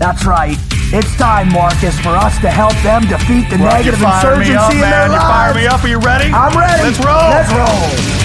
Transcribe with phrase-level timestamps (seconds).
[0.00, 0.56] That's right.
[0.96, 4.50] It's time, Marcus, for us to help them defeat the Right, negative you fire insurgency
[4.50, 4.90] me up, in man.
[4.90, 5.84] their You fire me up.
[5.84, 6.32] Are you ready?
[6.32, 6.82] I'm ready.
[6.82, 7.28] Let's roll.
[7.28, 8.16] Let's roll.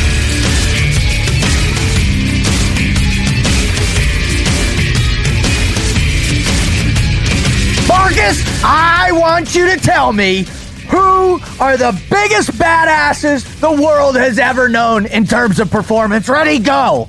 [7.88, 10.46] Marcus, I want you to tell me
[10.90, 16.28] who are the biggest badasses the world has ever known in terms of performance.
[16.28, 17.08] Ready, go.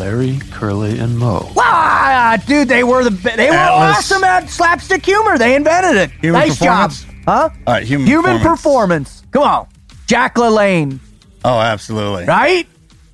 [0.00, 1.46] Larry, Curly, and Moe.
[1.58, 3.98] Ah, dude, they were the they were Atlas.
[3.98, 5.36] awesome at slapstick humor.
[5.38, 6.10] They invented it.
[6.22, 7.24] Human nice job, performance?
[7.26, 7.50] huh?
[7.66, 9.20] All right, human Human performance.
[9.20, 9.22] performance.
[9.30, 9.66] Come on,
[10.06, 10.98] Jack LaLanne,
[11.44, 12.24] Oh, absolutely.
[12.24, 12.66] right?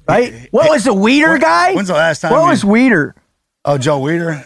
[0.08, 0.46] Right.
[0.52, 1.74] What was the Weider when- guy?
[1.74, 3.12] when's the last time What you- was Weider?
[3.64, 4.44] Oh, Joe Weider?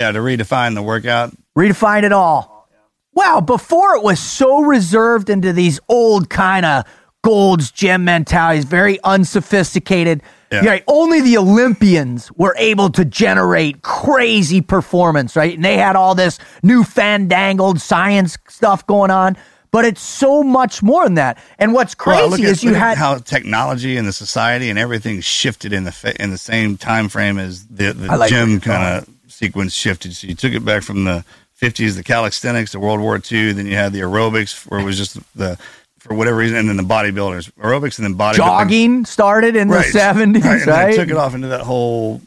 [0.00, 1.32] Yeah, to redefine the workout.
[1.56, 2.68] Redefine it all.
[3.14, 6.84] Wow, before it was so reserved into these old kind of
[7.22, 10.22] Gold's Gym mentalities, very unsophisticated.
[10.50, 10.64] Yeah.
[10.64, 15.54] Right, only the Olympians were able to generate crazy performance, right?
[15.54, 19.36] And they had all this new fandangled science stuff going on,
[19.72, 21.38] but it's so much more than that.
[21.58, 25.20] And what's crazy Well, at, is you had how technology and the society and everything
[25.20, 29.02] shifted in the fa- in the same time frame as the, the like gym kind
[29.02, 30.14] of sequence shifted.
[30.14, 31.24] So you took it back from the
[31.60, 33.52] 50s, the calisthenics, the World War II.
[33.52, 35.58] Then you had the aerobics, where it was just the
[36.06, 38.36] for whatever reason, and then the bodybuilders, aerobics, and then bodybuilding.
[38.36, 39.86] jogging started in Right.
[39.92, 40.82] the 70s, Right, right?
[40.84, 42.20] and then took it off into that whole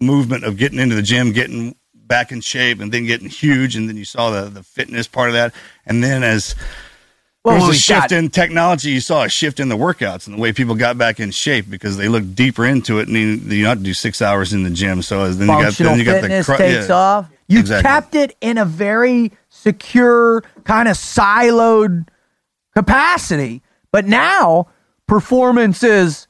[0.00, 3.76] movement of getting into the gym, getting back in shape, and then getting huge.
[3.76, 5.52] And then you saw the the fitness part of that.
[5.86, 6.54] And then as
[7.44, 8.90] Well, there was a shift got- in technology.
[8.90, 11.68] You saw a shift in the workouts and the way people got back in shape
[11.68, 13.26] because they looked deeper into it, and you,
[13.56, 15.02] you don't have to do six hours in the gym.
[15.02, 17.26] So as then you got then you got fitness the cru- takes yeah, off.
[17.48, 17.88] You exactly.
[17.88, 22.06] kept it in a very secure, kind of siloed
[22.78, 23.62] capacity.
[23.90, 24.68] But now
[25.06, 26.26] performance is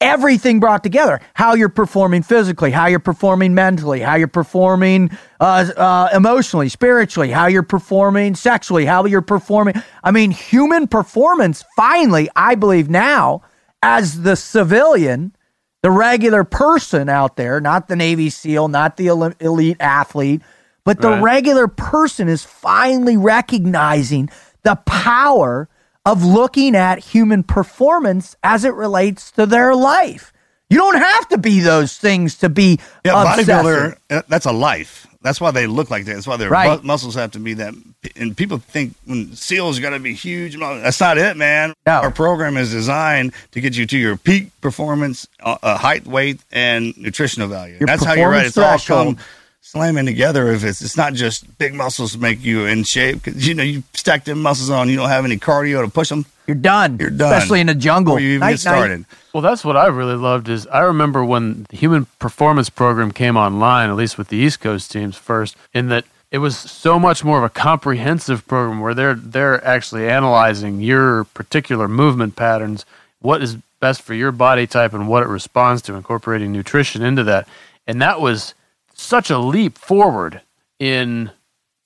[0.00, 1.20] everything brought together.
[1.34, 5.10] How you're performing physically, how you're performing mentally, how you're performing
[5.40, 9.74] uh, uh, emotionally, spiritually, how you're performing sexually, how you're performing.
[10.02, 13.42] I mean, human performance finally, I believe now,
[13.82, 15.36] as the civilian,
[15.82, 19.08] the regular person out there, not the Navy SEAL, not the
[19.40, 20.42] elite athlete,
[20.84, 21.22] but the Right.
[21.22, 24.28] regular person is finally recognizing
[24.64, 25.68] the power
[26.04, 30.32] of looking at human performance as it relates to their life.
[30.68, 33.46] You don't have to be those things to be Yeah, obsessive.
[33.48, 33.96] bodybuilder.
[34.10, 35.06] uh, That's a life.
[35.20, 36.14] That's why they look like that.
[36.14, 36.80] That's why their Right.
[36.82, 37.74] mu- muscles have to be that.
[38.16, 40.58] And people think when seals got to be huge.
[40.58, 41.74] That's not it, man.
[41.86, 41.92] No.
[42.00, 46.40] Our program is designed to get you to your peak performance, uh, uh, height, weight,
[46.50, 47.76] and nutritional value.
[47.78, 48.46] Your That's how you're right.
[48.46, 49.18] It's all come
[49.62, 50.48] slamming together.
[50.52, 53.82] If it's it's not just big muscles make you in shape because you know, you
[53.94, 54.88] stack them muscles on.
[54.88, 56.26] You don't have any cardio to push them.
[56.46, 56.98] You're done.
[56.98, 57.32] You're done.
[57.32, 58.18] Especially in the jungle.
[58.18, 58.98] You even Night, get started.
[58.98, 59.06] night.
[59.32, 63.36] Well, that's what I really loved is I remember when the human performance program came
[63.36, 67.24] online, at least with the East Coast teams first, in that it was so much
[67.24, 72.84] more of a comprehensive program where they're they're actually analyzing your particular movement patterns,
[73.20, 77.22] what is best for your body type and what it responds to, incorporating nutrition into
[77.24, 77.46] that.
[77.86, 78.54] And that was
[79.02, 80.40] such a leap forward
[80.78, 81.30] in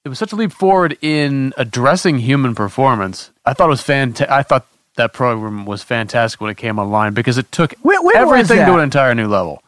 [0.05, 3.31] it was such a leap forward in addressing human performance.
[3.45, 4.31] I thought it was fantastic.
[4.31, 4.67] I thought
[4.97, 8.65] that program was fantastic when it came online because it took When- when was everything
[8.67, 9.63] to an entire new level.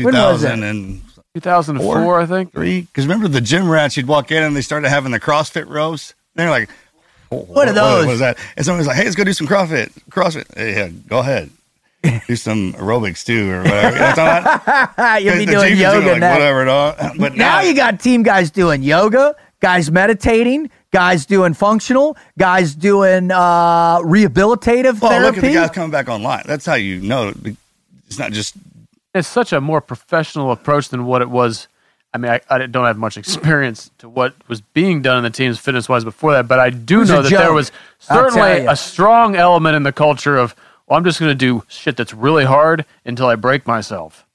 [0.00, 0.48] When was it?
[0.56, 1.00] 2003.
[1.34, 2.52] 2004, I think.
[2.52, 6.14] Because remember the gym rats, you'd walk in and they started having the CrossFit rows.
[6.34, 6.68] They're like,
[7.28, 8.06] What are those?
[8.06, 8.36] What is that?
[8.56, 9.90] And somebody's like, hey, let's go do some CrossFit.
[10.10, 10.46] CrossFit.
[10.56, 11.50] Hey, yeah, go ahead.
[12.26, 13.96] Do some aerobics too, or whatever.
[13.96, 15.22] You know what I'm talking about?
[15.22, 16.34] You'll be doing yoga like, next.
[16.38, 16.64] whatever.
[16.64, 17.16] Dog.
[17.18, 23.30] But Now you got team guys doing yoga, guys meditating, guys doing functional, guys doing
[23.30, 25.36] uh, rehabilitative well, therapy.
[25.36, 26.42] look at the guys coming back online.
[26.46, 27.32] That's how you know
[28.06, 28.54] it's not just
[29.14, 31.68] it's such a more professional approach than what it was.
[32.12, 35.30] I mean, I, I don't have much experience to what was being done in the
[35.30, 39.34] teams fitness wise before that, but I do know that there was certainly a strong
[39.34, 40.54] element in the culture of,
[40.86, 44.26] well, I'm just going to do shit that's really hard until I break myself.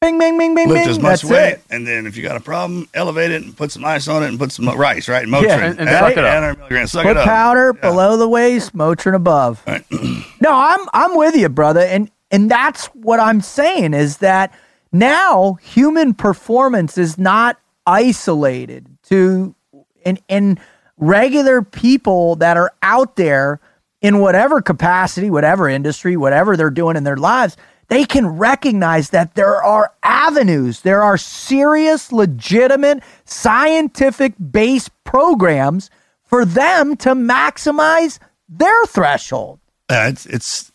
[0.00, 0.88] bing, bing, bing, bing, lift bing.
[0.90, 1.62] as much That's weight, it.
[1.70, 4.28] and then if you got a problem, elevate it and put some ice on it
[4.28, 5.26] and put some rice, right?
[5.26, 5.42] Motrin.
[5.42, 6.32] Yeah, and- and suck it up.
[6.34, 6.92] 800 milligrams.
[6.92, 7.24] Suck Put it up.
[7.24, 7.80] powder Yeah.
[7.90, 9.62] below the waist, Motrin above.
[9.66, 9.84] Right.
[10.40, 14.54] no, I'm I'm with you, brother, and and that's what I'm saying is that
[14.92, 19.54] now human performance is not isolated to
[20.04, 20.60] and and
[20.96, 23.60] regular people that are out there
[24.00, 27.56] in whatever capacity, whatever industry, whatever they're doing in their lives,
[27.88, 35.90] they can recognize that there are avenues, there are serious, legitimate, scientific based programs
[36.24, 38.18] for them to maximize
[38.48, 39.58] their threshold.
[39.90, 40.70] Yeah, it's it's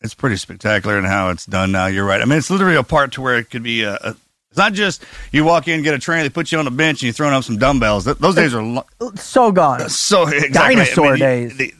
[0.00, 1.86] it's pretty spectacular in how it's done now.
[1.86, 2.20] You're right.
[2.20, 3.94] I mean, it's literally a part to where it could be a.
[3.94, 4.16] a
[4.50, 6.98] it's not just you walk in, get a trainer, they put you on a bench,
[6.98, 8.04] and you're throwing up some dumbbells.
[8.06, 9.88] Those days are lo- So gone.
[9.90, 10.48] so exactly.
[10.50, 11.56] Dinosaur you- days.
[11.56, 11.72] they-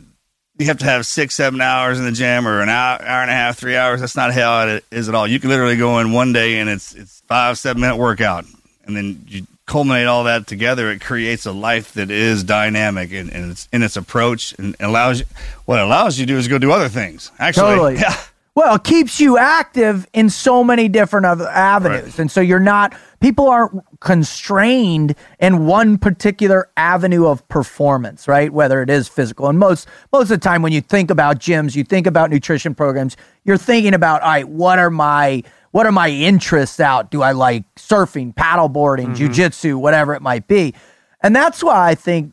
[0.58, 3.30] you have to have six, seven hours in the gym, or an hour, hour and
[3.30, 4.00] a half, three hours.
[4.00, 5.26] That's not how it is at all.
[5.26, 8.44] You can literally go in one day, and it's it's five, seven minute workout,
[8.86, 10.90] and then you culminate all that together.
[10.90, 15.20] It creates a life that is dynamic and, and it's in its approach, and allows
[15.20, 15.26] you.
[15.66, 17.30] What it allows you to do is go do other things.
[17.38, 17.94] Actually, Totally.
[18.00, 18.16] yeah.
[18.56, 22.04] Well, it keeps you active in so many different other avenues.
[22.04, 22.18] Right.
[22.20, 28.50] And so you're not, people aren't constrained in one particular avenue of performance, right?
[28.50, 29.50] Whether it is physical.
[29.50, 32.74] And most, most of the time when you think about gyms, you think about nutrition
[32.74, 35.42] programs, you're thinking about, all right, what are my,
[35.72, 37.10] what are my interests out?
[37.10, 39.22] Do I like surfing, paddleboarding, mm-hmm.
[39.22, 40.72] jujitsu, whatever it might be?
[41.20, 42.32] And that's why I think,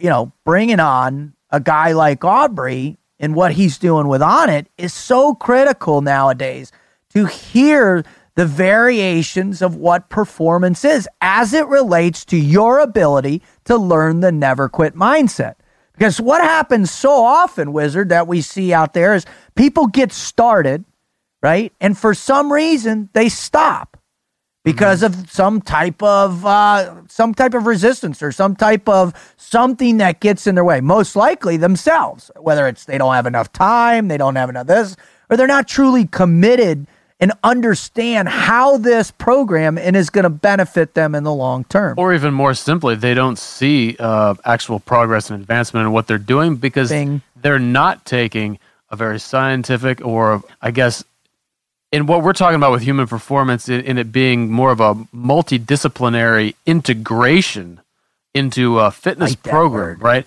[0.00, 4.92] you know, bringing on a guy like Aubrey and what he's doing with Onnit is
[4.92, 6.72] so critical nowadays
[7.10, 8.02] to hear
[8.34, 14.32] the variations of what performance is as it relates to your ability to learn the
[14.32, 15.56] never quit mindset.
[15.92, 20.86] Because what happens so often, Wizard, that we see out there is people get started,
[21.42, 21.74] right?
[21.78, 23.99] And for some reason, they stop
[24.62, 29.98] because of some type of uh, some type of resistance or some type of something
[29.98, 30.80] that gets in their way.
[30.80, 34.96] Most likely themselves, whether it's they don't have enough time, they don't have enough this,
[35.28, 36.86] or they're not truly committed
[37.20, 41.94] and understand how this program and is going to benefit them in the long term.
[41.98, 46.18] Or even more simply, they don't see uh, actual progress and advancement in what they're
[46.18, 47.20] doing because Bing.
[47.36, 48.58] they're not taking
[48.88, 51.04] a very scientific or, I guess,
[51.92, 56.54] in what we're talking about with human performance, in, it being more of a multidisciplinary
[56.66, 57.80] integration
[58.34, 60.26] into a fitness Like program, right?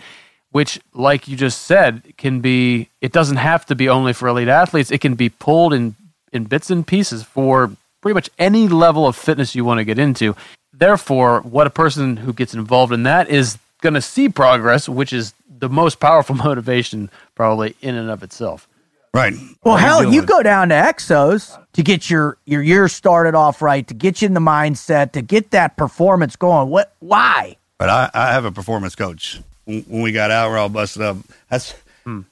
[0.51, 4.49] Which, like you just said, can be, it doesn't have to be only for elite
[4.49, 4.91] athletes.
[4.91, 5.95] It can be pulled in,
[6.31, 7.71] in bits and pieces for
[8.01, 10.35] pretty much any level of fitness you want to get into.
[10.73, 15.13] Therefore, what a person who gets involved in that is going to see progress, which
[15.13, 18.67] is the most powerful motivation, probably in and of itself.
[19.13, 19.33] Right.
[19.63, 23.87] Well, hell, you go down to Exos to get your your year started off right,
[23.87, 26.69] to get you in the mindset, to get that performance going.
[26.69, 26.95] What?
[26.99, 27.57] Why?
[27.77, 29.39] But I, I have a performance coach.
[29.65, 31.17] When we got out, we're all busted up.
[31.49, 31.75] That's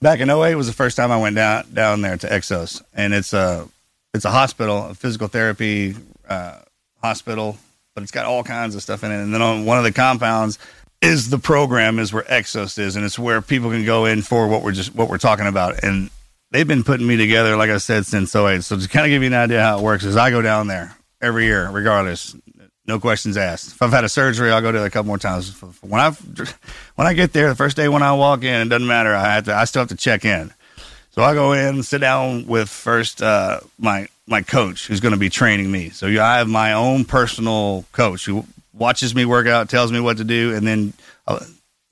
[0.02, 3.14] back in 08 was the first time I went down down there to Exos, and
[3.14, 3.68] it's a
[4.14, 5.96] it's a hospital, a physical therapy
[6.28, 6.60] uh,
[7.02, 7.58] hospital,
[7.94, 9.22] but it's got all kinds of stuff in it.
[9.22, 10.58] And then on one of the compounds
[11.02, 14.48] is the program is where Exos is, and it's where people can go in for
[14.48, 15.84] what we're just what we're talking about.
[15.84, 16.10] And
[16.52, 18.64] they've been putting me together, like I said, since 08.
[18.64, 20.68] So to kind of give you an idea how it works, is I go down
[20.68, 22.36] there every year, regardless,
[22.86, 23.68] no questions asked.
[23.70, 25.52] If I've had a surgery, I'll go there a couple more times.
[25.82, 26.12] When I
[26.96, 29.16] when I get there, the first day when I walk in, it doesn't matter.
[29.16, 29.56] I have to.
[29.56, 30.54] I still have to check in.
[31.12, 35.20] So I go in, sit down with first uh, my my coach, who's going to
[35.20, 35.90] be training me.
[35.90, 40.18] So I have my own personal coach who watches me work out, tells me what
[40.18, 40.94] to do, and then
[41.28, 41.40] uh,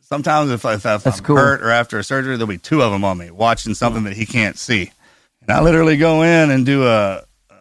[0.10, 1.38] sometimes if, I- if, if I'm cool.
[1.38, 4.13] hurt or after a surgery, there'll be two of them on me watching something that
[4.13, 4.92] he can't see.
[5.42, 7.56] And I literally go in and do a, a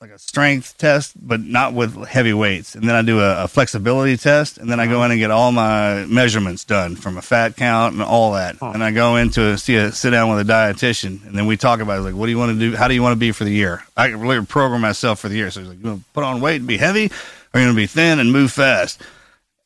[0.00, 2.74] like a strength test, but not with heavy weights.
[2.74, 5.06] And then I do a, a flexibility test, and then I go uh-huh.
[5.06, 8.60] in and get all my measurements done from a fat count and all that.
[8.60, 11.56] And I go into a, see a sit down with a dietitian, and then we
[11.56, 12.76] talk about it, like, what do you want to do?
[12.76, 13.82] How do you want to be for the year?
[13.96, 15.50] I can really program myself for the year.
[15.50, 17.10] So he's like, you want to put on weight and be heavy,
[17.52, 19.02] or you want to be thin and move fast?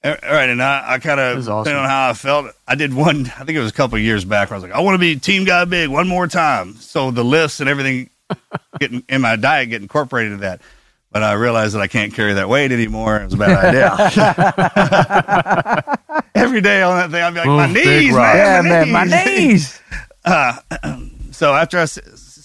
[0.05, 1.63] All right, and I, I kind of awesome.
[1.63, 2.47] depending on how I felt.
[2.67, 3.27] I did one.
[3.27, 4.51] I think it was a couple of years back.
[4.51, 6.75] Where I was like, I want to be team guy big one more time.
[6.77, 8.11] So the lifts and everything
[8.81, 10.61] getting in my diet, get incorporated into that.
[11.13, 13.19] But I realized that I can't carry that weight anymore.
[13.19, 13.99] It was a bad idea.
[16.35, 19.81] Every day on that thing, I'd be like, my knees, man, yeah, man, my knees.
[20.25, 20.57] Uh,
[21.31, 21.85] so after I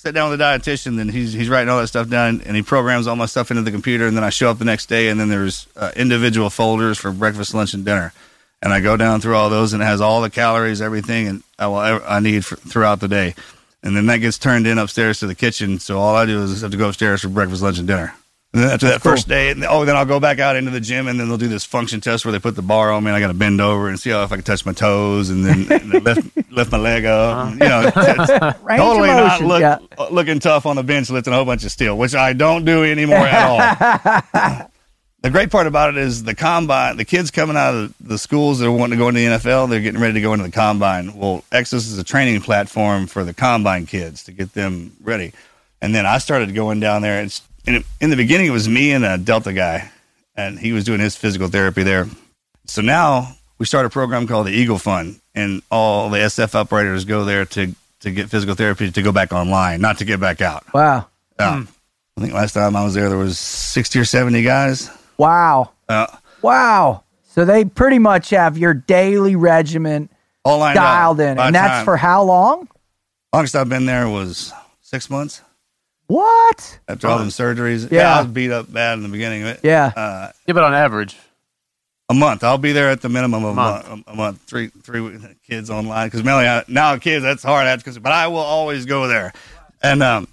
[0.07, 2.61] sit down with the dietitian, then he's he's writing all that stuff down, and he
[2.61, 5.09] programs all my stuff into the computer, and then I show up the next day,
[5.09, 8.13] and then there's uh, individual folders for breakfast, lunch, and dinner,
[8.61, 11.43] and I go down through all those, and it has all the calories, everything, and
[11.59, 13.35] I will I need for, throughout the day,
[13.83, 15.77] and then that gets turned in upstairs to the kitchen.
[15.79, 18.15] So all I do is have to go upstairs for breakfast, lunch, and dinner.
[18.57, 20.79] And then after that first day, and- oh, then I'll go back out into the
[20.79, 23.11] gym, and then they'll do this function test where they put the bar on me,
[23.11, 25.29] and I got to bend over and see how if I can touch my toes,
[25.29, 27.49] and then, and then lift lift my leg up.
[27.51, 27.95] and, you know, it's,
[28.31, 29.77] it's totally not look, yeah.
[29.95, 32.65] Uh, looking tough on the bench lifting a whole bunch of steel, which I don't
[32.65, 33.45] do anymore at
[34.33, 34.67] all.
[35.21, 36.97] the great part about it is the combine.
[36.97, 39.69] The kids coming out of the schools that are wanting to go into the NFL,
[39.69, 41.15] they're getting ready to go into the combine.
[41.15, 45.31] Well, Exos is a training platform for the combine kids to get them ready.
[45.79, 47.21] And then I started going down there.
[47.21, 49.89] And in, in the beginning, it was me and a Delta guy,
[50.35, 52.07] and he was doing his physical therapy there.
[52.65, 57.05] So now we start a program called the Eagle Fund, and all the SF operators
[57.05, 60.39] go there to to get physical therapy to go back online, not to get back
[60.41, 60.71] out.
[60.73, 61.07] Wow.
[61.39, 61.63] Yeah.
[62.17, 64.89] I think last time I was there, there was sixty or seventy guys.
[65.17, 65.71] Wow.
[65.89, 66.07] Uh,
[66.41, 67.03] Wow.
[67.29, 70.09] So they pretty much have your daily regimen
[70.43, 71.37] all dialed in.
[71.39, 72.67] And that's time- for how long?
[73.33, 75.41] longest I've been there was six months
[76.07, 76.79] What?
[76.87, 77.91] after all them surgeries.
[77.91, 78.15] Yeah.
[78.15, 79.59] I was beat up bad in the beginning of it.
[79.63, 79.91] Yeah.
[79.95, 81.17] Uh, Yeah, but on average,
[82.09, 82.43] a month.
[82.45, 83.89] I'll be there at the minimum of a Month.
[83.89, 84.03] month.
[84.07, 84.41] A month.
[84.43, 87.67] Three three kids online because mainly I, now kids that's hard.
[87.67, 89.33] That's 'cause- but I will always go there,
[89.83, 90.27] and um,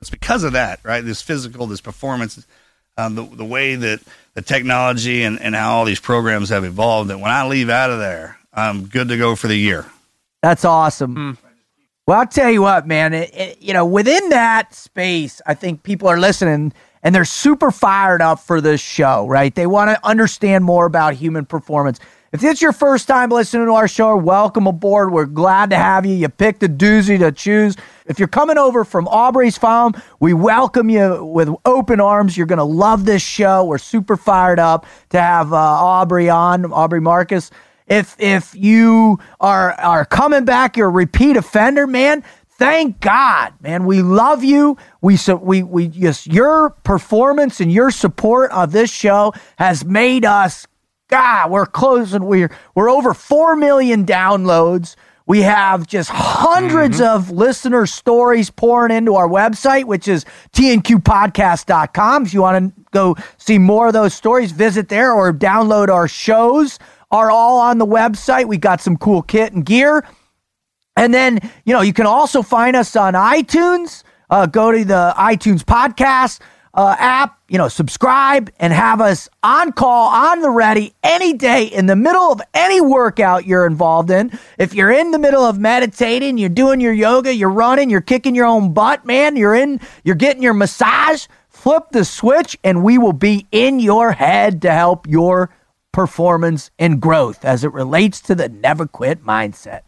[0.00, 1.04] it's because of that, right?
[1.04, 2.46] This physical, this performance,
[2.96, 4.00] um, the the way that
[4.32, 7.10] the technology and and how all these programs have evolved.
[7.10, 9.84] That when I leave out of there, I'm good to go for the year.
[10.42, 11.36] That's awesome.
[12.06, 13.14] Well, I'll tell you what, man.
[13.14, 17.70] It, it- you know, within that space, I think people are listening and they're super
[17.70, 19.54] fired up for this show, right?
[19.54, 22.00] They want to understand more about human performance.
[22.32, 25.12] If it's your first time listening to our show, welcome aboard.
[25.12, 26.14] We're glad to have you.
[26.14, 27.76] You picked a doozy to choose.
[28.06, 32.36] If you're coming over from Aubrey's Farm, we welcome you with open arms.
[32.36, 33.64] You're going to love this show.
[33.64, 37.50] We're super fired up to have uh, Aubrey on, Aubrey Marcus
[37.86, 42.24] if if you are are coming back, you're a repeat offender, man.
[42.56, 43.84] Thank God, man.
[43.84, 44.78] We love you.
[45.00, 50.24] We so we we just your performance and your support of this show has made
[50.24, 50.66] us.
[51.08, 52.24] God, we're closing.
[52.24, 54.96] We're we're over four million downloads.
[55.26, 57.02] We have just 100s mm-hmm.
[57.02, 62.26] of listener stories pouring into our website, which is tnqpodcast.com.
[62.26, 66.08] If you want to go see more of those stories, visit there or download our
[66.08, 66.78] shows
[67.14, 68.46] are all on the website.
[68.46, 70.04] We got some cool kit and gear.
[70.96, 74.02] And then, you know, you can also find us on iTunes.
[74.28, 76.40] Uh, go to the iTunes podcast
[76.72, 81.66] uh, app, you know, subscribe and have us on call, on the ready any day
[81.66, 84.36] in the middle of any workout you're involved in.
[84.58, 88.34] If you're in the middle of meditating, you're doing your yoga, you're running, you're kicking
[88.34, 92.98] your own butt, man, you're in, you're getting your massage, flip the switch and we
[92.98, 95.50] will be in your head to help your
[95.94, 99.82] performance and growth as it relates to the never quit mindset.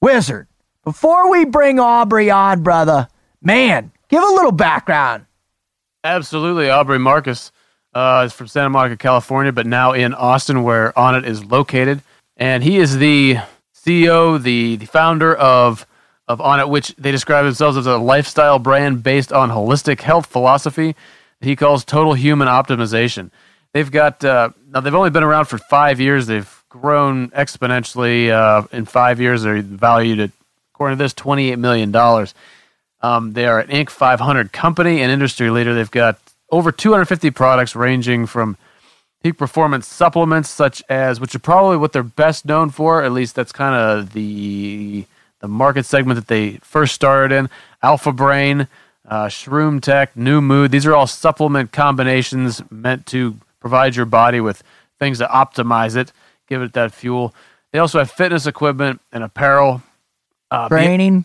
[0.00, 0.46] Wizard,
[0.84, 3.08] before we bring Aubrey on, brother,
[3.42, 5.26] man, give a little background.
[6.04, 6.70] absolutely.
[6.70, 7.50] Aubrey Marcus
[7.94, 12.00] uh, is from Santa Monica, California, but now in Austin, where Onnit is located,
[12.36, 13.38] and he is the
[13.74, 15.84] CEO, the, the founder of
[16.26, 20.94] of Onnit, which they describe themselves as a lifestyle brand based on holistic health philosophy
[21.40, 23.30] that he calls total human optimization.
[23.74, 26.26] They've got uh, now they've only been around for five years.
[26.28, 29.42] They've grown exponentially uh, in five years.
[29.42, 30.30] They're valued at,
[30.72, 32.34] according to this, twenty eight million dollars.
[33.02, 33.90] Um, they are an Inc.
[33.90, 35.74] 500 company and industry leader.
[35.74, 36.18] They've got
[36.50, 38.56] over 250 products ranging from
[39.22, 43.02] peak performance supplements, such as which are probably what they're best known for.
[43.02, 45.04] At least that's kind of the
[45.40, 47.50] the market segment that they first started in.
[47.82, 48.68] Alpha Brain,
[49.06, 50.70] uh, Shroom Tech, New Mood.
[50.70, 54.62] These are all supplement combinations meant to provide your body with
[54.98, 56.12] things to optimize it,
[56.48, 57.34] give it that fuel.
[57.72, 59.82] They also have fitness equipment and apparel.
[60.50, 61.24] Uh, be- Training.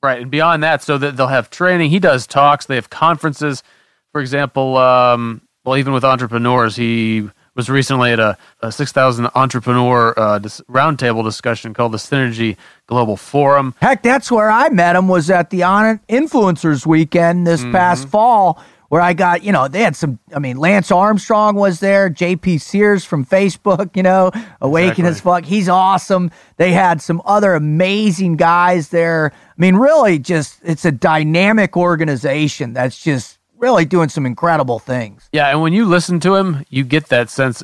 [0.00, 1.90] Right, and beyond that, so that they'll have training.
[1.90, 2.66] He does talks.
[2.66, 3.64] They have conferences,
[4.12, 4.76] for example.
[4.76, 10.38] Um, well, even with entrepreneurs, he was recently at a, a six thousand entrepreneur uh,
[10.38, 13.74] dis- roundtable discussion called the Synergy Global Forum.
[13.80, 17.72] Heck, that's where I met him was at the On Influencers weekend this Mm-hmm.
[17.72, 18.60] past fall
[18.92, 22.60] where I got, you know, they had some, I mean, Lance Armstrong was there, JP
[22.60, 24.30] Sears from Facebook, you know,
[24.60, 25.46] Awaken as fuck.
[25.46, 26.30] He's awesome.
[26.58, 29.32] They had some other amazing guys there.
[29.34, 35.26] I mean, really just, it's a dynamic organization that's just really doing some incredible things.
[35.32, 37.62] Yeah, and when you listen to him, you get that sense.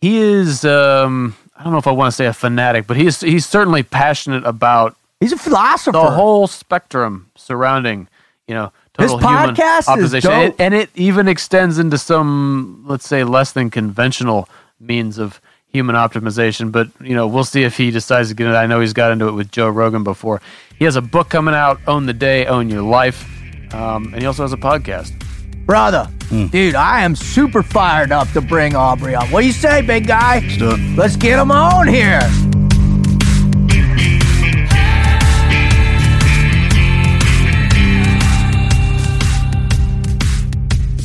[0.00, 3.20] He is, um, I don't know if I want to say a fanatic, but he's
[3.20, 5.92] he's certainly passionate about He's a philosopher.
[5.92, 8.08] the whole spectrum surrounding,
[8.48, 10.32] you know, total human podcast is dope.
[10.32, 14.48] and, and it even extends into some, let's say, less than conventional
[14.80, 16.70] means of human optimization.
[16.72, 18.54] But you know, we'll see if he decides to get it.
[18.54, 20.40] I know he's got into it with Joe Rogan before.
[20.78, 23.24] He has a book coming out, "Own the Day, Own Your Life,"
[23.74, 25.12] um, and he also has a podcast.
[25.66, 26.08] Brother,
[26.50, 29.26] dude, I am super fired up to bring Aubrey on.
[29.30, 30.38] What do you say, big guy?
[30.40, 30.96] Let's do it.
[30.96, 32.20] Let's get him on here.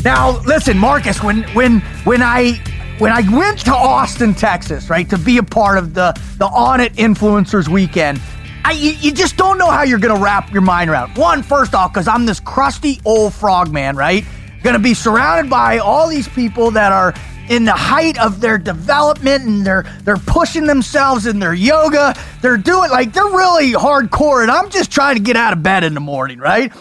[0.04, 2.54] Now, listen, Marcus, when when when I
[2.98, 6.96] when I went to Austin, Texas, right, to be a part of the the Onnit
[6.96, 8.20] Influencers Weekend,
[8.66, 11.16] I you, you just don't know how you're gonna wrap your mind around.
[11.16, 14.26] One, first off, because I'm this crusty old frog man, right?
[14.64, 17.14] Gonna be surrounded by all these people that are
[17.50, 22.16] in the height of their development and they're they're pushing themselves in their yoga.
[22.42, 25.84] They're doing like they're really hardcore, and I'm just trying to get out of bed
[25.84, 26.74] in the morning, right?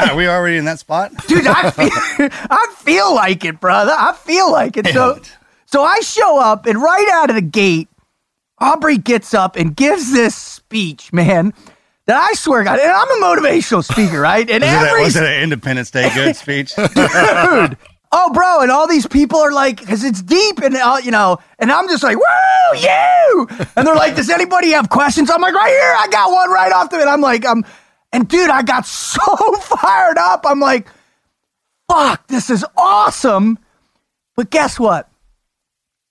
[0.00, 1.12] God, are we already in that spot?
[1.26, 1.46] dude.
[1.46, 3.94] I feel, I feel like it, brother.
[3.96, 4.86] I feel like it.
[4.88, 5.36] So, it.
[5.66, 7.88] so I show up, and right out of the gate,
[8.58, 11.52] Aubrey gets up and gives this speech, man.
[12.06, 14.48] That I swear, God, and I'm a motivational speaker, right?
[14.48, 16.72] And Was it, a, was it an Independence Day good speech?
[16.76, 16.88] dude?
[18.12, 21.38] oh, bro, and all these people are like, because it's deep, and uh, you know,
[21.58, 25.30] and I'm just like, woo, you, and they're like, does anybody have questions?
[25.30, 27.00] I'm like, right here, I got one right off the.
[27.00, 27.64] And I'm like, I'm,
[28.16, 29.20] and dude, I got so
[29.56, 30.44] fired up.
[30.46, 30.88] I'm like,
[31.88, 33.58] fuck, this is awesome.
[34.36, 35.10] But guess what?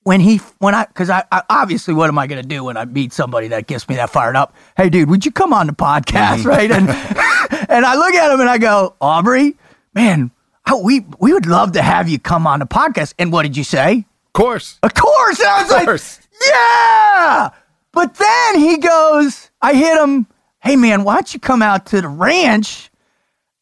[0.04, 2.78] When he, when I, because I, I, obviously, what am I going to do when
[2.78, 4.56] I meet somebody that gets me that fired up?
[4.78, 6.48] Hey, dude, would you come on the podcast, mm-hmm.
[6.48, 6.70] right?
[6.70, 6.88] And
[7.70, 9.56] and I look at him and I go, Aubrey,
[9.96, 10.30] man,
[10.64, 13.16] I, we we would love to have you come on the podcast.
[13.18, 14.06] And what did you say?
[14.28, 14.78] Of course.
[14.84, 15.40] Of course.
[15.40, 16.20] And I was like, course.
[16.48, 17.50] yeah.
[17.94, 20.28] But then he goes, I hit him,
[20.66, 22.90] hey man, why don't you come out to the ranch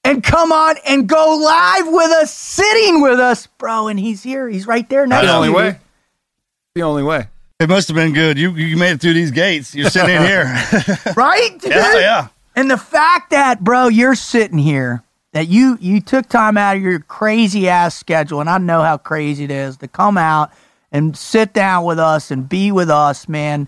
[0.03, 3.89] and come on and go live with us, sitting with us, bro?
[3.89, 4.47] And he's here.
[4.47, 5.21] He's right there now.
[5.21, 5.55] The only you.
[5.55, 5.77] way.
[6.75, 7.27] The only way.
[7.59, 8.39] it must have been good.
[8.39, 9.75] You you made it through these gates.
[9.75, 10.45] You're sitting in here.
[11.15, 11.51] Right?
[11.59, 11.71] dude?
[11.71, 12.27] yeah, yeah.
[12.55, 16.81] And the fact that, bro, you're sitting here, that you you took time out of
[16.81, 20.51] your crazy ass schedule, and I know how crazy it is to come out
[20.91, 23.67] and sit down with us and be with us, man.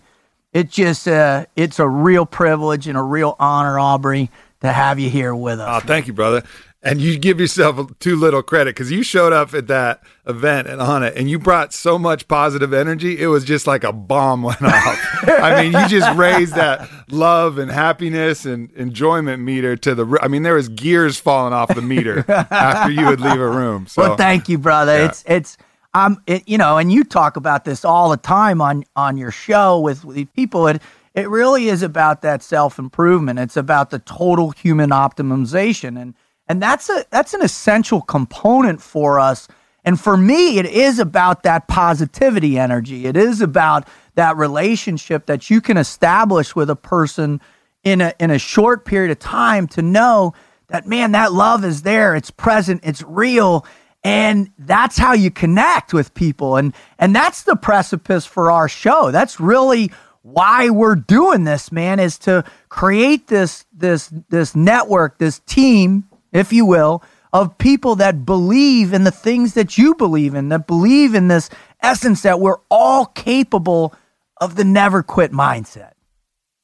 [0.55, 5.09] It just uh, it's a real privilege and a real honor, Aubrey, to have you
[5.09, 5.83] here with us.
[5.83, 6.43] Oh, thank you, brother.
[6.81, 10.81] And you give yourself too little credit because you showed up at that event and
[10.81, 13.19] on it, and you brought so much positive energy.
[13.19, 15.23] It was just like a bomb went off.
[15.27, 20.19] I mean, you just raised that love and happiness and enjoyment meter to the.
[20.21, 23.87] I mean, there was gears falling off the meter after you would leave a room.
[23.87, 24.99] So well, thank you, brother.
[24.99, 25.05] Yeah.
[25.07, 25.57] It's it's
[25.95, 29.31] um it, you know, and you talk about this all the time on on your
[29.31, 30.67] show with, with people.
[30.67, 30.81] It
[31.15, 33.39] it really is about that self improvement.
[33.39, 36.13] It's about the total human optimization, and
[36.47, 39.47] and that's a that's an essential component for us.
[39.86, 43.05] And for me, it is about that positivity energy.
[43.05, 47.39] It is about that relationship that you can establish with a person
[47.84, 50.34] in a in a short period of time to know
[50.67, 53.65] that man that love is there it's present it's real
[54.05, 56.57] and that's how you connect with people.
[56.57, 59.09] And and that's the precipice for our show.
[59.09, 59.91] That's really
[60.21, 66.53] why we're doing this man is to create this this this network this team if
[66.53, 71.13] you will of people that believe in the things that you believe in that believe
[71.13, 71.49] in this
[71.81, 73.93] essence that we're all capable
[74.41, 75.91] of the never quit mindset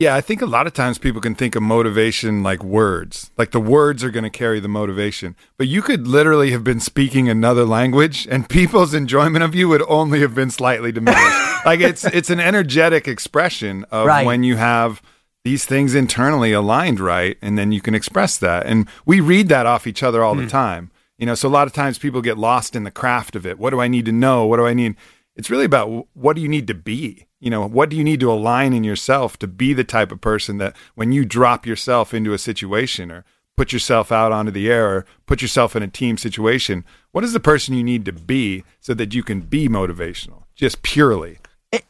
[0.01, 3.29] Yeah, I think a lot of times people can think of motivation like words.
[3.37, 5.35] Like the words are going to carry the motivation.
[5.59, 9.83] But you could literally have been speaking another language and people's enjoyment of you would
[9.87, 11.37] only have been slightly diminished.
[11.67, 14.25] like it's it's an energetic expression of Right.
[14.25, 15.03] when you have
[15.43, 18.65] these things internally aligned right and then you can express that.
[18.65, 20.47] And we read that off each other all the hmm.
[20.47, 20.91] time.
[21.19, 23.59] You know, so a lot of times people get lost in the craft of it.
[23.59, 24.47] What do I need to know?
[24.47, 24.95] What do I need?
[25.35, 27.27] It's really about what do you need to be?
[27.39, 30.21] You know, what do you need to align in yourself to be the type of
[30.21, 33.25] person that when you drop yourself into a situation or
[33.57, 37.33] put yourself out onto the air or put yourself in a team situation, what is
[37.33, 41.37] the person you need to be so that you can be motivational just purely?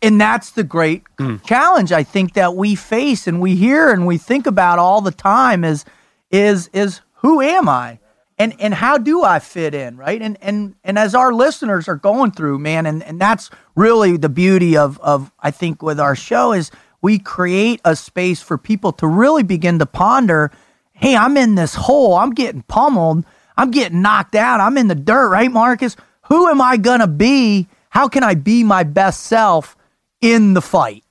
[0.01, 1.43] and that's the great mm.
[1.43, 5.11] challenge I think that we face and we hear and we think about all the
[5.11, 5.85] time is
[6.29, 7.99] is is who am I?
[8.41, 10.19] And and how do I fit in, right?
[10.19, 14.29] And and and as our listeners are going through, man, and and that's really the
[14.29, 16.71] beauty of of I think with our show is
[17.03, 20.51] we create a space for people to really begin to ponder,
[20.93, 23.25] hey, I'm in this hole, I'm getting pummeled,
[23.57, 25.95] I'm getting knocked out, I'm in the dirt, right, Marcus?
[26.23, 27.67] Who am I gonna be?
[27.89, 29.77] How can I be my best self
[30.19, 31.03] in the fight?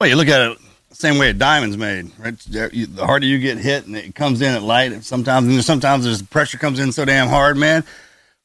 [0.00, 0.61] Well, you look at it
[1.02, 2.38] same way a diamond's made, right?
[2.38, 5.04] The harder you get hit, and it comes in at light.
[5.04, 7.84] Sometimes, and sometimes there's pressure comes in so damn hard, man.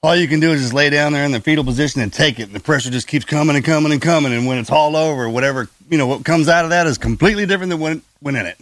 [0.04, 2.39] All you can do is just lay down there in the fetal position and take
[2.39, 4.34] it, and the pressure just keeps coming and coming and coming.
[4.34, 7.46] And when it's all over, whatever you know, what comes out of that is completely
[7.46, 8.58] different than when when in it.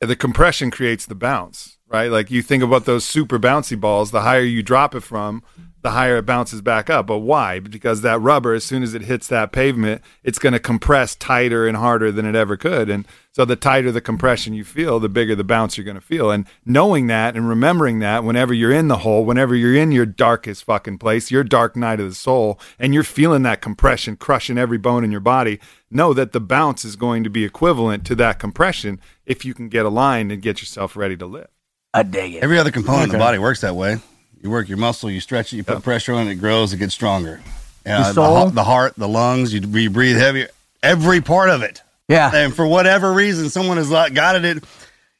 [0.00, 2.10] the compression creates the bounce, right?
[2.10, 5.42] Like you think about those super bouncy balls, the higher you drop it from,
[5.82, 7.06] the higher it bounces back up.
[7.06, 7.60] But why?
[7.60, 11.66] Because that rubber, as soon as it hits that pavement, it's going to compress tighter
[11.66, 12.90] and harder than it ever could.
[12.90, 16.00] And so the tighter the compression you feel, the bigger the bounce you're going to
[16.00, 16.30] feel.
[16.30, 20.06] And knowing that and remembering that whenever you're in the hole, whenever you're in your
[20.06, 24.58] darkest fucking place, your dark night of the soul, and you're feeling that compression crushing
[24.58, 28.14] every bone in your body, know that the bounce is going to be equivalent to
[28.16, 31.48] that compression if you can get aligned and get yourself ready to live.
[31.94, 32.42] I dig it.
[32.42, 33.98] Every other component of the body works that way.
[34.42, 36.78] You work your muscle, you stretch it, you put pressure on it, it grows, it
[36.78, 37.42] gets stronger.
[37.84, 38.50] Uh, the, soul?
[38.50, 40.48] the heart, the lungs, you, you breathe heavier.
[40.82, 41.82] Every part of it.
[42.08, 42.30] Yeah.
[42.34, 44.64] And for whatever reason, someone has like got it.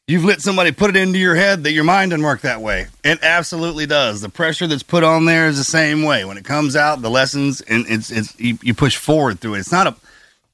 [0.07, 2.89] You've let somebody put it into your head that your mind doesn't work that way.
[3.05, 4.21] It absolutely does.
[4.23, 6.25] The pressure that's put on there is the same way.
[6.25, 9.61] When it comes out, the lessons and it's it's you, you push forward through it.
[9.61, 9.97] It's not a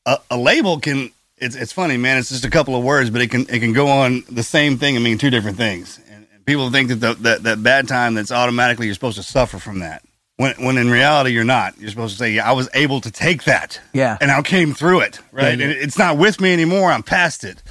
[0.04, 1.10] a, a label can.
[1.38, 2.18] It's it's funny, man.
[2.18, 4.76] It's just a couple of words, but it can it can go on the same
[4.76, 5.98] thing and mean two different things.
[6.46, 9.80] People think that the, that that bad time that's automatically you're supposed to suffer from
[9.80, 10.02] that.
[10.36, 11.78] When when in reality you're not.
[11.78, 13.80] You're supposed to say, yeah, I was able to take that.
[13.92, 14.16] Yeah.
[14.20, 15.20] And I came through it.
[15.32, 15.58] Right.
[15.58, 15.72] Yeah, yeah.
[15.72, 16.90] And it's not with me anymore.
[16.92, 17.62] I'm past it.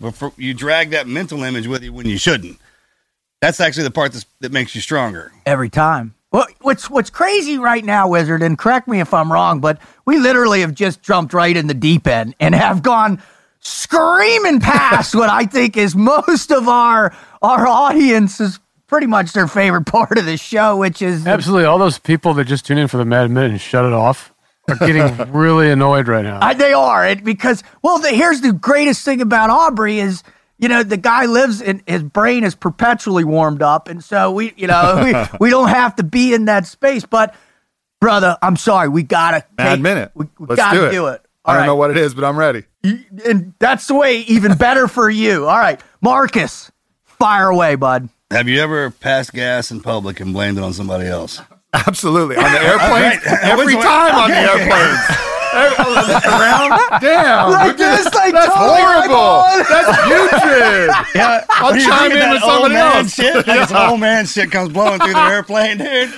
[0.00, 2.58] But for, you drag that mental image with you when you shouldn't.
[3.40, 5.30] That's actually the part that's, that makes you stronger.
[5.46, 6.14] every time.
[6.32, 10.18] Well, what's what's crazy right now, Wizard, and correct me if I'm wrong, but we
[10.18, 13.22] literally have just jumped right in the deep end and have gone
[13.66, 19.48] screaming past what I think is most of our our audience is pretty much their
[19.48, 21.64] favorite part of the show, which is Absolutely.
[21.64, 24.32] All those people that just tune in for the Mad Minute and shut it off
[24.68, 26.38] are getting really annoyed right now.
[26.40, 30.22] I, they are it because well, the, here's the greatest thing about Aubrey is
[30.58, 34.52] you know the guy lives in his brain is perpetually warmed up, and so we
[34.56, 37.04] you know we, we don't have to be in that space.
[37.04, 37.34] But
[38.00, 40.12] brother, I'm sorry, we gotta Mad take- minute.
[40.14, 40.90] We, we gotta do it.
[40.92, 41.25] do it.
[41.46, 41.66] I don't right.
[41.66, 42.64] know what it is, but I'm ready.
[43.24, 45.46] and that's the way even better for you.
[45.46, 46.70] All right, Marcus,
[47.04, 48.08] fire away, bud.
[48.30, 51.40] Have you ever passed gas in public and blamed it on somebody else?
[51.72, 52.36] Absolutely.
[52.36, 53.38] On the airplanes, Right.
[53.42, 54.62] every time on the Okay.
[54.62, 55.35] airplanes.
[55.54, 57.00] Every- I look around.
[57.00, 57.50] Damn.
[57.52, 59.14] Like this, like that's totally like horrible.
[59.16, 59.58] on.
[59.68, 60.90] that's putrid.
[61.16, 63.14] Yeah, I'll When chime in that with old somebody man else.
[63.14, 66.12] Shit, like some old man shit comes blowing through the airplane, dude.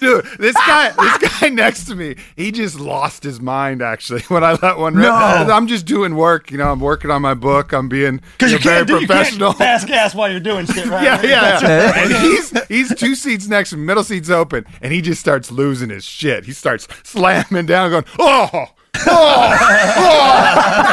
[0.00, 3.82] Dude, this guy, this guy next to me, he just lost his mind.
[3.82, 5.10] Actually, when I let one rip, No.
[5.12, 6.50] I'm just doing work.
[6.50, 7.72] You know, I'm working on my book.
[7.72, 9.48] I'm being Because you you, know, very can't, do- you professional.
[9.52, 11.04] can't pass gas while you're doing shit, right?
[11.04, 11.92] Yeah, yeah, yeah.
[12.02, 15.50] and he's he's two seats next to me, middle seat's open, and he just starts
[15.50, 16.44] losing his shit.
[16.44, 18.66] He starts slamming down, going, oh.
[19.02, 20.30] Oh, oh.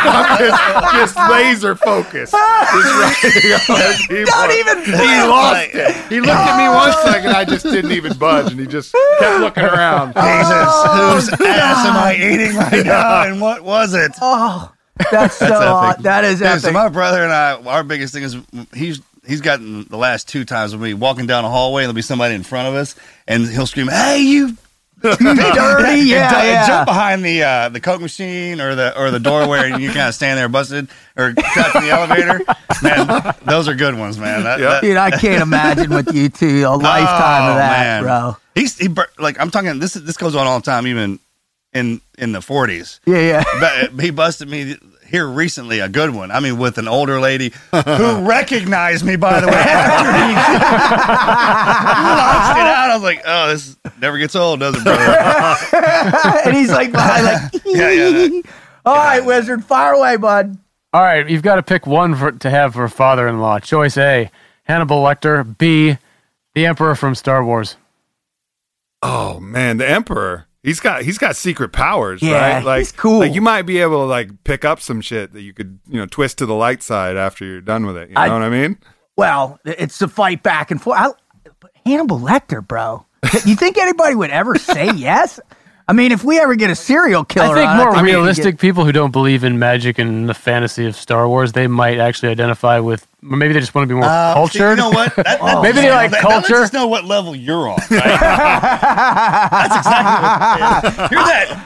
[0.05, 2.31] I'm just, just laser focused.
[2.31, 4.25] Just writing on.
[4.25, 5.95] Don't even He lost it.
[6.09, 7.31] He looked at me one second.
[7.31, 10.07] I just didn't even budge, and he just kept looking around.
[10.13, 13.23] Jesus, oh, whose ass am I eating right now?
[13.23, 14.11] And what was it?
[14.21, 14.71] Oh,
[15.11, 16.03] that's so aw- epic.
[16.03, 16.61] that is Dude, epic.
[16.61, 18.37] so my brother and I, our biggest thing is
[18.73, 21.95] he's he's gotten the last two times when we walking down a hallway and there'll
[21.95, 22.95] be somebody in front of us
[23.27, 24.55] and he'll scream, "Hey, you!"
[25.01, 26.67] Dirty, and, yeah, and yeah.
[26.67, 30.07] jump behind the uh, the coke machine or the or the doorway and you kind
[30.09, 32.41] of stand there busted or trapped in the elevator.
[32.83, 34.43] Man, those are good ones, man.
[34.43, 34.69] That, Yep.
[34.69, 38.03] that- Dude, I can't imagine with you two a lifetime of Oh, that, man.
[38.03, 38.37] bro.
[38.55, 39.79] He's he bur- like I'm talking.
[39.79, 41.19] This this goes on all the time, even
[41.73, 42.99] in in the 40s.
[43.05, 43.43] Yeah, yeah.
[43.91, 44.75] But he busted me
[45.09, 46.31] here recently, a good one.
[46.31, 50.33] I mean, with an older lady who recognized me, by the way, after he
[51.23, 52.89] launched it out.
[52.89, 55.01] I was like, oh, this never gets old, does it, brother?
[56.45, 58.43] and he's like behind, like, Yeah, yeah, that-
[58.85, 60.57] all right, wizard, fire away, bud.
[60.93, 63.59] All right, you've got to pick one for, to have for father-in-law.
[63.59, 64.31] Choice A:
[64.63, 65.57] Hannibal Lecter.
[65.57, 65.97] B:
[66.55, 67.75] The Emperor from Star Wars.
[69.03, 70.46] Oh man, the Emperor.
[70.67, 72.63] He's got he's got secret powers, Yeah, right?
[72.65, 73.19] Like he's cool.
[73.19, 75.97] Like you might be able to like pick up some shit that you could you
[75.97, 78.09] know twist to the light side after you're done with it.
[78.09, 78.77] You know I- what I mean?
[79.15, 80.99] Well, it's a fight back and forth.
[80.99, 81.07] I,
[81.85, 83.05] Hannibal Lecter, bro.
[83.45, 85.39] You think anybody would ever say yes?
[85.87, 88.05] I mean, if we ever get a serial killer, I think on, more we can
[88.05, 91.65] realistic get- people who don't believe in magic and the fantasy of Star Wars, they
[91.67, 94.77] might actually identify with maybe they just want to be more Uh, see, cultured.
[94.77, 95.15] you know what?
[95.15, 96.53] That, that, Maybe they like that, culture.
[96.53, 97.77] That lets us know what level you're on.
[97.77, 97.87] Right?
[99.51, 101.11] That's exactly what it is.
[101.11, 101.63] You're that.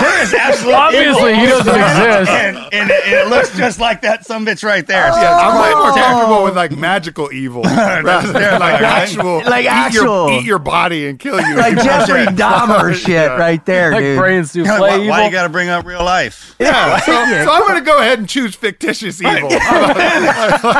[0.00, 2.30] There is absolutely Obviously, he doesn't exist.
[2.32, 5.06] and, and, it, and it looks just like that some bitch right there.
[5.08, 9.68] Yeah, I'm way more comfortable with like magical evil rather than like actual, Like eat
[9.68, 11.54] actual- your, eat your body and kill you.
[11.56, 13.36] like Jeffrey Dahmer shit Yeah.
[13.36, 14.18] right there, like dude.
[14.18, 15.08] brain souffle Kinda why, evil.
[15.10, 16.56] why you got to bring up real life?
[16.58, 17.44] Yeah, so, Yeah.
[17.44, 19.50] so I'm going to go ahead and choose fictitious evil.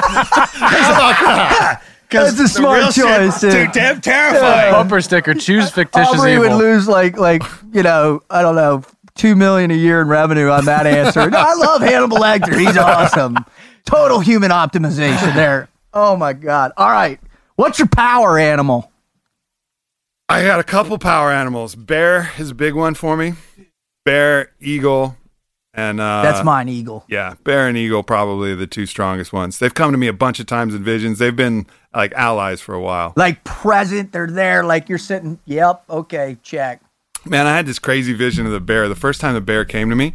[2.11, 3.53] That's a smart choice, dude.
[3.53, 4.73] Dude, damn terrifying.
[4.73, 5.35] Bumper sticker.
[5.35, 6.49] Choose fictitious Aubrey evil.
[6.51, 8.83] would lose like like you know I don't know
[9.15, 11.31] two million a year in revenue on that answer.
[11.31, 12.59] No, I love Hannibal Lecter.
[12.59, 13.37] He's awesome.
[13.85, 15.69] Total human optimization there.
[15.95, 16.73] Oh my god.
[16.77, 17.19] All right.
[17.57, 18.91] What's your power animal?
[20.29, 21.75] I got a couple power animals.
[21.75, 23.35] Bear is a big one for me.
[24.05, 25.17] Bear, eagle,
[25.75, 27.05] and uh, That's mine, eagle.
[27.09, 29.59] Yeah, bear and eagle probably the two strongest ones.
[29.59, 31.19] They've come to me a bunch of times in visions.
[31.19, 33.13] They've been like allies for a while.
[33.17, 34.65] Like present, they're there.
[34.65, 35.39] Like you're sitting.
[35.47, 35.85] Yep.
[35.89, 36.37] Okay.
[36.43, 36.83] Check.
[37.25, 38.89] Man, I had this crazy vision of the bear.
[38.89, 40.13] The first time the bear came to me,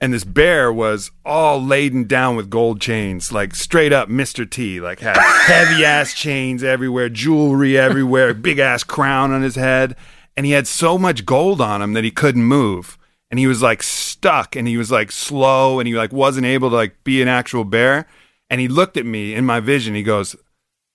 [0.00, 4.48] and this bear was all laden down with gold chains, like straight up Mr.
[4.48, 5.16] T, like had
[5.46, 9.94] heavy ass chains everywhere, jewelry everywhere, big ass crown on his head,
[10.36, 12.95] and he had so much gold on him that he couldn't move.
[13.30, 16.70] And he was like stuck and he was like slow and he like wasn't able
[16.70, 18.06] to like be an actual bear.
[18.48, 19.94] And he looked at me in my vision.
[19.94, 20.36] He goes,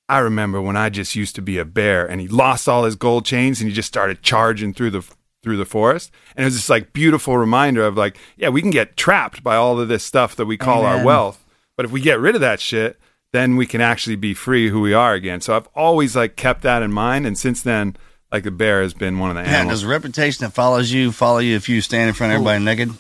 [0.07, 2.95] I remember when I just used to be a bear and he lost all his
[2.95, 5.09] gold chains and he just started charging through the
[5.43, 6.11] through the forest.
[6.35, 9.55] And it was this like beautiful reminder of like, yeah, we can get trapped by
[9.55, 11.43] all of this stuff that we call our wealth.
[11.75, 12.99] But if we get rid of that shit,
[13.33, 15.41] then we can actually be free who we are again.
[15.41, 17.95] So I've always like kept that in mind and since then
[18.31, 19.81] like the bear has been one of the Yeah, animals.
[19.81, 22.91] does reputation that follows you follow you if you stand in front of everybody naked?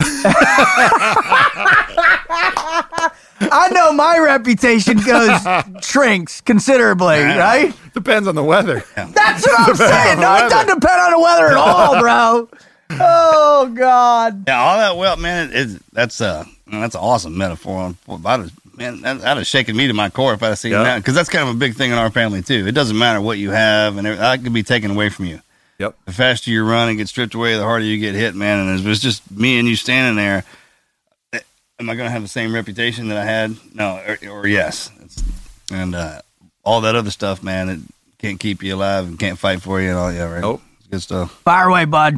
[3.52, 5.40] I know my reputation goes
[5.84, 7.74] shrinks considerably, right?
[7.94, 8.84] Depends on the weather.
[8.96, 10.20] That's what I'm saying.
[10.20, 12.48] No, it doesn't depend on the weather at all, bro.
[12.92, 14.44] Oh God.
[14.48, 17.94] Yeah, all that well, man, it, it, that's uh that's an awesome metaphor.
[18.08, 20.82] I'd have, man, that, that'd have shaken me to my core if I'd seen Yeah.
[20.82, 22.66] that because that's kind of a big thing in our family too.
[22.66, 25.40] It doesn't matter what you have, and everything, that could be taken away from you.
[25.78, 25.96] Yep.
[26.06, 28.66] The faster you run and get stripped away, the harder you get hit, man.
[28.68, 30.44] And if it's just me and you standing there,
[31.78, 33.56] am I going to have the same reputation that I had?
[33.74, 34.90] No, or, or yes.
[35.02, 35.22] It's,
[35.72, 36.20] and uh,
[36.64, 37.80] all that other stuff, man, it
[38.18, 40.12] can't keep you alive and can't fight for you and all.
[40.12, 40.42] Yeah, right.
[40.42, 40.60] Nope.
[40.80, 41.32] It's good stuff.
[41.44, 42.16] Fire away, bud.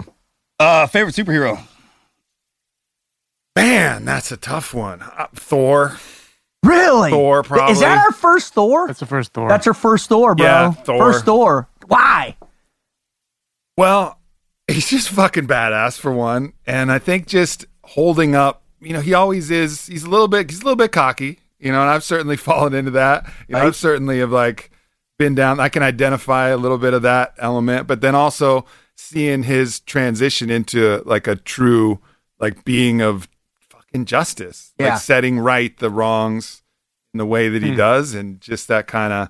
[0.59, 1.61] Uh, favorite superhero?
[3.55, 5.03] Man, that's a tough one.
[5.03, 5.99] Uh, Thor.
[6.65, 7.11] Really?
[7.11, 7.73] Thor, probably.
[7.73, 8.87] Is that our first Thor?
[8.87, 9.49] That's the first Thor.
[9.49, 10.47] That's our first Thor, bro.
[10.47, 11.13] Yeah, Thor.
[11.13, 11.69] First Thor.
[11.87, 12.37] Why?
[13.77, 14.19] Well,
[14.69, 18.63] he's just fucking badass for one, and I think just holding up.
[18.81, 19.87] You know, he always is.
[19.87, 20.51] He's a little bit.
[20.51, 21.39] He's a little bit cocky.
[21.59, 23.31] You know, and I've certainly fallen into that.
[23.49, 24.71] You know, I've certainly have like
[25.19, 25.61] been down.
[25.61, 28.65] I can identify a little bit of that element, but then also
[28.97, 32.01] seeing his transition into like a true
[32.39, 33.29] like being of
[33.93, 34.91] fucking justice, Yeah.
[34.91, 36.63] like setting right the wrongs
[37.15, 39.29] in the way that he does, and just that kind of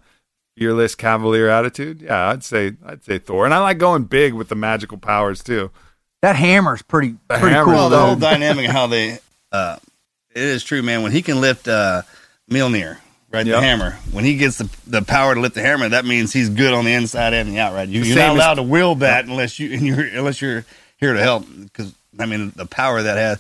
[0.56, 2.02] fearless cavalier attitude.
[2.02, 5.42] Yeah, I'd say I'd say Thor, and I like going big with the magical powers
[5.42, 5.70] too.
[6.22, 7.64] That hammer's pretty The pretty hammer.
[7.64, 7.74] cool.
[7.74, 9.18] Well, the whole dynamic of how they,
[9.50, 9.76] uh,
[10.34, 11.02] it is true, man.
[11.02, 12.02] When he can lift uh,
[12.48, 12.98] Mjolnir,
[13.32, 13.56] right, Yep.
[13.56, 13.90] the hammer.
[14.12, 16.84] When he gets the the power to lift the hammer, that means he's good on
[16.84, 17.88] the inside and the outside.
[17.88, 20.40] You, The you're same not as- allowed to wield that unless you and you're unless
[20.40, 20.64] you're
[20.98, 21.46] here to help.
[21.64, 23.38] Because I mean, the power that has.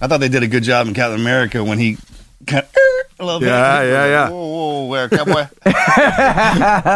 [0.00, 1.98] I thought they did a good job in Captain America when he.
[2.46, 2.74] Kind of,
[3.18, 3.48] a little bit.
[3.48, 4.28] Yeah, yeah, yeah.
[4.30, 5.32] Whoa, whoa, where cowboy?
[5.42, 5.44] All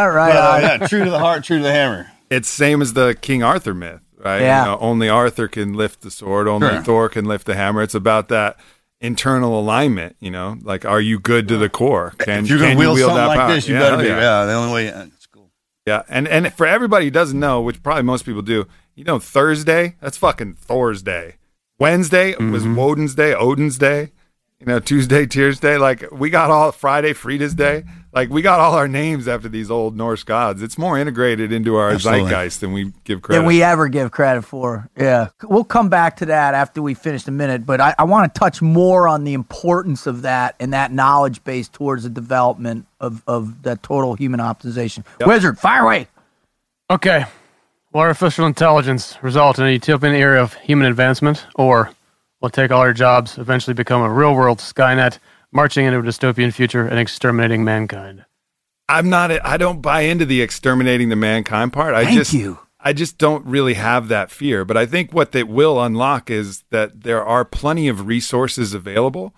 [0.09, 0.31] right.
[0.33, 0.61] But, uh, on.
[0.81, 2.11] yeah, true to the heart, true to the hammer.
[2.31, 4.41] It's same as the King Arthur myth, right?
[4.41, 4.61] Yeah.
[4.65, 6.81] You know, only Arthur can lift the sword, only Sure.
[6.83, 7.83] Thor can lift the hammer.
[7.83, 8.57] It's about that
[8.99, 10.57] internal alignment, you know?
[10.63, 12.13] Like are you good to the core?
[12.17, 13.53] Can, If you're gonna wield, you wield something that like power?
[13.53, 14.07] this, you Yeah, better hell be.
[14.09, 14.19] yeah.
[14.39, 14.45] Yeah.
[14.45, 14.89] the only way.
[14.91, 15.51] Uh, it's cool.
[15.85, 18.65] Yeah, and and for everybody who doesn't know, which probably most people do,
[18.95, 21.35] you know, Thursday that's fucking Thor's day.
[21.79, 22.75] Wednesday was Mm-hmm.
[22.75, 24.11] Woden's day, Odin's day.
[24.59, 25.77] You know, Tuesday, Tyr's Day.
[25.77, 27.83] Like we got all Friday, Frida's day.
[28.13, 30.61] Like we got all our names after these old Norse gods.
[30.61, 32.29] It's more integrated into our Absolutely.
[32.29, 33.39] zeitgeist than we give credit.
[33.41, 34.89] than we ever give credit for.
[34.97, 35.27] Yeah.
[35.43, 38.39] We'll come back to that after we finish the minute, but I, I want to
[38.39, 43.21] touch more on the importance of that and that knowledge base towards the development of,
[43.27, 45.03] of that total human optimization.
[45.25, 46.07] Wizard, fire away.
[46.89, 47.25] Okay.
[47.95, 51.93] Will artificial intelligence result in a utopian era of human advancement, or
[52.41, 55.17] will it take all our jobs, eventually become a real world Skynet,
[55.53, 58.25] marching into a dystopian future and exterminating mankind?
[58.89, 59.31] I'm not.
[59.45, 61.95] I don't buy into the exterminating the mankind part.
[61.95, 62.59] I Thank just, you.
[62.81, 64.65] I just don't really have that fear.
[64.65, 69.33] But I think what they will unlock is that there are plenty of resources available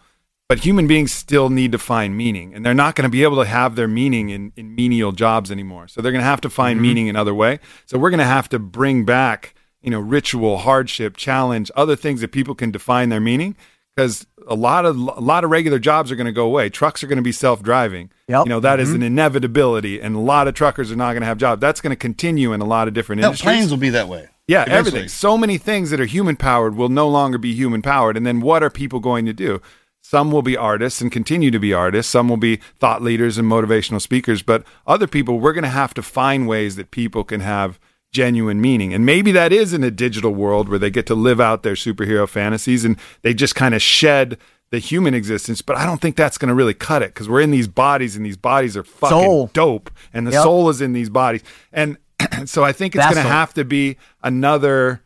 [0.50, 3.38] but human beings still need to find meaning, and they're not going to be able
[3.38, 5.88] to have their meaning in, in menial jobs anymore.
[5.88, 6.84] So they're going to have to find mm-hmm.
[6.84, 7.60] meaning another way.
[7.86, 12.22] So we're going to have to bring back, you know, ritual, hardship, challenge, other things
[12.22, 13.56] that people can define their meaning.
[13.94, 16.70] Because a lot of a lot of regular jobs are going to go away.
[16.70, 18.12] Trucks are going to be self driving.
[18.28, 18.46] Yep.
[18.46, 18.98] You know that is mm-hmm.
[18.98, 21.60] an inevitability, and a lot of truckers are not going to have jobs.
[21.60, 23.56] That's going to continue in a lot of different Hell, industries.
[23.56, 24.30] planes will be that way.
[24.48, 24.78] Yeah, Eventually.
[24.78, 25.08] everything.
[25.10, 28.16] So many things that are human powered will no longer be human powered.
[28.16, 29.62] And then what are people going to do?
[30.10, 32.10] Some will be artists and continue to be artists.
[32.10, 34.42] Some will be thought leaders and motivational speakers.
[34.42, 37.78] But other people, we're going to have to find ways that people can have
[38.14, 38.94] genuine meaning.
[38.94, 41.74] And maybe that is in a digital world where they get to live out their
[41.74, 44.38] superhero fantasies and they just kind of shed
[44.70, 45.62] the human existence.
[45.62, 48.16] But I don't think that's going to really cut it because we're in these bodies
[48.16, 49.50] and these bodies are fucking Soul.
[49.52, 49.92] dope.
[50.14, 50.44] And the Yep.
[50.44, 51.44] soul is in these bodies.
[51.74, 51.98] And
[52.46, 55.02] so I think it's going to have to be another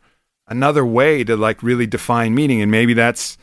[0.46, 3.36] another way to like really define meaning and maybe that's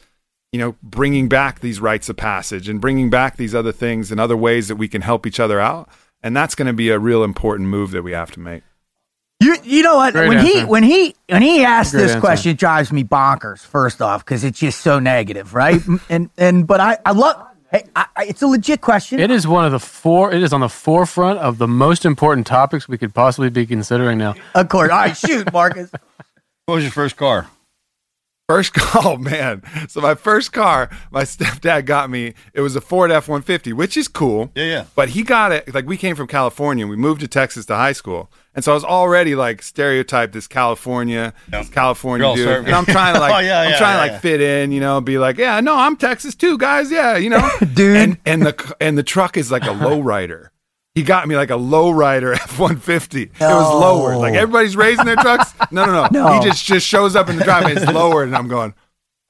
[0.52, 4.20] you know bringing back these rites of passage and bringing back these other things and
[4.20, 5.90] other ways that we can help each other out
[6.24, 8.64] and that's going to be a real important move that we have to make
[9.42, 10.14] You you know what?
[10.14, 12.20] Great when he when he when he asked Great this answer.
[12.20, 13.60] question, it drives me bonkers.
[13.60, 15.82] First off, because it's just so negative, right?
[16.10, 17.46] and and but I I love.
[17.72, 19.20] Hey, I, I, it's a legit question.
[19.20, 20.34] It is one of the four.
[20.34, 24.18] It is on the forefront of the most important topics we could possibly be considering
[24.18, 24.34] now.
[24.56, 24.90] of course.
[24.90, 25.92] All right, shoot, Marcus.
[26.66, 27.48] What was your first car?
[28.50, 29.62] First call, man.
[29.88, 32.34] So my first car, my stepdad got me.
[32.56, 34.52] It was a Ford F one fifty, which is cool.
[34.56, 34.86] Yeah, yeah.
[34.96, 36.88] But he got it like we came from California.
[36.88, 40.48] We moved to Texas to high school, and so I was already like stereotyped this
[40.48, 41.60] California, Yeah.
[41.62, 42.46] this California You're dude.
[42.46, 42.66] serving.
[42.68, 44.20] And I'm trying to like, Oh, yeah, I'm yeah, trying to like yeah.
[44.20, 46.92] fit in, you know, be like, yeah, no, I'm Texas too, guys.
[46.92, 47.96] Yeah, you know, Dude.
[47.98, 50.48] And, and the and the truck is like a lowrider.
[51.00, 53.22] He got me like a lowrider F one fifty.
[53.24, 54.18] It was lowered.
[54.18, 55.54] Like everybody's raising their trucks.
[55.72, 56.08] No, no, no.
[56.12, 56.34] No.
[56.34, 57.74] He just just shows up in the driveway.
[57.74, 58.74] It's lowered, and I'm going.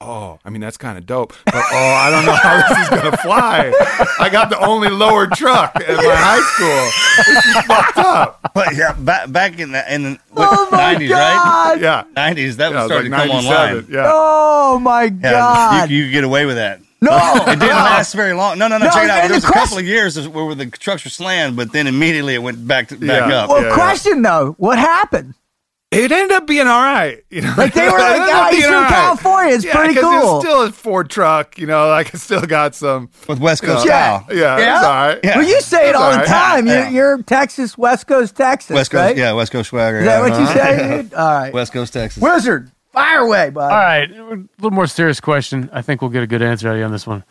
[0.00, 2.88] Oh, I mean that's kind of dope, but oh, I don't know how this is
[2.88, 3.70] gonna fly.
[4.18, 7.34] I got the only lowered truck at my high school.
[7.34, 8.40] This is fucked up.
[8.54, 11.76] But yeah, back back in the in the what, Oh 90s, right?
[11.80, 12.56] Yeah, Nineties.
[12.56, 13.76] That yeah, was it was starting like to come 97.
[13.76, 13.92] online.
[13.94, 15.90] Yeah, Oh my Yeah, god!
[15.90, 16.80] you, you could get away with that.
[17.00, 18.58] No, It didn't last very long.
[18.58, 18.86] No, no, no.
[18.86, 19.22] No, check it out.
[19.28, 21.72] There was the a question- couple of years where where the trucks were slammed, but
[21.72, 23.36] then immediately it went back to, back Yeah.
[23.44, 23.48] up.
[23.50, 23.74] Well, Yeah, yeah.
[23.74, 25.34] question though, what happened?
[25.92, 27.24] it ended up being all right.
[27.30, 29.54] You know, Like, they were It like, ended "Ah, he's from all California.
[29.56, 31.58] It's pretty 'cause cool." It's still a Ford truck.
[31.58, 33.08] You know, like it's still got some.
[33.26, 34.20] With West Coast Yeah.
[34.20, 34.36] style.
[34.36, 34.76] Yeah, Yeah?
[34.76, 35.18] it's all right.
[35.24, 35.38] Yeah.
[35.38, 36.66] Well, you say it That's all all the time.
[36.68, 39.16] Yeah, You're, you're Texas, West Coast, Texas, West Coast, right?
[39.16, 39.98] yeah, West Coast swagger.
[39.98, 40.20] Is that yeah.
[40.20, 40.76] what you Uh-huh.
[40.78, 40.96] say?
[41.02, 41.14] dude?
[41.14, 41.52] All right.
[41.52, 42.22] West Coast, Texas.
[42.22, 43.70] Wizard, fire away, bud.
[43.70, 45.70] All right, a little more serious question.
[45.72, 47.24] I think we'll get a good answer out of you on this one.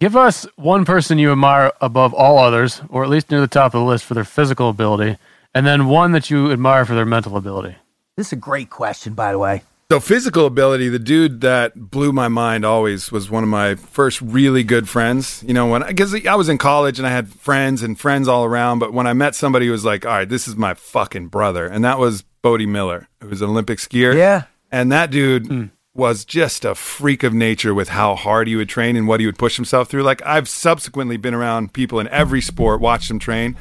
[0.00, 3.74] Give us one person you admire above all others, or at least near the top
[3.74, 5.18] of the list for their physical ability,
[5.54, 7.76] and then one that you admire for their mental ability.
[8.16, 9.62] This is a great question, by the way.
[9.90, 14.20] So physical ability, the dude that blew my mind always was one of my first
[14.20, 15.44] really good friends.
[15.46, 18.44] You know, when because I was in college and I had friends and friends all
[18.44, 21.28] around, but when I met somebody who was like, "All right, this is my fucking
[21.28, 24.14] brother," and that was Bode Miller, who was an Olympic skier.
[24.14, 24.44] Yeah.
[24.74, 25.64] And that dude hmm.
[25.94, 29.26] was just a freak of nature with how hard he would train and what he
[29.26, 30.02] would push himself through.
[30.02, 33.56] Like I've subsequently been around people in every sport, watched them train.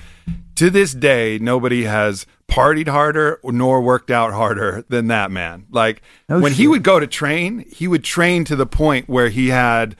[0.55, 5.67] To this day, nobody has partied harder nor worked out harder than that man.
[5.69, 9.29] Like No when he would go to train, he would train to the point where
[9.29, 9.95] he had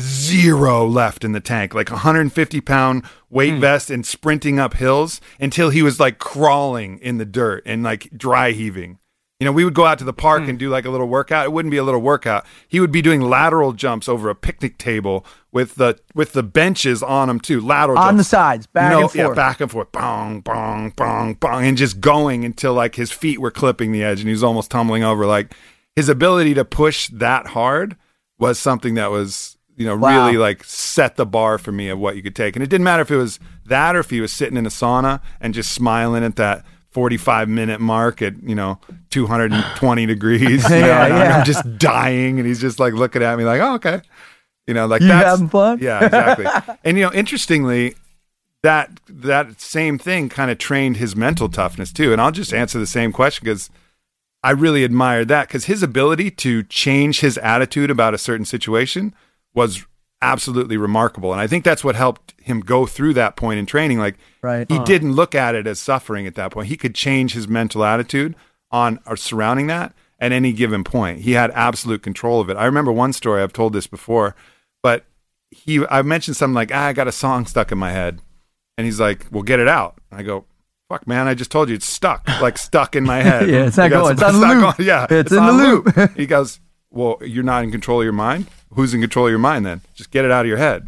[0.00, 3.60] zero left in the tank, like 150 pound weight hmm.
[3.60, 8.08] vest and sprinting up hills until he was like crawling in the dirt and like
[8.16, 8.98] dry heaving.
[9.44, 10.48] You know, we would go out to the park hmm.
[10.48, 11.44] and do like a little workout.
[11.44, 12.46] It wouldn't be a little workout.
[12.66, 17.02] He would be doing lateral jumps over a picnic table with the with the benches
[17.02, 17.60] on them too.
[17.60, 18.20] Lateral On jumps.
[18.20, 19.14] the sides, back no, and forth.
[19.16, 19.92] Yeah, back and forth.
[19.92, 21.62] Bong, bong, bong, bong.
[21.62, 24.70] And just going until like his feet were clipping the edge and he was almost
[24.70, 25.26] tumbling over.
[25.26, 25.54] Like
[25.94, 27.98] his ability to push that hard
[28.38, 30.24] was something that was, you know, Wow.
[30.24, 32.56] really like set the bar for me of what you could take.
[32.56, 34.70] And it didn't matter if it was that or if he was sitting in a
[34.70, 38.78] sauna and just smiling at that 45 minute mark at, you know,
[39.10, 40.62] 220 degrees.
[40.70, 41.36] You know, Yeah.
[41.38, 44.00] I'm just dying and he's just like looking at me like, oh, okay.
[44.66, 45.78] You know, like You that's having fun?
[45.80, 46.76] Yeah, exactly.
[46.84, 47.96] and you know, interestingly,
[48.62, 52.12] that that same thing kind of trained his mental toughness too.
[52.12, 53.68] And I'll just answer the same question because
[54.42, 59.14] I really admired that because his ability to change his attitude about a certain situation
[59.52, 59.84] was
[60.24, 61.32] absolutely remarkable.
[61.32, 63.98] And I think that's what helped him go through that point in training.
[63.98, 64.68] Like Right.
[64.70, 66.68] he didn't look at it as suffering at that point.
[66.68, 68.34] He could change his mental attitude
[68.70, 71.20] on or surrounding that at any given point.
[71.20, 72.56] He had absolute control of it.
[72.56, 74.34] I remember one story, I've told this before,
[74.82, 75.04] but
[75.50, 78.20] he I mentioned something like, ah, I got a song stuck in my head.
[78.76, 79.98] And he's like, Well, get it out.
[80.10, 80.46] And I go,
[80.90, 83.48] Fuck man, I just told you it's stuck, like stuck in my head.
[83.48, 84.12] Yeah, it's not going.
[84.14, 84.60] It's on loop.
[84.76, 84.88] going.
[84.88, 86.10] Yeah, It's in the on loop.
[86.16, 86.60] he goes,
[86.90, 88.46] Well, you're not in control of your mind?
[88.70, 89.80] Who's in control of your mind then?
[89.94, 90.86] Just get it out of your head.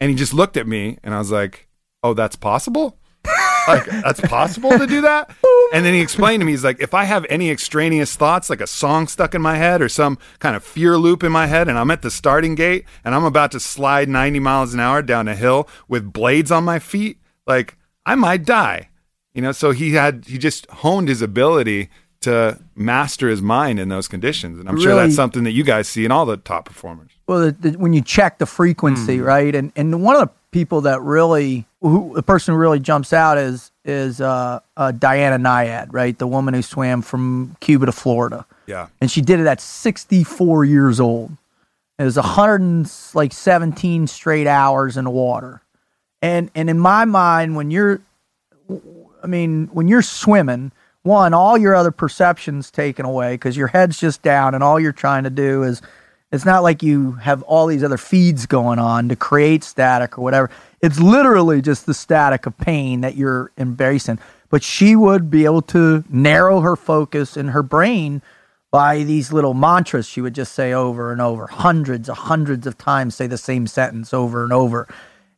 [0.00, 1.68] And he just looked at me and I was like,
[2.02, 2.98] oh, that's possible?
[3.68, 5.30] like, that's possible to do that?
[5.70, 8.62] And then he explained to me, he's like, if I have any extraneous thoughts, like
[8.62, 11.68] a song stuck in my head or some kind of fear loop in my head,
[11.68, 15.02] and I'm at the starting gate and I'm about to slide 90 miles an hour
[15.02, 18.88] down a hill with blades on my feet, like, I might die.
[19.34, 21.90] You know, so he had, he just honed his ability
[22.20, 24.58] to master his mind in those conditions.
[24.58, 27.10] And I'm sure that's something that you guys see in all the top performers.
[27.26, 29.54] well, the, the, when you check the frequency, right?
[29.54, 33.38] And and one of the people that really, who the person who really jumps out
[33.38, 36.18] is is uh, uh, Diana Nyad, right?
[36.18, 38.88] The woman who swam from Cuba to Florida, Yeah.
[39.00, 41.32] and she did it at 64 years old.
[41.98, 45.62] It was 100 and like 17 straight hours in the water,
[46.20, 48.00] and and in my mind, when you're,
[49.22, 50.72] I mean, when you're swimming.
[51.02, 54.92] One, all your other perceptions taken away because your head's just down, and all you're
[54.92, 55.80] trying to do is
[56.30, 60.22] it's not like you have all these other feeds going on to create static or
[60.22, 60.50] whatever.
[60.82, 64.18] It's literally just the static of pain that you're embracing.
[64.50, 68.22] But she would be able to narrow her focus in her brain
[68.70, 72.76] by these little mantras she would just say over and over, hundreds of hundreds of
[72.76, 74.86] times, say the same sentence over and over.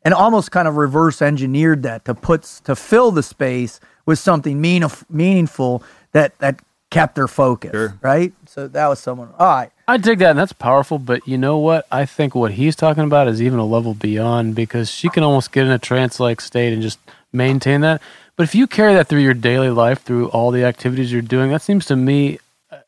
[0.02, 3.78] And almost kind of reverse engineered that to put to fill the space
[4.10, 5.82] with something mean, meaningful
[6.12, 7.70] that that kept her focus.
[7.70, 7.96] Sure.
[8.02, 8.32] Right?
[8.46, 9.70] So that was someone all right.
[9.86, 10.98] I dig that, and that's powerful.
[10.98, 11.86] But you know what?
[11.90, 15.52] I think what he's talking about is even a level beyond because she can almost
[15.52, 16.98] get in a trance-like state and just
[17.32, 18.02] maintain that.
[18.36, 21.50] But if you carry that through your daily life, through all the activities you're doing,
[21.50, 22.38] that seems to me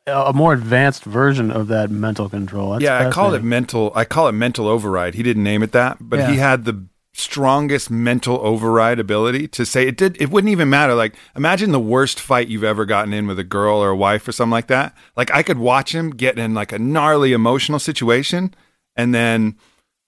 [0.06, 2.72] a, a more advanced version of that mental control.
[2.72, 3.92] That's yeah, I call it mental.
[3.94, 5.14] I call it mental override.
[5.14, 6.30] He didn't name it that, but Yeah.
[6.30, 6.84] he had the
[7.14, 10.20] strongest mental override ability to say it did.
[10.20, 10.94] It wouldn't even matter.
[10.94, 14.26] Like imagine the worst fight you've ever gotten in with a girl or a wife
[14.26, 14.94] or something like that.
[15.16, 18.54] Like I could watch him get in like a gnarly emotional situation,
[18.96, 19.56] and then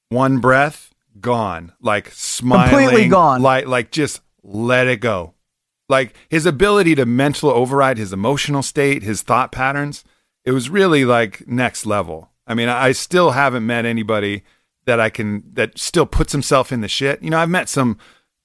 [0.08, 3.42] one breath gone, like smiling, Completely gone.
[3.42, 5.34] like like just let it go.
[5.88, 10.02] Like his ability to mental override his emotional state, his thought patterns,
[10.44, 12.30] it was really like next level.
[12.46, 14.42] I mean, I still haven't met anybody
[14.86, 17.22] that I can that still puts himself in the shit.
[17.22, 17.98] You know, I've met some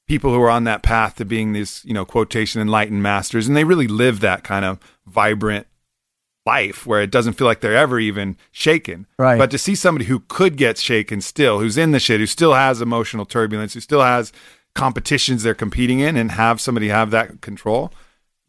[0.08, 3.56] people who are on that path to being these, you know, quotation enlightened masters, and
[3.56, 5.68] they really live that kind of vibrant
[6.46, 9.06] life where it doesn't feel like they're ever even shaken.
[9.20, 9.38] Right.
[9.38, 12.54] But to see somebody who could get shaken still, who's in the shit, who still
[12.54, 14.32] has emotional turbulence, who still has
[14.74, 17.92] competitions they're competing in, and have somebody have that control,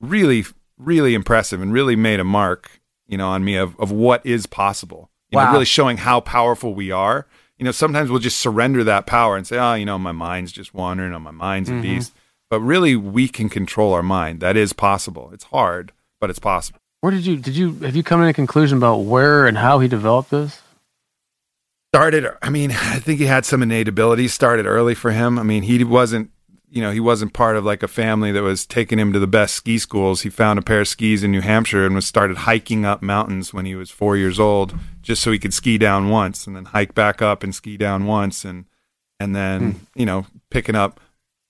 [0.01, 0.45] really,
[0.79, 4.47] really impressive, and really made a mark, you know, on me of of what is
[4.47, 5.11] possible.
[5.31, 5.53] You know, Wow.
[5.53, 7.27] really showing how powerful we are.
[7.61, 10.51] You know, sometimes we'll just surrender that power and say, "Oh, you know, my mind's
[10.51, 11.13] just wandering.
[11.13, 11.83] Oh, my mind's a mm-hmm.
[11.83, 12.13] beast."
[12.49, 14.41] But really, we can control our mind.
[14.41, 15.31] That is possible.
[15.33, 16.81] It's hard, but it's possible.
[17.03, 19.79] Where did you did you have you come to a conclusion about where and how
[19.79, 20.61] he developed this?
[21.93, 25.43] started i mean i think he had some innate abilities started early for him i
[25.43, 26.31] mean he wasn't
[26.71, 29.27] you know he wasn't part of like a family that was taking him to the
[29.27, 32.39] best ski schools he found a pair of skis in new hampshire and was started
[32.39, 36.09] hiking up mountains when he was four years old just so he could ski down
[36.09, 38.67] once and then hike back up and ski down once and
[39.19, 41.01] and then you know picking up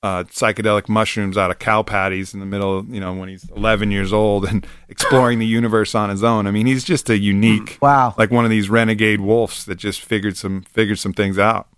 [0.03, 3.91] uh, psychedelic mushrooms out of cow patties in the middle, you know, when he's 11
[3.91, 6.47] years old and exploring the universe on his own.
[6.47, 8.15] I mean, he's just a unique, Wow.
[8.17, 11.69] like one of these renegade wolves that just figured some figured some things out.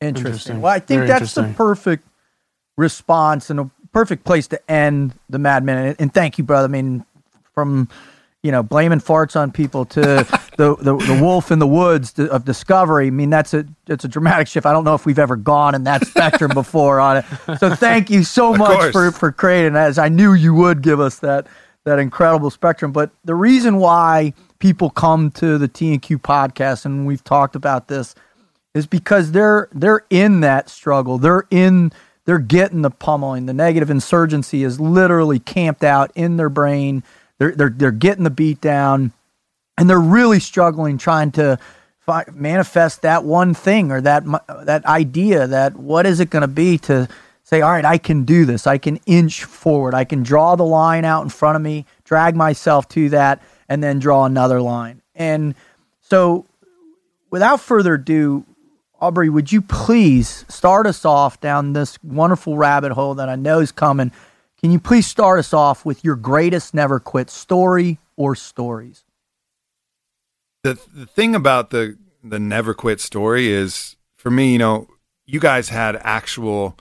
[0.00, 0.26] Interesting.
[0.26, 0.60] Interesting.
[0.60, 2.06] Well, I think Very that's the perfect
[2.76, 5.96] response and a perfect place to end the Mad Minute.
[5.98, 6.66] And thank you, brother.
[6.66, 7.04] I mean,
[7.54, 7.88] from
[8.42, 10.00] you know blaming farts on people to
[10.56, 13.08] the, the the wolf in the woods to, of discovery.
[13.08, 14.66] I mean, that's a it's a dramatic shift.
[14.66, 17.24] I don't know if we've ever gone in that spectrum before on it.
[17.58, 18.92] So thank you so much course.
[18.92, 19.76] for for creating.
[19.76, 21.46] As I knew you would give us that
[21.84, 22.92] that incredible spectrum.
[22.92, 28.14] But the reason why people come to the TNQ podcast, and we've talked about this
[28.74, 31.16] is because they're they're in that struggle.
[31.16, 31.92] They're in
[32.26, 33.46] they're getting the pummeling.
[33.46, 37.02] The negative insurgency is literally camped out in their brain.
[37.38, 39.12] They're they're they're getting the beat down,
[39.78, 41.58] and they're really struggling trying to
[42.00, 44.24] fi- manifest that one thing or that
[44.64, 45.46] that idea.
[45.46, 47.08] That what is it going to be to
[47.44, 48.66] say, all right, I can do this.
[48.66, 49.94] I can inch forward.
[49.94, 53.82] I can draw the line out in front of me, drag myself to that, and
[53.82, 55.00] then draw another line.
[55.14, 55.54] And
[56.00, 56.44] so
[57.30, 58.44] without further ado,
[59.00, 63.60] Aubrey, would you please start us off down this wonderful rabbit hole that I know
[63.60, 64.10] is coming?
[64.60, 69.04] Can you please start us off with your greatest never quit story or stories?
[70.66, 74.88] the the thing about the the never quit story is for me, you know,
[75.24, 76.76] you guys had actual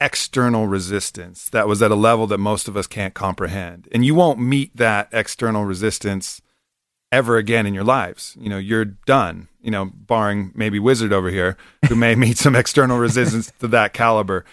[0.00, 3.88] external resistance that was at a level that most of us can't comprehend.
[3.90, 6.40] And you won't meet that external resistance
[7.14, 8.36] ever again in your lives.
[8.40, 9.48] You know, you're done.
[9.62, 11.56] You know, barring maybe Wizard over here
[11.88, 14.44] who may meet some external resistance to that caliber.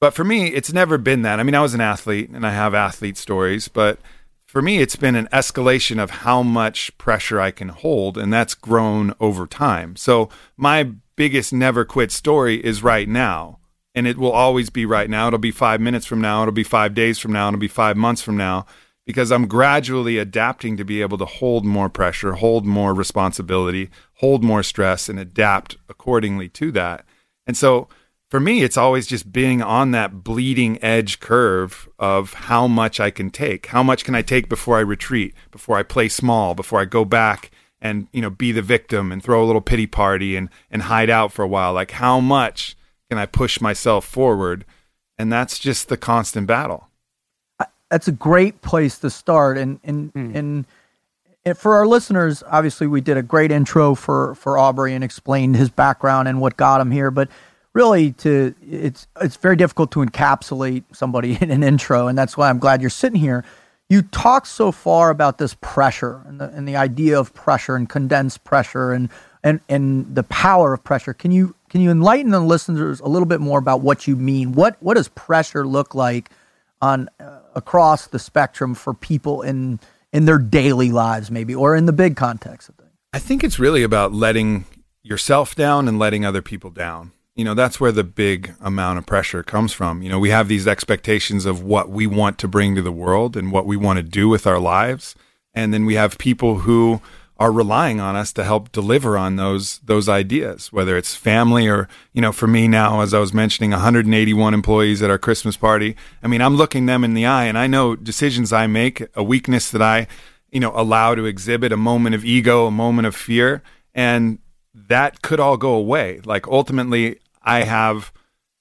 [0.00, 1.40] But for me, it's never been that.
[1.40, 3.98] I mean, I was an athlete and I have athlete stories, but
[4.46, 8.54] for me, it's been an escalation of how much pressure I can hold, and that's
[8.54, 9.94] grown over time.
[9.96, 13.58] So my biggest never quit story is right now.
[13.94, 15.26] And it will always be right now.
[15.26, 16.42] It'll be five minutes from now.
[16.42, 17.48] It'll be five days from now.
[17.48, 18.66] It'll be five months from now
[19.10, 24.44] because I'm gradually adapting to be able to hold more pressure, hold more responsibility, hold
[24.44, 27.04] more stress, and adapt accordingly to that.
[27.44, 27.88] And so
[28.30, 33.10] for me, it's always just being on that bleeding edge curve of how much I
[33.10, 33.66] can take.
[33.66, 37.04] How much can I take before I retreat, before I play small, before I go
[37.04, 37.50] back
[37.80, 41.10] and, you know, be the victim and throw a little pity party and, and hide
[41.10, 41.72] out for a while?
[41.72, 42.76] Like, how much
[43.08, 44.64] can I push myself forward?
[45.18, 46.89] And that's just the constant battle
[47.90, 49.58] that's a great place to start.
[49.58, 50.34] And and mm.
[50.34, 50.66] and,
[51.44, 55.56] and for our listeners, obviously we did a great intro for for Aubrey and explained
[55.56, 57.10] his background and what got him here.
[57.10, 57.28] But
[57.74, 62.48] really, to it's it's very difficult to encapsulate somebody in an intro, and that's why
[62.48, 63.44] I'm glad you're sitting here.
[63.88, 67.88] You talked so far about this pressure and the, and the idea of pressure and
[67.88, 69.08] condensed pressure and,
[69.42, 71.12] and and the power of pressure.
[71.12, 74.52] Can you can you enlighten the listeners a little bit more about what you mean?
[74.52, 76.30] What what does pressure look like
[76.80, 79.80] on uh, across the spectrum for people in
[80.12, 82.90] in their daily lives maybe or in the big context of things.
[83.12, 84.64] I think it's really about letting
[85.02, 87.12] yourself down and letting other people down.
[87.36, 90.02] You know that's where the big amount of pressure comes from.
[90.02, 93.36] You know we have these expectations of what we want to bring to the world
[93.36, 95.14] and what we want to do with our lives.
[95.54, 97.00] And then we have people who
[97.40, 101.88] are relying on us to help deliver on those those ideas whether it's family or
[102.12, 105.96] you know for me now as I was mentioning 181 employees at our Christmas party.
[106.22, 109.22] I mean I'm looking them in the eye and I know decisions I make a
[109.22, 110.06] weakness that I
[110.52, 113.62] you know allow to exhibit a moment of ego a moment of fear
[113.94, 114.38] and
[114.74, 116.20] that could all go away.
[116.24, 118.12] Like ultimately I have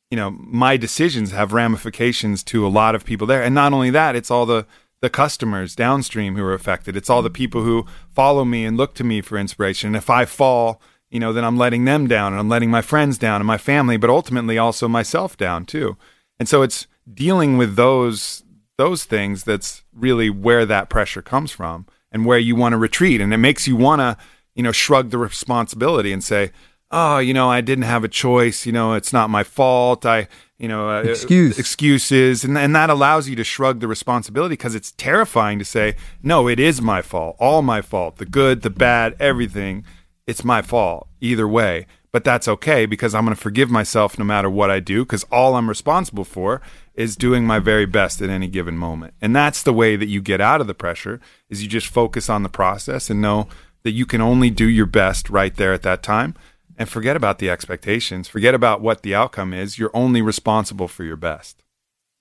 [0.10, 3.44] you know my decisions have ramifications to a lot of people there.
[3.44, 4.66] And not only that it's all the
[5.02, 6.96] the customers downstream who are affected.
[6.96, 9.88] It's all the people who follow me and look to me for inspiration.
[9.88, 12.82] And if I fall, you know, then I'm letting them down and I'm letting my
[12.82, 15.98] friends down and my family, but ultimately also myself down too.
[16.40, 18.44] And so it's dealing with those
[18.78, 23.20] those things that's really where that pressure comes from and where you want to retreat
[23.20, 24.16] and it makes you want to,
[24.56, 26.52] you know, shrug the responsibility and say,
[26.90, 30.06] "Oh, you know, I didn't have a choice, you know, it's not my fault.
[30.06, 30.30] I
[30.60, 31.58] you know, uh, Excuse.
[31.58, 35.96] excuses, and and that allows you to shrug the responsibility because it's terrifying to say,
[36.22, 39.86] no, it is my fault, all my fault, the good, the bad, everything,
[40.28, 41.88] it's my fault either way.
[42.12, 45.24] But that's okay because I'm going to forgive myself no matter what I do because
[45.26, 46.60] all I'm responsible for
[46.96, 49.14] is doing my very best at any given moment.
[49.22, 52.28] And that's the way that you get out of the pressure is you just focus
[52.28, 53.48] on the process and know
[53.84, 56.36] that you can only do your best right there at that time
[56.80, 58.30] and forget about the expectations.
[58.30, 59.78] Forget about what the outcome is.
[59.78, 61.62] You're only responsible for your best.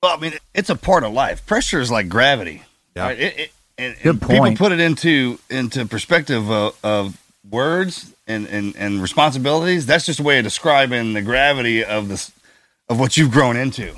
[0.02, 1.46] Well, I mean, it's a part of life.
[1.46, 2.62] Pressure is like gravity.
[2.94, 3.04] Yeah.
[3.04, 3.18] Right?
[3.18, 8.46] It, it, and, Good and people put it into into perspective of, of words and,
[8.48, 9.86] and, and responsibilities.
[9.86, 12.32] That's just a way of describing the gravity of this
[12.88, 13.94] of what you've grown into.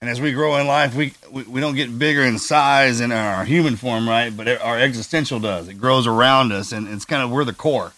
[0.00, 3.10] And as we grow in life, we, we, we don't get bigger in size in
[3.10, 4.34] our human form, right?
[4.34, 5.66] But it, our existential does.
[5.66, 7.92] It grows around us, and it's kind of we're the core.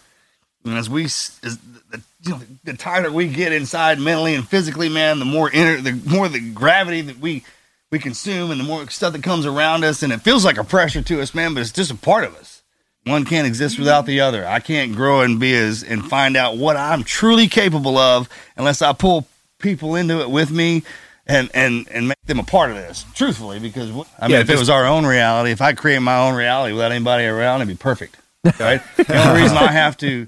[0.64, 4.88] And as we, as the, you know, the tighter we get inside mentally and physically,
[4.88, 7.44] man, the more inner, the more the gravity that we
[7.90, 10.64] we consume, and the more stuff that comes around us, and it feels like a
[10.64, 11.54] pressure to us, man.
[11.54, 12.62] But it's just a part of us.
[13.04, 14.46] One can't exist without the other.
[14.46, 18.82] I can't grow and be as and find out what I'm truly capable of unless
[18.82, 19.26] I pull
[19.58, 20.82] people into it with me
[21.26, 23.06] and and and make them a part of this.
[23.14, 26.18] Truthfully, because I mean, Yeah, if it was our own reality, if I create my
[26.18, 28.16] own reality without anybody around, it'd be perfect.
[28.58, 28.80] Right?
[28.96, 30.26] the only reason I have to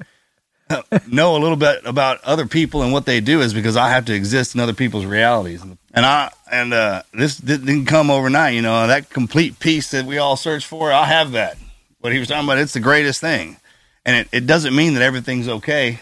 [1.07, 4.07] know a little bit about other people and what they do is because I have
[4.07, 5.63] to exist in other people's realities.
[5.63, 8.55] And I and uh, this didn't come overnight.
[8.55, 10.93] You know that complete peace that we all search for.
[10.93, 11.59] I have that.
[12.01, 13.59] What he was talking about, it's the greatest thing,
[14.05, 16.01] and it, it doesn't mean that everything's okay.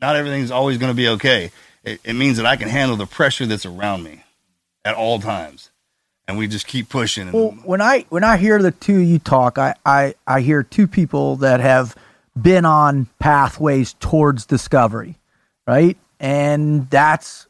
[0.00, 1.50] Not everything's always going to be okay.
[1.82, 4.22] It, it means that I can handle the pressure that's around me
[4.84, 5.70] at all times,
[6.28, 7.32] and we just keep pushing.
[7.32, 10.62] Well, when I when I hear the two of you talk, I, I I hear
[10.62, 11.96] two people that have
[12.40, 15.16] been on pathways towards discovery,
[15.66, 15.96] right?
[16.18, 17.46] And that's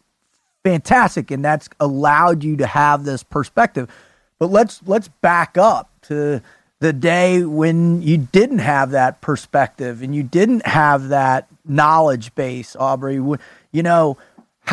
[0.63, 3.91] fantastic, and that's allowed you to have this perspective.
[4.39, 6.41] But let's let's back up to
[6.81, 12.75] the day when you didn't have that perspective and you didn't have that knowledge base,
[12.75, 13.17] Aubrey.
[13.17, 14.17] You know,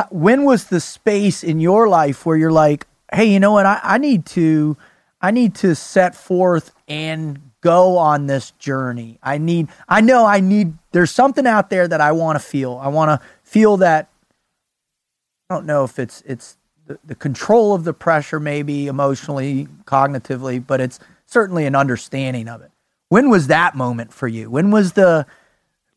[0.10, 3.66] when was the space in your life where you're like, hey, you know what?
[3.66, 4.78] I, I need to,
[5.22, 9.20] I need to set forth and go on this journey.
[9.22, 12.80] I need, I know I need, there's something out there that I want to feel.
[12.82, 14.08] I want to feel that,
[15.50, 16.56] I don't know if it's, it's
[16.86, 22.62] the, the control of the pressure, maybe emotionally, cognitively, but it's certainly an understanding of
[22.62, 22.72] it.
[23.10, 24.50] When was that moment for you?
[24.50, 25.26] When was the,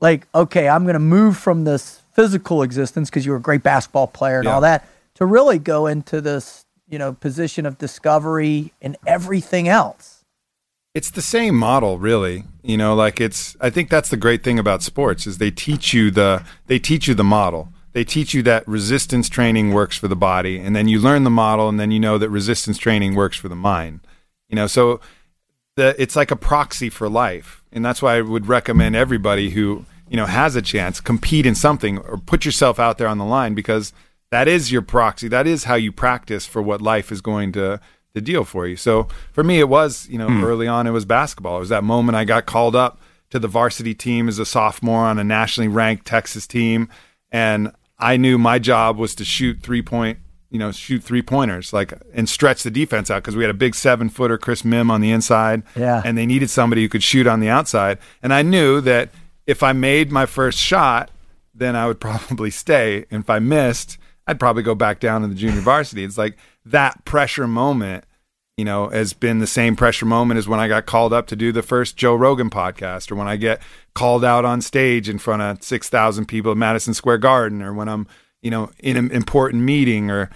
[0.01, 3.63] like, okay, I'm going to move from this physical existence because you were a great
[3.63, 4.55] basketball player and Yeah.
[4.57, 10.20] all that to really go into this, you know, position of discovery and everything else.
[10.93, 12.45] It's the same model, really.
[12.63, 13.57] You know, like it's.
[13.61, 17.07] I think that's the great thing about sports is they teach you the they teach
[17.07, 17.73] you the model.
[17.93, 21.31] They teach you that resistance training works for the body, and then you learn the
[21.31, 24.01] model, and then you know that resistance training works for the mind.
[24.49, 25.01] You know, so
[25.77, 29.85] the it's like a proxy for life, and that's why I would recommend everybody who
[30.09, 33.25] you know has a chance compete in something or put yourself out there on the
[33.25, 33.93] line because
[34.33, 35.29] that is your proxy.
[35.29, 37.81] That is how you practice for what life is going to
[38.15, 38.77] to deal for you.
[38.77, 40.45] So for me, it was you know hmm.
[40.45, 41.57] early on it was basketball.
[41.57, 43.01] It was that moment I got called up
[43.31, 46.89] to the varsity team as a sophomore on a nationally ranked Texas team,
[47.31, 50.19] and I knew my job was to shoot three point
[50.51, 53.55] you know shoot three pointers like and stretch the defense out because we had a
[53.55, 56.03] big seven footer Chris Mim on the inside, Yeah.
[56.05, 59.11] and they needed somebody who could shoot on the outside, and I knew that
[59.47, 61.11] if I made my first shot,
[61.55, 63.05] then I would probably stay.
[63.11, 66.05] And if I missed, I'd probably go back down to the junior varsity.
[66.05, 68.05] It's like that pressure moment,
[68.57, 71.37] you know, has been the same pressure moment as when I got called up to
[71.37, 73.63] do the first Joe Rogan podcast or when I get
[73.95, 77.89] called out on stage in front of 6,000 people at Madison Square Garden or when
[77.89, 78.07] I'm,
[78.43, 80.31] you know, in an important meeting or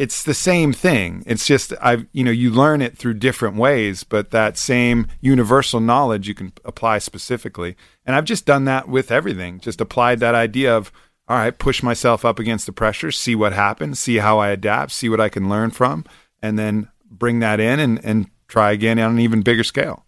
[0.00, 1.22] it's the same thing.
[1.26, 5.78] It's just I've, you know, you learn it through different ways, but that same universal
[5.78, 7.76] knowledge you can apply specifically.
[8.06, 9.60] And I've just done that with everything.
[9.60, 10.90] Just applied that idea of
[11.30, 14.90] all right, push myself up against the pressure, see what happens, see how I adapt,
[14.90, 16.04] see what I can learn from,
[16.42, 20.04] and then bring that in and, and try again on an even bigger scale.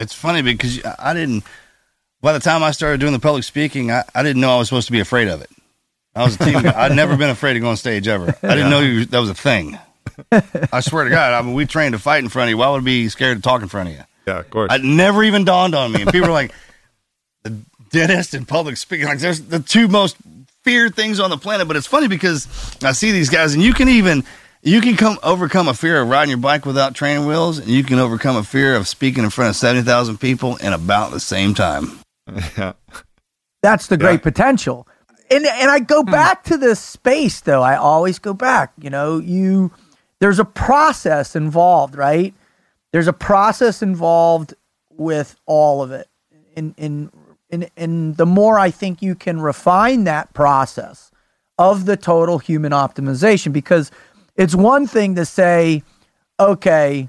[0.00, 1.44] It's funny because I didn't.
[2.22, 4.68] By the time I started doing the public speaking, I, I didn't know I was
[4.68, 5.50] supposed to be afraid of it.
[6.14, 6.72] I was a team guy.
[6.74, 8.34] I'd never been afraid to go on stage ever.
[8.42, 9.78] I didn't know you, that was a thing.
[10.72, 12.56] I swear to God, I mean, we trained to fight in front of you.
[12.56, 14.02] Why would I be scared to talk in front of you?
[14.26, 14.72] Yeah, of course.
[14.72, 16.00] It never even dawned on me.
[16.00, 16.52] And people were like,
[17.42, 17.58] the
[17.90, 20.16] dentist and public speaking, like there's the two most
[20.68, 21.66] feared things on the planet.
[21.66, 22.46] But it's funny because
[22.84, 24.22] I see these guys, and you can even
[24.62, 27.82] you can come overcome a fear of riding your bike without training wheels, and you
[27.82, 31.20] can overcome a fear of speaking in front of seventy thousand people in about the
[31.20, 32.00] same time.
[32.58, 32.74] yeah.
[33.62, 34.30] That's the great Yeah.
[34.30, 34.86] potential.
[35.30, 36.10] And and I go hmm.
[36.10, 37.62] back to this space though.
[37.62, 38.72] I always go back.
[38.78, 39.70] You know, you
[40.20, 42.34] there's a process involved, right?
[42.92, 44.52] There's a process involved
[44.90, 46.08] with all of it.
[46.56, 47.10] And and
[47.50, 51.10] and, and the more I think you can refine that process
[51.58, 53.90] of the total human optimization, because
[54.36, 55.82] it's one thing to say,
[56.38, 57.08] okay,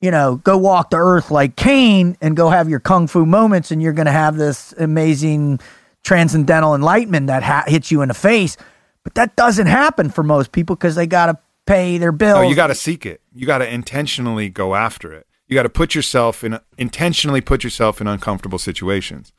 [0.00, 3.70] you know, go walk the earth like Cain and go have your kung fu moments,
[3.70, 5.60] and you're going to have this amazing
[6.02, 8.56] transcendental enlightenment that ha- hits you in the face.
[9.02, 12.42] But that doesn't happen for most people because they got to pay their bills.
[12.42, 13.20] No, you got to seek it.
[13.34, 15.26] You got to intentionally go after it.
[15.46, 19.32] You got to put yourself in intentionally put yourself in uncomfortable situations.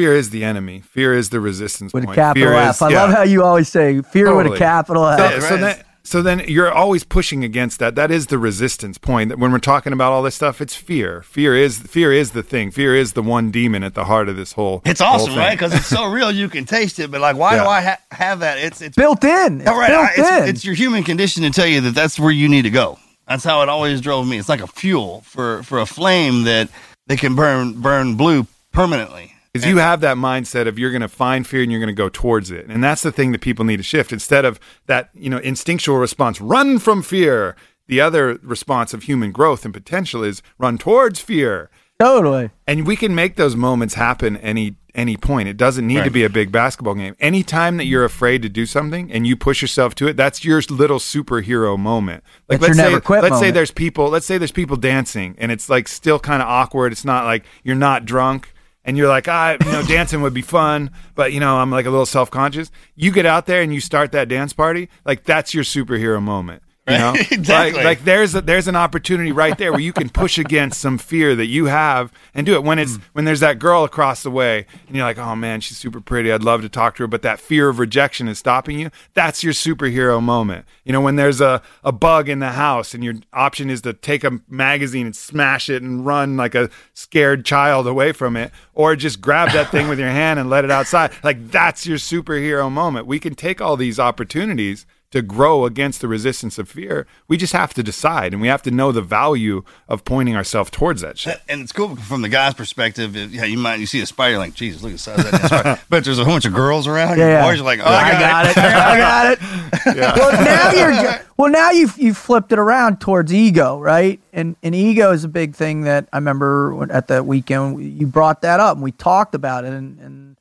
[0.00, 0.80] Fear is the enemy.
[0.80, 2.14] Fear is the resistance with a point.
[2.16, 2.76] capital Fear F.
[2.76, 3.02] is, I yeah.
[3.02, 5.18] love how you always say fear with a capital F.
[5.18, 5.60] So, Right, so right.
[5.60, 7.94] then, so then you're always pushing against that.
[7.96, 9.28] That is the resistance point.
[9.28, 11.20] That When we're talking about all this stuff, it's fear.
[11.20, 12.70] Fear is fear is the thing.
[12.70, 14.80] Fear is the one demon at the heart of this whole.
[14.86, 15.38] It's whole awesome, thing.
[15.38, 15.52] right?
[15.58, 17.10] Because it's so real, you can taste it.
[17.10, 18.56] But like, why do I ha- have that?
[18.56, 19.60] It's it's built in.
[19.60, 20.48] It's All right, built I- it's, in.
[20.48, 22.98] it's your human condition to tell you that that's where you need to go.
[23.28, 24.38] That's how it always drove me.
[24.38, 26.70] It's like a fuel for for a flame that
[27.06, 29.34] they can burn burn blue permanently.
[29.52, 31.92] Because you have that mindset of you're going to find fear and you're going to
[31.92, 34.12] go towards it, and that's the thing that people need to shift.
[34.12, 37.56] Instead of that, you know, instinctual response, run from fear.
[37.88, 41.70] The other response of human growth and potential is run towards fear.
[41.98, 42.50] totally.
[42.64, 45.48] And we can make those moments happen any any point.
[45.48, 47.16] It doesn't need to be a big basketball game.
[47.18, 50.60] Anytime that you're afraid to do something and you push yourself to it, that's your
[50.70, 52.22] little superhero moment.
[52.46, 55.50] That's let's never say quit let's say there's people let's say there's people dancing and
[55.50, 56.92] it's like still kind of awkward.
[56.92, 58.52] It's not like you're not drunk
[58.84, 61.86] and you're like, ah, you know, dancing would be fun, but you know, I'm like
[61.86, 62.70] a little self-conscious.
[62.94, 66.62] You get out there and you start that dance party, like that's your superhero moment.
[66.90, 67.76] You know, Exactly.
[67.76, 70.98] like, like there's a, there's an opportunity right there where you can push against some
[70.98, 72.64] fear that you have and do it.
[72.64, 73.02] When it's hmm.
[73.12, 76.32] when there's that girl across the way and you're like oh man she's super pretty.
[76.32, 79.42] I'd love to talk to her but that fear of rejection is stopping you that's
[79.42, 80.66] your superhero moment.
[80.84, 83.92] You know when there's a, a bug in the house and your option is to
[83.92, 88.52] take a magazine and smash it and run like a scared child away from it
[88.74, 91.98] or just grab that thing with your hand and let it outside like that's your
[91.98, 93.06] superhero moment.
[93.06, 97.52] We can take all these opportunities to grow against the resistance of fear, we just
[97.52, 101.18] have to decide and we have to know the value of pointing ourselves towards that
[101.18, 101.40] shit.
[101.48, 103.16] And it's cool from the guy's perspective.
[103.16, 105.30] it- Yeah, you might you see a spider, like, Jesus, look at the size of
[105.32, 105.80] that spider.
[105.90, 107.18] but there's a whole bunch of girls around.
[107.18, 107.50] Yeah, Yeah, yeah.
[107.50, 108.56] boys are like, oh, I got it.
[108.58, 109.40] I got it.
[109.86, 111.50] Well, now you're well.
[111.50, 114.20] Now you've you've flipped it around towards ego, right?
[114.32, 118.42] And and ego is a big thing that I remember at that weekend you brought
[118.42, 120.36] that up and we talked about it, and and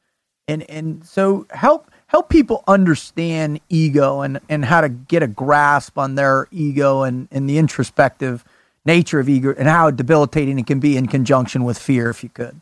[0.48, 5.98] and and so help help people understand ego and and how to get a grasp
[5.98, 8.44] on their ego and and the introspective
[8.86, 12.30] nature of ego and how debilitating it can be in conjunction with fear, if you
[12.30, 12.60] could.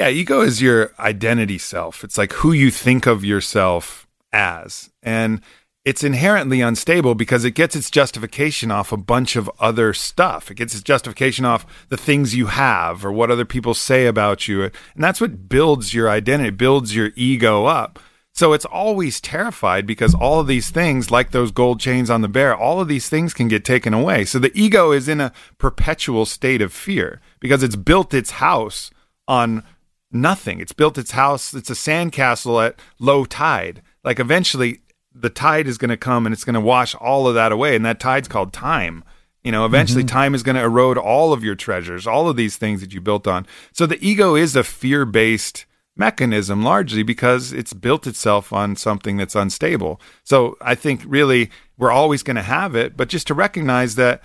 [0.00, 2.04] Yeah, ego is your identity self.
[2.04, 4.90] It's like who you think of yourself as.
[5.02, 5.40] And
[5.84, 10.50] it's inherently unstable because it gets its justification off a bunch of other stuff.
[10.50, 14.48] It gets its justification off the things you have or what other people say about
[14.48, 14.64] you.
[14.64, 18.00] And that's what builds your identity, builds your ego up.
[18.36, 22.28] So it's always terrified because all of these things, like those gold chains on the
[22.28, 24.26] bear, all of these things can get taken away.
[24.26, 28.90] So the ego is in a perpetual state of fear because it's built its house
[29.26, 29.64] on
[30.12, 30.60] nothing.
[30.60, 33.80] It's built its house, it's a sandcastle at low tide.
[34.04, 34.82] Like eventually
[35.14, 37.74] the tide is going to come and it's going to wash all of that away.
[37.74, 39.02] And that tide's called time.
[39.44, 40.14] You know, eventually mm-hmm.
[40.14, 43.00] time is going to erode all of your treasures, all of these things that you
[43.00, 43.46] built on.
[43.72, 45.64] So the ego is a fear based
[45.96, 50.00] mechanism largely because it's built itself on something that's unstable.
[50.24, 54.22] So I think really we're always going to have it, but just to recognize that,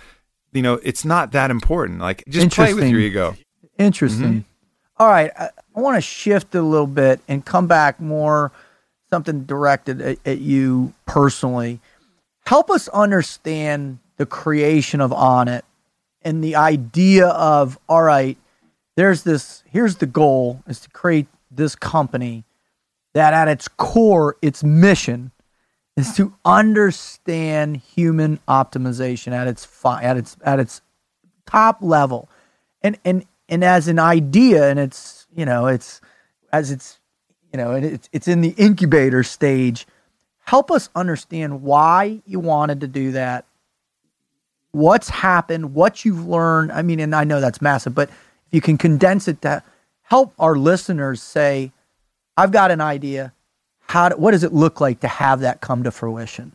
[0.52, 1.98] you know, it's not that important.
[1.98, 3.36] Like just play with your ego.
[3.78, 4.28] Interesting.
[4.28, 4.48] Mm-hmm.
[4.98, 8.52] All right, I, I want to shift a little bit and come back more
[9.10, 11.80] something directed at, at you personally.
[12.46, 15.62] Help us understand the creation of Onnit
[16.22, 18.36] and the idea of all right,
[18.96, 19.62] there's this.
[19.70, 22.44] Here's the goal: is to create this company
[23.14, 25.32] that, at its core, its mission
[25.96, 30.80] is to understand human optimization at its fi- at its at its
[31.46, 32.28] top level.
[32.82, 36.00] And and and as an idea and it's you know it's
[36.52, 36.98] as it's
[37.52, 39.86] you know and it's it's in the incubator stage
[40.44, 43.44] help us understand why you wanted to do that
[44.70, 46.72] what's happened what you've learned.
[46.72, 49.62] I mean and i know that's massive but if you can condense it to
[50.12, 51.72] help our listeners say
[52.36, 53.32] i've got an idea
[53.92, 56.52] how do, what does it look like to have that come to fruition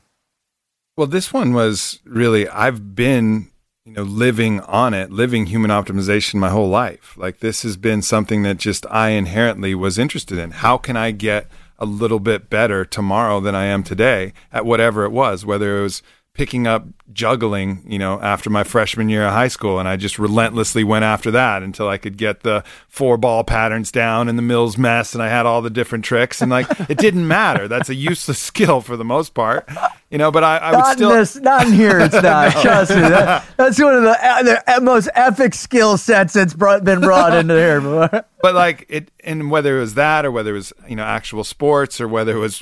[0.95, 3.49] Well, this one was really I've been,
[3.85, 7.15] you know, living on it, living human optimization my whole life.
[7.17, 10.49] Like this has been something that just I inherently was interested in.
[10.51, 11.47] How can I get
[11.77, 15.83] a little bit better tomorrow than I am today at whatever it was, whether it
[15.83, 16.01] was
[16.37, 19.79] picking up juggling, you know, after my freshman year of high school.
[19.79, 23.91] And I just relentlessly went after that until I could get the four ball patterns
[23.91, 25.15] down and the Mills mess.
[25.15, 26.41] And I had all the different tricks.
[26.41, 27.67] And like, it didn't matter.
[27.67, 29.67] That's a useless skill for the most part,
[30.11, 31.11] you know, but I, I would not still.
[31.11, 31.99] in this, not in here.
[31.99, 32.51] It's not.
[32.51, 33.01] Trust me.
[33.01, 34.43] That, that's one of the, uh,
[34.75, 37.81] the most epic skill sets that's brought, been brought into here.
[38.41, 41.43] but like it and whether it was that or whether it was you know actual
[41.43, 42.61] sports or whether it was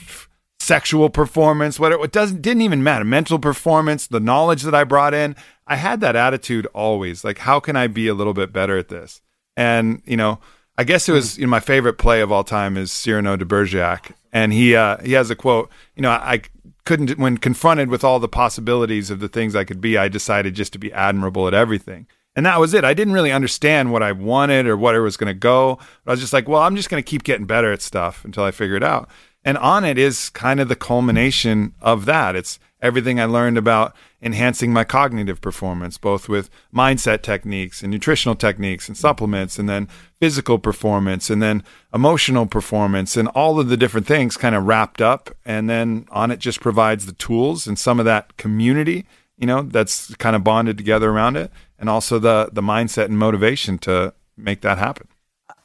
[0.59, 5.13] sexual performance whether it doesn't didn't even matter mental performance the knowledge that i brought
[5.13, 5.35] in
[5.67, 8.87] i had that attitude always like how can i be a little bit better at
[8.87, 9.21] this
[9.55, 10.39] and you know
[10.77, 13.45] i guess it was you know, my favorite play of all time is cyrano de
[13.45, 16.41] bergerac and he uh he has a quote you know i, I
[16.85, 20.55] couldn't when confronted with all the possibilities of the things i could be i decided
[20.55, 22.83] just to be admirable at everything and that was it.
[22.83, 25.79] I didn't really understand what I wanted or what it was going to go.
[26.03, 28.25] But I was just like, well, I'm just going to keep getting better at stuff
[28.25, 29.09] until I figure it out.
[29.45, 32.35] And Onnit is kind of the culmination of that.
[32.35, 38.35] It's everything I learned about enhancing my cognitive performance, both with mindset techniques and nutritional
[38.35, 39.87] techniques and supplements, and then
[40.19, 44.99] physical performance, and then emotional performance, and all of the different things kind of wrapped
[44.99, 45.29] up.
[45.45, 49.05] And then Onnit just provides the tools and some of that community,
[49.37, 53.19] you know, that's kind of bonded together around it, and also the the mindset and
[53.19, 55.07] motivation to make that happen.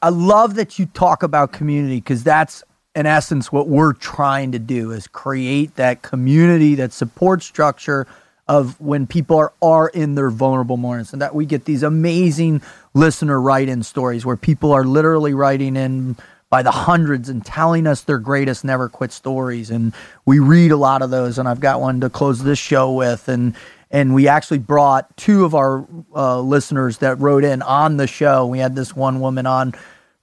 [0.03, 2.63] I love that you talk about community because that's
[2.95, 8.07] in essence what we're trying to do is create that community, that support structure
[8.47, 12.61] of when people are, are in their vulnerable moments and that we get these amazing
[12.93, 16.17] listener write-in stories where people are literally writing in
[16.49, 19.93] by the hundreds and telling us their greatest never quit stories and
[20.25, 23.29] we read a lot of those and I've got one to close this show with
[23.29, 23.55] and
[23.91, 25.85] and we actually brought two of our
[26.15, 28.47] uh, listeners that wrote in on the show.
[28.47, 29.73] We had this one woman on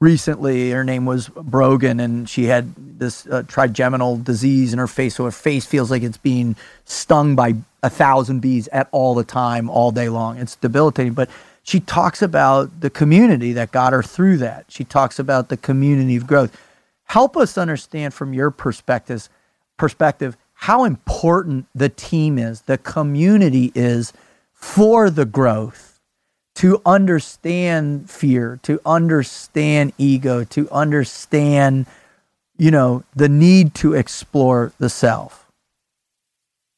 [0.01, 0.71] recently.
[0.71, 5.17] Her name was Brogan, and she had this uh, trigeminal disease in her face.
[5.17, 9.25] So her face feels like it's being stung by a thousand bees at all the
[9.25, 10.39] time, all day long.
[10.39, 11.15] It's debilitating.
[11.15, 11.31] But
[11.63, 14.67] she talks about the community that got her through that.
[14.69, 16.57] She talks about the community of growth.
[17.05, 19.29] Help us understand from your perspectives,
[19.77, 24.13] perspective how important the team is, the community is
[24.53, 25.88] for the growth,
[26.59, 31.87] to understand fear, to understand ego, to understand,
[32.57, 35.47] you know, the need to explore the self.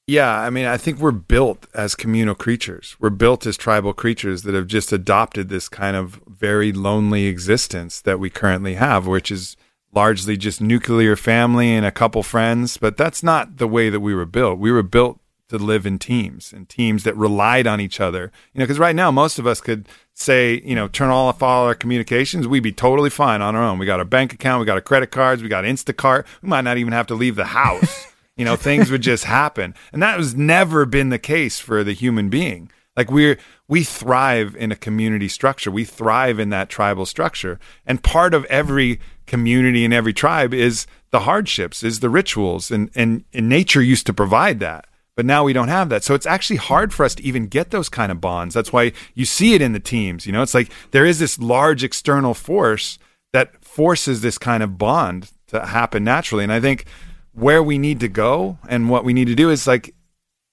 [0.06, 2.94] Yeah, I mean, I think we're built as communal creatures.
[3.00, 8.02] We're built as tribal creatures that have just adopted this kind of very lonely existence
[8.02, 9.56] that we currently have, which is
[9.94, 12.76] largely just nuclear family and a couple friends.
[12.76, 14.58] But that's not the way that we were built.
[14.58, 15.20] We were built
[15.50, 18.32] to live in teams and teams that relied on each other.
[18.52, 21.66] You know, because right now most of us could say, you know, turn off all
[21.66, 23.78] our communications, we'd be totally fine on our own.
[23.78, 26.26] We got our bank account, we got our credit cards, we got Instacart.
[26.42, 28.06] We might not even have to leave the house.
[28.36, 29.74] you know, things would just happen.
[29.92, 32.70] And that has never been the case for the human being.
[32.96, 33.38] Like we're
[33.68, 35.70] we thrive in a community structure.
[35.70, 37.58] We thrive in that tribal structure.
[37.86, 42.70] And part of every community and every tribe is the hardships, is the rituals.
[42.70, 44.86] And and, and nature used to provide that.
[45.20, 46.02] But now we don't have that.
[46.02, 48.54] So it's actually hard for us to even get those kind of bonds.
[48.54, 50.24] That's why you see it in the teams.
[50.24, 52.98] You know, it's like there is this large external force
[53.34, 56.42] that forces this kind of bond to happen naturally.
[56.42, 56.86] And I think
[57.34, 59.94] where we need to go and what we need to do is like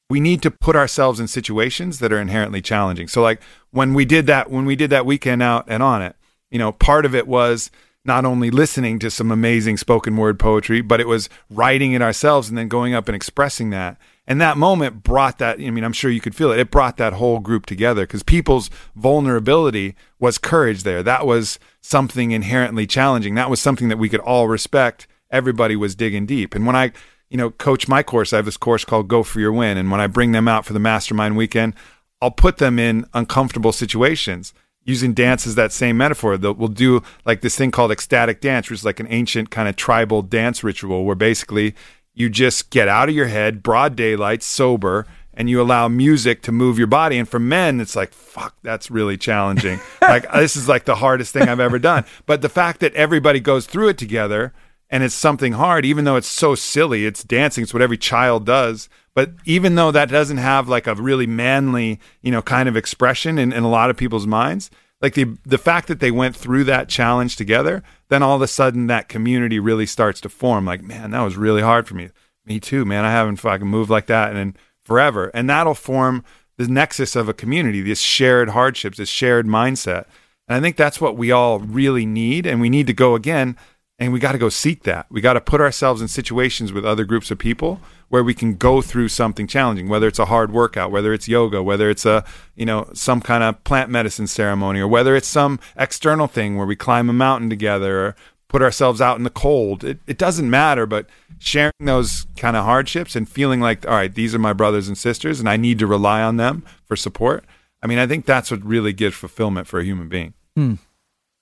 [0.09, 3.07] we need to put ourselves in situations that are inherently challenging.
[3.07, 3.41] So like
[3.72, 6.15] when we did that when we did that weekend out and Onnit,
[6.51, 7.72] you know, part of it was
[8.03, 12.49] not only listening to some amazing spoken word poetry, but it was writing it ourselves
[12.49, 13.97] and then going up and expressing that.
[14.28, 16.59] And that moment brought that, I mean, I'm sure you could feel it.
[16.59, 21.01] It brought that whole group together because people's vulnerability was courage there.
[21.01, 23.36] That was something inherently challenging.
[23.36, 26.55] That was something that we could all respect everybody was digging deep.
[26.55, 26.91] And when I,
[27.30, 29.78] you know, coach my course, I have this course called Go for Your Win.
[29.78, 31.73] And when I bring them out for the mastermind weekend,
[32.21, 34.53] I'll put them in uncomfortable situations
[34.84, 36.38] using dance as that same metaphor.
[36.38, 39.67] They'll, we'll do like this thing called ecstatic dance, which is like an ancient kind
[39.67, 41.75] of tribal dance ritual where basically
[42.18, 45.05] you just get out of your head, broad daylight, sober,
[45.36, 47.20] and you allow music to move your body.
[47.20, 49.80] And for men, it's like, fuck, that's really challenging.
[50.01, 52.05] like, uh, this is like the hardest thing I've ever done.
[52.26, 54.51] But the fact that everybody goes through it together
[54.89, 57.05] and it's something hard, even though it's so silly.
[57.05, 57.61] It's dancing.
[57.61, 58.89] It's what every child does.
[59.13, 63.38] But even though that doesn't have like a really manly, you know, kind of expression
[63.38, 66.63] in, in a lot of people's minds, like the the fact that they went through
[66.63, 70.66] that challenge together, then all of a sudden that community really starts to form.
[70.66, 72.10] Like, man, that was really hard for me.
[72.45, 73.05] Me too, man.
[73.05, 75.30] I haven't fucking moved like that and forever.
[75.34, 76.24] And that'll form
[76.58, 80.05] the nexus of a community, this shared hardships, this shared mindset.
[80.47, 82.45] And I think that's what we all really need.
[82.45, 83.58] And we need to go again
[83.99, 85.08] and we got to go seek that.
[85.10, 88.55] We got to put ourselves in situations with other groups of people where we can
[88.55, 92.24] go through something challenging, whether it's a hard workout, whether it's yoga, whether it's a,
[92.55, 96.66] you know, some kind of plant medicine ceremony, or whether it's some external thing where
[96.66, 98.16] we climb a mountain together or
[98.47, 99.84] put ourselves out in the cold.
[99.84, 104.14] It, it doesn't matter, but sharing those kind of hardships and feeling like, all right,
[104.14, 107.43] these are my brothers and sisters and I need to rely on them for support.
[107.84, 110.34] I mean, I think that's what really gives fulfillment for a human being.
[110.55, 110.76] Hmm.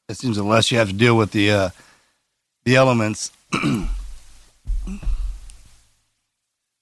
[0.09, 1.69] It seems unless you have to deal with the, uh,
[2.63, 3.31] the elements.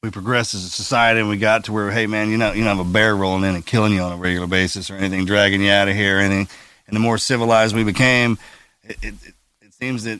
[0.04, 2.64] we progressed as a society and we got to where, hey man, you know, you
[2.64, 5.26] don't have a bear rolling in and killing you on a regular basis or anything,
[5.26, 6.50] dragging you out of here or anything.
[6.88, 8.38] And the more civilized we became,
[8.84, 9.14] it, it,
[9.62, 10.20] it seems that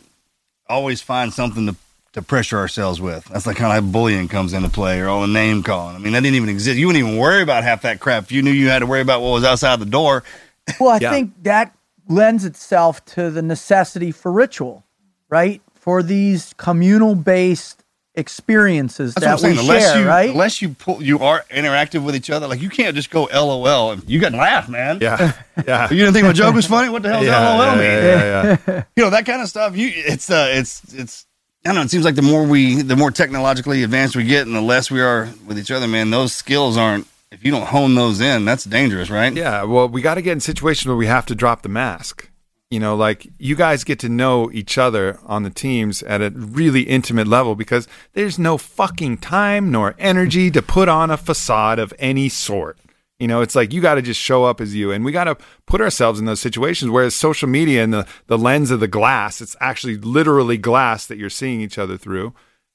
[0.70, 1.76] always find something to
[2.14, 3.26] to pressure ourselves with.
[3.26, 5.96] That's like kind of how bullying comes into play or all the name calling.
[5.96, 6.78] I mean, that didn't even exist.
[6.78, 8.26] You wouldn't even worry about half that crap.
[8.26, 10.24] If you knew you had to worry about what was outside the door.
[10.80, 11.12] Well, I yeah.
[11.12, 11.76] think that
[12.08, 14.86] lends itself to the necessity for ritual
[15.34, 15.64] right?
[15.74, 17.83] For these communal based
[18.16, 20.30] experiences That's that we unless share, you, right?
[20.30, 23.96] Unless you pull, you are interactive with each other, like you can't just go LOL.
[24.06, 25.00] You got to laugh, man.
[25.02, 25.34] Yeah,
[25.68, 25.90] yeah.
[25.90, 26.90] you didn't think my joke was funny?
[26.90, 27.82] What the hell yeah, LOL yeah, mean?
[27.82, 29.76] Yeah, yeah, you know that kind of stuff.
[29.76, 31.26] You, it's uh, it's it's.
[31.66, 31.82] I don't know.
[31.84, 34.92] It seems like the more we, the more technologically advanced we get, and the less
[34.92, 36.10] we are with each other, man.
[36.10, 37.08] Those skills aren't.
[37.32, 39.34] If you don't hone those in, that's dangerous, right?
[39.34, 39.64] Yeah.
[39.64, 42.30] Well, we got to get in situations where we have to drop the mask
[42.74, 46.32] you know like you guys get to know each other on the teams at a
[46.32, 51.78] really intimate level because there's no fucking time nor energy to put on a facade
[51.78, 52.80] of any sort.
[53.20, 55.26] You know it's like you got to just show up as you and we got
[55.26, 58.88] to put ourselves in those situations whereas social media and the, the lens of the
[58.88, 62.34] glass it's actually literally glass that you're seeing each other through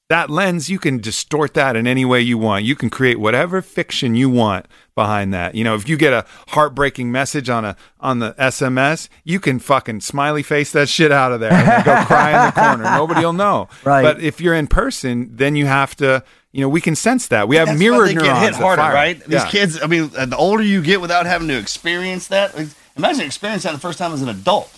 [0.09, 2.65] that lens, you can distort that in any way you want.
[2.65, 5.53] You can create whatever fiction you want behind that.
[5.53, 9.59] You know, if you get a heartbreaking message on a on the SMS, you can
[9.59, 12.83] fucking smiley face that shit out of there and go cry in the corner.
[12.85, 13.69] Nobody'll know.
[13.83, 14.01] Right.
[14.01, 16.23] But if you're in person, then you have to.
[16.51, 17.47] You know, we can sense that.
[17.47, 18.39] We have That's mirror they neurons.
[18.39, 18.93] Get hit harder, fire.
[18.93, 19.19] right?
[19.19, 19.49] These yeah.
[19.49, 19.79] kids.
[19.79, 22.55] I mean, uh, the older you get without having to experience that.
[22.97, 24.75] Imagine experiencing that the first time as an adult.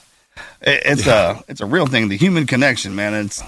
[0.62, 1.40] It's yeah.
[1.40, 2.10] a it's a real thing.
[2.10, 3.14] The human connection, man.
[3.14, 3.42] It's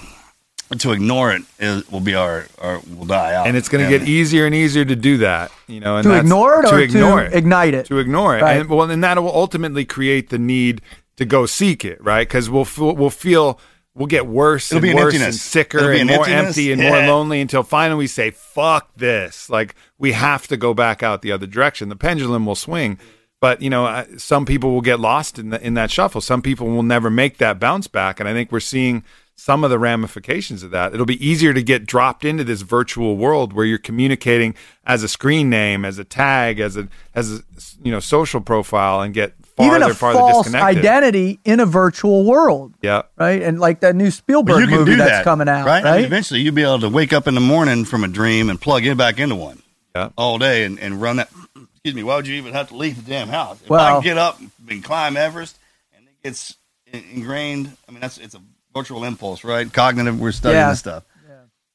[0.78, 3.46] to ignore it is, will be our, our will die out.
[3.46, 5.52] and it's going to get easier and easier to do that.
[5.66, 7.34] You know, and To ignore it to or ignore to it.
[7.34, 7.86] ignite it?
[7.86, 8.42] to ignore it.
[8.42, 8.60] Right.
[8.60, 10.80] And well, and that will ultimately create the need
[11.16, 12.26] to go seek it, right?
[12.26, 13.60] Because we'll feel, we'll feel
[13.94, 16.26] we'll get worse It'll be and an worse and sicker It'll be and an more
[16.26, 16.48] emptiness.
[16.58, 20.74] empty and more lonely until finally we say, "Fuck this!" Like we have to go
[20.74, 21.88] back out the other direction.
[21.90, 22.98] The pendulum will swing.
[23.40, 26.22] But you know, uh, some people will get lost in the, in that shuffle.
[26.22, 29.04] Some people will never make that bounce back, and I think we're seeing
[29.36, 30.94] some of the ramifications of that.
[30.94, 34.54] It'll be easier to get dropped into this virtual world where you're communicating
[34.86, 37.42] as a screen name, as a tag, as a as a
[37.82, 40.78] you know social profile, and get farther Even a farther false disconnected.
[40.78, 43.42] identity in a virtual world, Yeah, right?
[43.42, 45.84] And like that new Spielberg you can movie do that's that, coming out, right?
[45.84, 45.92] right?
[45.92, 48.50] I mean, eventually, you'll be able to wake up in the morning from a dream
[48.50, 49.62] and plug in back into one
[49.94, 50.10] yeah.
[50.16, 51.30] all day and, and run that.
[51.56, 52.02] Excuse me.
[52.02, 53.60] Why would you even have to leave the damn house?
[53.62, 55.58] If I Well- can get up and climb Everest,
[55.94, 56.56] and it gets
[56.86, 57.76] ingrained.
[57.88, 58.40] I mean, that's it's a
[58.74, 59.72] virtual impulse, right?
[59.72, 60.20] Cognitive.
[60.20, 60.70] We're studying Yeah.
[60.70, 61.04] this stuff.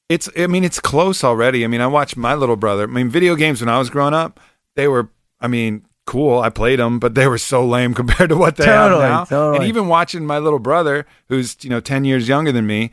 [0.10, 1.64] It's I mean it's close already.
[1.64, 2.84] I mean I watched my little brother.
[2.84, 4.40] I mean video games when I was growing up,
[4.76, 6.40] they were I mean cool.
[6.40, 9.26] I played them, but they were so lame compared to what they Totally, have now.
[9.26, 9.58] totally.
[9.58, 12.90] And even watching my little brother, who's you know ten years younger than me,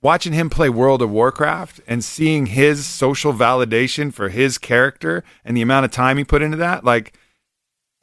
[0.00, 5.54] watching him play World of Warcraft and seeing his social validation for his character and
[5.54, 7.12] the amount of time he put into that, like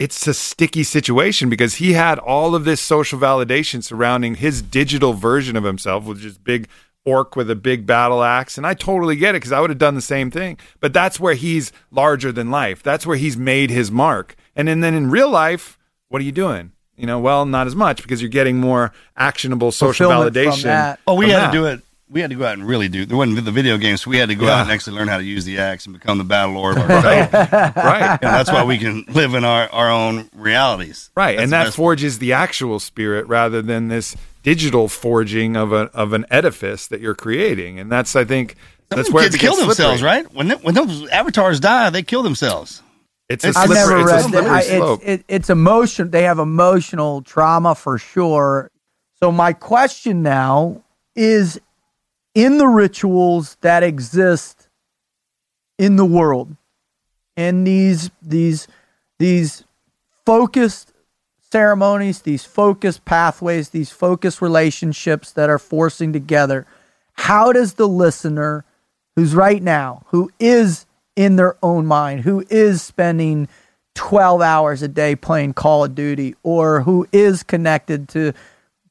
[0.01, 5.13] it's a sticky situation because he had all of this social validation surrounding his digital
[5.13, 6.67] version of himself, which is big
[7.05, 8.57] orc with a big battle axe.
[8.57, 10.57] And I totally get it because I would have done the same thing.
[10.79, 12.81] But that's where he's larger than life.
[12.81, 14.35] That's where he's made his mark.
[14.55, 15.77] And then, then in real life,
[16.09, 16.71] what are you doing?
[16.97, 20.97] You know, well, not as much because you're getting more actionable social Fulfillment validation.
[21.05, 21.51] Oh, we had that.
[21.51, 21.81] to do it.
[22.11, 23.05] We had to go out and really do.
[23.05, 24.01] There wasn't the video games.
[24.01, 24.55] So we had to go Yeah.
[24.57, 26.83] out and actually learn how to use the axe and become the battle lord of
[26.89, 27.33] ourselves.
[27.33, 28.19] and Right.
[28.21, 31.09] that's why we can live in our, our own realities.
[31.15, 35.71] Right, That's and that best- forges the actual spirit rather than this digital forging of
[35.71, 38.55] a of an edifice that you're creating, and that's I think
[38.89, 40.23] that's Some where kids it kill themselves, slippery.
[40.23, 40.33] right?
[40.33, 42.81] When they, when those avatars die, they kill themselves.
[43.29, 44.99] It's a I've I've slippery, never it's a slippery I, slope.
[45.03, 46.09] it's, it, it's emotion.
[46.11, 48.69] They have emotional trauma for sure.
[49.21, 50.83] So my question now
[51.15, 51.57] is:
[52.33, 54.69] in the rituals that exist
[55.77, 56.55] in the world,
[57.35, 58.67] And these these
[59.19, 59.63] these
[60.25, 60.93] focused
[61.51, 66.65] ceremonies, these focused pathways, these focused relationships that are forcing together,
[67.13, 68.63] how does the listener
[69.15, 73.47] who's right now, who is in their own mind, who is spending
[73.95, 78.33] 12 hours a day playing Call of Duty, or who is connected to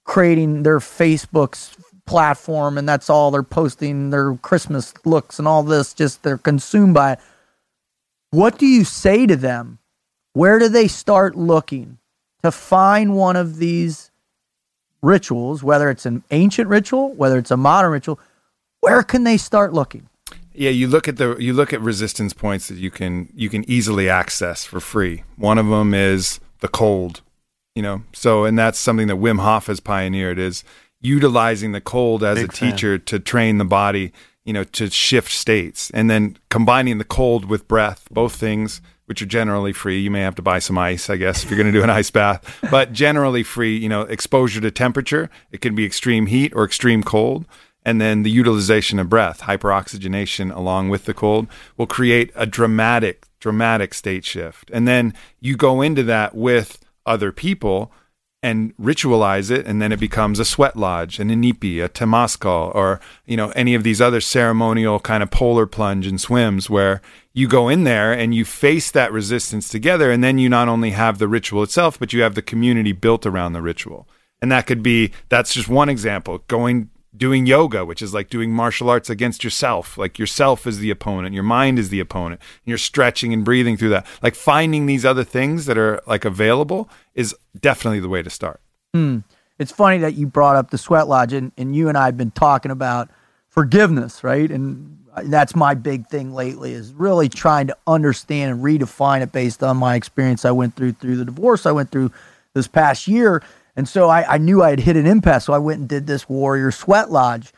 [0.04, 1.76] creating their Facebook's
[2.10, 6.92] platform and that's all they're posting their Christmas looks and all this, just they're consumed
[6.92, 7.20] by it.
[8.32, 9.78] What do you say to them?
[10.32, 11.98] Where do they start looking
[12.42, 14.10] to find one of these
[15.00, 18.18] rituals, whether it's an ancient ritual, whether it's a modern ritual?
[18.80, 20.08] Where can they start looking?
[20.52, 23.68] Yeah, you look at the you look at resistance points that you can you can
[23.70, 25.22] easily access for free.
[25.36, 27.20] One of them is the cold,
[27.76, 28.02] you know.
[28.12, 30.64] So and that's something that Wim Hof has pioneered is
[31.00, 32.72] utilizing the cold as Big a fan.
[32.72, 34.12] teacher to train the body,
[34.44, 39.20] you know, to shift states and then combining the cold with breath, both things which
[39.20, 39.98] are generally free.
[39.98, 41.90] You may have to buy some ice, I guess, if you're going to do an
[41.90, 45.28] ice bath, but generally free, you know, exposure to temperature.
[45.50, 47.44] It can be extreme heat or extreme cold
[47.84, 51.46] and then the utilization of breath, hyperoxygenation along with the cold
[51.76, 54.70] will create a dramatic, dramatic state shift.
[54.72, 57.92] And then you go into that with other people
[58.42, 63.00] and ritualize it, and then it becomes a sweat lodge, an inipi, a temascal, or
[63.26, 67.46] you know any of these other ceremonial kind of polar plunge and swims where you
[67.46, 71.18] go in there and you face that resistance together, and then you not only have
[71.18, 74.08] the ritual itself, but you have the community built around the ritual.
[74.42, 76.38] And that could be that's just one example.
[76.48, 79.98] Going doing yoga, which is like doing martial arts against yourself.
[79.98, 82.40] Like yourself is the opponent, your mind is the opponent.
[82.40, 84.06] And you're stretching and breathing through that.
[84.22, 88.60] Like finding these other things that are like available is definitely the way to start.
[88.94, 89.18] Hmm.
[89.58, 92.16] It's funny that you brought up the sweat lodge, and, and you and I have
[92.16, 93.10] been talking about
[93.50, 94.50] forgiveness, right?
[94.50, 99.62] And that's my big thing lately is really trying to understand and redefine it based
[99.62, 102.12] on my experience I went through through the divorce I went through
[102.54, 103.42] this past year.
[103.80, 106.06] And so I, I knew I had hit an impasse, so I went and did
[106.06, 107.50] this warrior sweat lodge.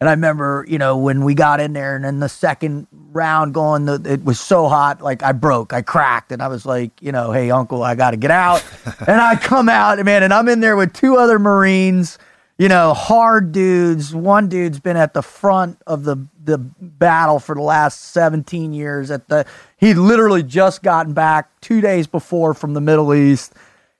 [0.00, 3.54] And I remember, you know, when we got in there and then the second round
[3.54, 7.00] going, the, it was so hot, like I broke, I cracked, and I was like,
[7.00, 8.64] you know, hey, uncle, I got to get out.
[9.06, 12.18] and I come out, man, and I'm in there with two other Marines,
[12.58, 14.12] you know, hard dudes.
[14.12, 19.12] One dude's been at the front of the, the battle for the last 17 years.
[19.12, 23.54] At the He'd literally just gotten back two days before from the Middle East.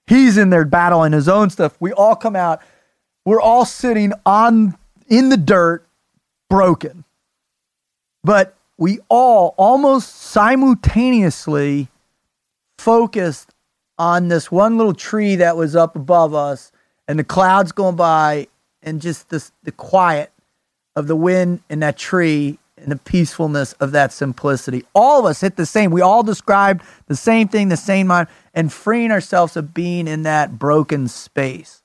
[0.08, 1.76] He's in there battling his own stuff.
[1.80, 2.62] We all come out.
[3.26, 5.86] We're all sitting on in the dirt
[6.48, 7.04] broken.
[8.24, 11.88] But we all almost simultaneously
[12.78, 13.52] focused
[13.98, 16.72] on this one little tree that was up above us
[17.06, 18.46] and the clouds going by
[18.82, 20.32] and just this, the quiet
[20.96, 24.84] of the wind in that tree and the peacefulness of that simplicity.
[24.94, 25.90] All of us hit the same.
[25.90, 28.28] We all described the same thing, the same mind,
[28.58, 31.80] and freeing ourselves of being in that broken space.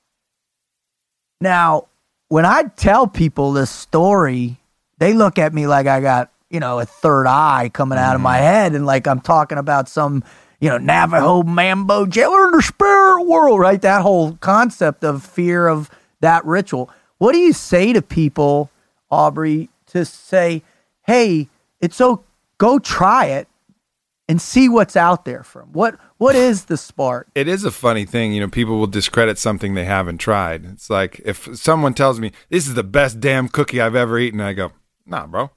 [1.39, 1.85] Now,
[2.29, 4.57] when I tell people this story,
[4.97, 8.21] they look at me like I got, you know, a third eye coming out of
[8.21, 8.43] my mm-hmm.
[8.43, 10.23] head and like I'm talking about some,
[10.59, 13.79] you know, Navajo Mambo jailer in the spirit world, right?
[13.79, 16.89] That whole concept of fear of that ritual.
[17.19, 18.71] What do you say to people,
[19.11, 20.63] Aubrey, to say,
[21.03, 21.49] hey,
[21.79, 22.23] it's so
[22.57, 23.47] go try it
[24.27, 27.27] and see what's out there from what what is the spark?
[27.35, 28.47] It is a funny thing, you know.
[28.47, 30.63] People will discredit something they haven't tried.
[30.63, 34.39] It's like if someone tells me this is the best damn cookie I've ever eaten,
[34.39, 34.71] I go,
[35.05, 35.51] "Nah, bro."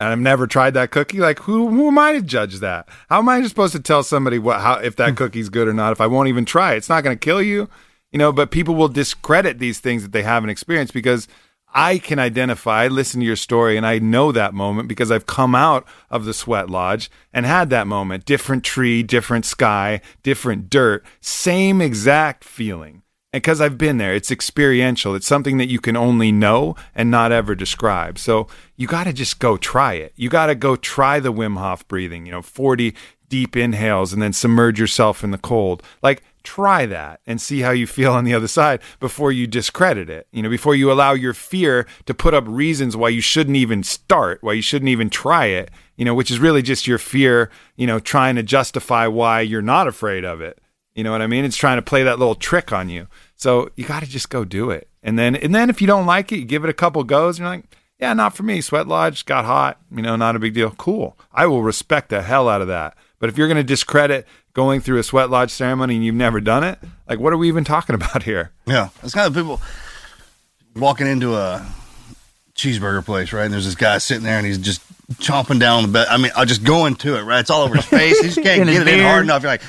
[0.00, 1.20] And I've never tried that cookie.
[1.20, 2.88] Like, who who am I to judge that?
[3.08, 5.14] How am I supposed to tell somebody what how if that hmm.
[5.14, 6.78] cookie's good or not if I won't even try it?
[6.78, 7.68] It's not going to kill you,
[8.10, 8.32] you know.
[8.32, 11.28] But people will discredit these things that they haven't experienced because
[11.72, 15.54] I can identify, listen to your story, and I know that moment because I've come
[15.54, 18.24] out of the sweat lodge and had that moment.
[18.24, 23.02] Different tree, different sky, different dirt, same exact feeling.
[23.32, 25.14] And because I've been there, it's experiential.
[25.14, 28.18] It's something that you can only know and not ever describe.
[28.18, 30.12] So you got to just go try it.
[30.16, 32.94] You got to go try the Wim Hof breathing, you know, 40
[33.28, 35.82] deep inhales and then submerge yourself in the cold.
[36.02, 40.10] Like, try that and see how you feel on the other side before you discredit
[40.10, 40.26] it.
[40.32, 43.82] You know, before you allow your fear to put up reasons why you shouldn't even
[43.82, 47.50] start, why you shouldn't even try it, you know, which is really just your fear,
[47.76, 50.60] you know, trying to justify why you're not afraid of it.
[50.94, 51.44] You know what I mean?
[51.44, 53.06] It's trying to play that little trick on you.
[53.36, 54.88] So you got to just go do it.
[55.02, 57.38] And then, and then if you don't like it, you give it a couple goes
[57.38, 57.64] and you're like,
[57.98, 58.60] yeah, not for me.
[58.60, 60.70] Sweat Lodge got hot, you know, not a big deal.
[60.70, 61.18] Cool.
[61.32, 62.96] I will respect the hell out of that.
[63.18, 66.40] But if you're going to discredit going through a sweat lodge ceremony and you've never
[66.40, 66.78] done it,
[67.08, 68.50] like what are we even talking about here?
[68.66, 69.60] Yeah, it's kind of people
[70.76, 71.64] walking into a
[72.54, 73.44] cheeseburger place, right?
[73.44, 74.82] And there's this guy sitting there, and he's just
[75.14, 76.06] chomping down the bed.
[76.10, 77.40] I mean, I just going to it, right?
[77.40, 78.18] It's all over his face.
[78.20, 79.42] He just can't get it in hard enough.
[79.42, 79.62] You're like,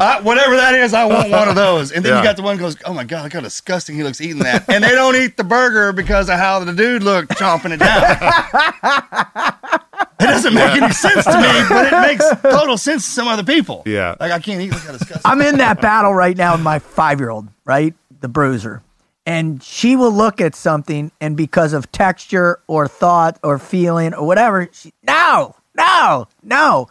[0.00, 1.92] uh, whatever that is, I want one of those.
[1.92, 2.18] And then Yeah.
[2.18, 4.40] you got the one who goes, oh my god, look how disgusting he looks eating
[4.42, 4.68] that.
[4.68, 9.80] And they don't eat the burger because of how the dude looked chomping it down.
[10.20, 13.44] It doesn't make any sense to me, but it makes total sense to some other
[13.44, 13.82] people.
[13.86, 14.16] Yeah.
[14.20, 14.70] like I can't eat.
[14.72, 15.22] Look how disgusting.
[15.24, 17.94] I'm in that battle right now with my five year old, right?
[18.20, 18.82] The bruiser.
[19.26, 24.26] And she will look at something and because of texture or thought or feeling or
[24.26, 26.88] whatever, she, no, no, no.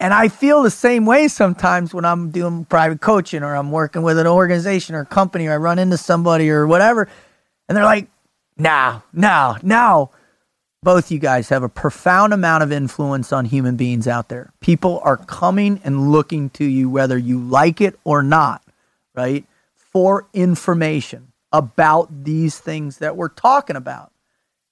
[0.00, 4.02] And I feel the same way sometimes when I'm doing private coaching or I'm working
[4.02, 7.08] with an organization or company or I run into somebody or whatever.
[7.68, 8.08] And they're like,
[8.56, 10.10] no, no, no.
[10.80, 14.52] Both you guys have a profound amount of influence on human beings out there.
[14.60, 18.62] People are coming and looking to you, whether you like it or not,
[19.12, 19.44] right?
[19.74, 24.12] For information about these things that we're talking about.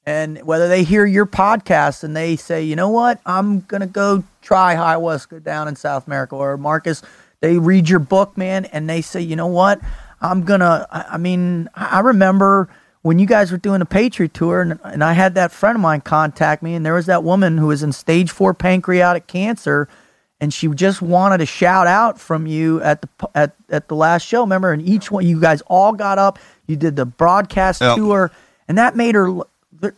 [0.05, 3.89] And whether they hear your podcast and they say, you know what, I'm going to
[3.89, 7.03] go try ayahuasca down in South America, or Marcus,
[7.41, 9.81] they read your book, man, and they say, you know what,
[10.21, 12.69] I'm going to, I mean, I remember
[13.07, 15.81] when you guys were doing a Patriot tour, and, and I had that friend of
[15.81, 19.89] mine contact me, and there was that woman who was in stage four pancreatic cancer,
[20.41, 24.27] and she just wanted a shout out from you at the at, at the last
[24.27, 24.41] show.
[24.41, 27.97] Remember, and each one you guys all got up, you did the broadcast Yep.
[27.97, 28.33] tour,
[28.67, 29.33] and that made her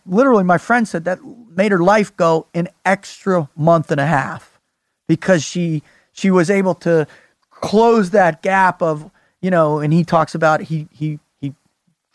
[0.05, 0.45] literally.
[0.45, 1.19] My friend said that
[1.57, 4.61] made her life go an extra month and a half
[5.07, 5.83] because she
[6.13, 7.07] she was able to
[7.51, 9.79] close that gap of you know.
[9.79, 11.21] And he talks about he he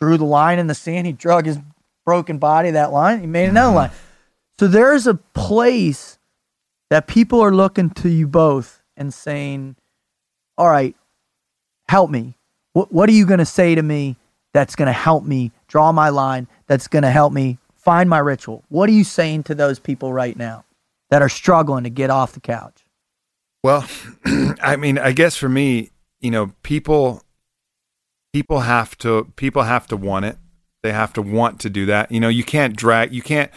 [0.03, 1.07] drew the line in the sand.
[1.07, 1.57] He drug his
[2.05, 3.21] broken body that line.
[3.21, 3.91] He made another line.
[4.59, 6.19] So there's a place
[6.89, 9.77] that people are looking to you both and saying,
[10.57, 10.95] "All right,
[11.87, 12.35] help me.
[12.73, 14.17] What what are you going to say to me
[14.53, 16.47] that's going to help me draw my line?
[16.67, 18.63] That's going to help me find my ritual?
[18.67, 20.65] What are you saying to those people right now
[21.09, 22.85] that are struggling to get off the couch?"
[23.63, 23.87] Well,
[24.61, 27.23] I mean, I guess for me, you know, people
[28.33, 30.37] people have to people have to want it.
[30.81, 32.11] They have to want to do that.
[32.11, 33.51] You know, you can't drag you can't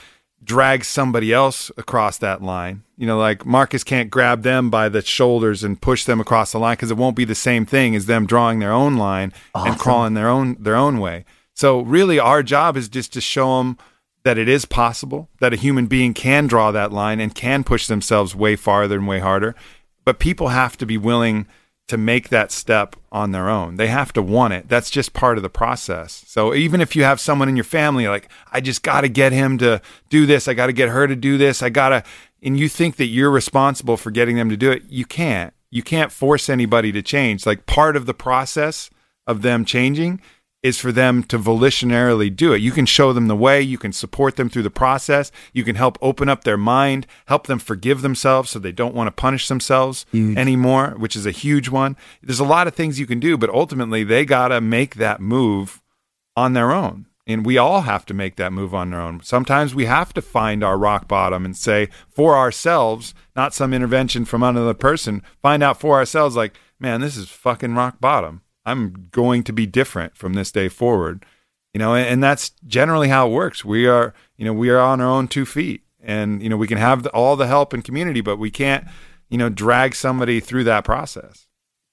[0.45, 2.85] drag somebody else across that line.
[2.97, 6.59] You know, like Marcus can't grab them by the shoulders and push them across the
[6.59, 9.79] line because it won't be the same thing as them drawing their own line and
[9.79, 11.25] crawling their own their own way.
[11.55, 13.79] So really, our job is just to show them
[14.25, 17.87] that it is possible that a human being can draw that line and can push
[17.87, 19.55] themselves way farther and way harder.
[20.05, 21.47] But people have to be willing
[21.89, 23.77] to make that step on their own.
[23.77, 24.69] They have to want it.
[24.69, 26.25] That's just part of the process.
[26.27, 29.33] So even if you have someone in your family like I just got to get
[29.33, 29.81] him to
[30.11, 32.03] do this, I got to get her to do this, I got to
[32.43, 35.53] and you think that you're responsible for getting them to do it, you can't.
[35.71, 37.47] You can't force anybody to change.
[37.47, 38.91] Like part of the process
[39.27, 40.21] of them changing
[40.67, 42.61] is for them to volitionarily do it.
[42.61, 45.77] You can show them the way, you can support them through the process, you can
[45.77, 49.47] help open up their mind, help them forgive themselves so they don't want to punish
[49.47, 50.37] themselves Huge.
[50.37, 51.97] anymore, which is a huge one.
[52.21, 55.21] There's a lot of things you can do, but ultimately they got to make that
[55.21, 55.81] move
[56.35, 57.07] on their own.
[57.29, 59.21] And we all have to make that move on our own.
[59.23, 64.25] Sometimes we have to find our rock bottom and say for ourselves, not some intervention
[64.25, 68.43] from another person, find out for ourselves, like, man, this is fucking rock bottom.
[68.67, 71.25] I'm going to be different from this day forward.
[71.73, 73.65] You know, and, and that's generally how it works.
[73.65, 76.67] We are, you know, we are on our own two feet and, you know, we
[76.67, 78.87] can have the, all the help and community, but we can't,
[79.29, 81.47] you know, drag somebody through that process.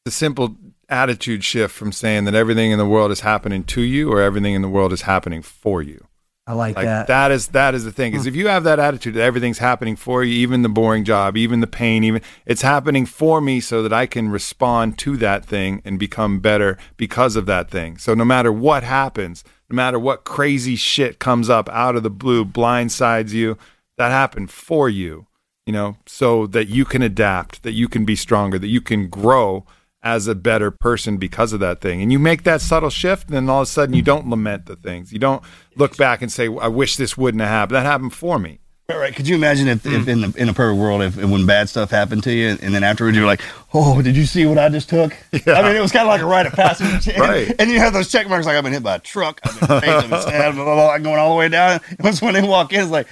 [0.05, 0.55] The simple
[0.89, 4.53] attitude shift from saying that everything in the world is happening to you or everything
[4.53, 6.07] in the world is happening for you.
[6.45, 7.07] I like, Like that.
[7.07, 8.13] that is that is the thing.
[8.13, 11.37] Is if you have that attitude that everything's happening for you, even the boring job,
[11.37, 15.45] even the pain, even it's happening for me so that I can respond to that
[15.45, 17.97] thing and become better because of that thing.
[17.97, 22.09] So no matter what happens, no matter what crazy shit comes up out of the
[22.09, 23.57] blue, blindsides you,
[23.97, 25.27] that happened for you,
[25.65, 29.07] you know, so that you can adapt, that you can be stronger, that you can
[29.07, 29.65] grow
[30.03, 32.01] as a better person because of that thing.
[32.01, 34.65] And you make that subtle shift, and then all of a sudden you don't lament
[34.65, 35.13] the things.
[35.13, 35.41] You don't
[35.75, 37.77] look back and say, I wish this wouldn't have happened.
[37.77, 38.59] That happened for me.
[38.89, 39.15] Right, right.
[39.15, 40.09] Could you imagine if, if hmm.
[40.09, 42.83] in the in a perfect world, if, when bad stuff happened to you, and then
[42.83, 43.39] afterwards you're like,
[43.73, 45.13] "Oh, did you see what I just took?"
[45.47, 47.07] I mean, it was kind of like a rite of passage.
[47.13, 47.55] And, Right.
[47.59, 49.69] and you have those check marks like I've been hit by a truck, I've been
[49.69, 51.79] raped, I've been stabbed, blah, blah, blah, going all the way down.
[51.89, 53.07] And once when they walk in, it's like,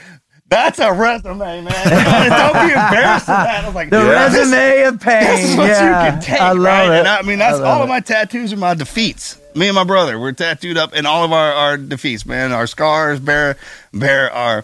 [0.52, 1.64] "That's a resume, man.
[1.64, 5.24] Don't be embarrassed of that." I was like, the "This- resume of pain.
[5.24, 6.06] This is what yeah.
[6.06, 6.86] you can take, I love right?
[6.92, 7.00] it.
[7.00, 9.40] And I, I mean, that's I all of my tattoos are my defeats.
[9.56, 12.52] Me and my brother, we're tattooed up in all of our, our defeats, man.
[12.52, 13.58] Our scars bear
[13.94, 14.64] bear our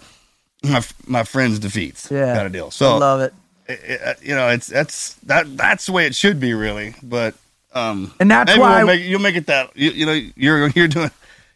[0.63, 2.09] my my friends' defeats.
[2.11, 2.35] Yeah.
[2.35, 2.67] kind of deal.
[2.67, 3.33] I So love it.
[3.67, 6.93] it- it- you know, it's that's that that's the way it should be, really.
[7.01, 7.33] But
[7.73, 10.67] um, And that's maybe why- we'll make, you'll make it that you, you know you're
[10.75, 11.11] you're doing.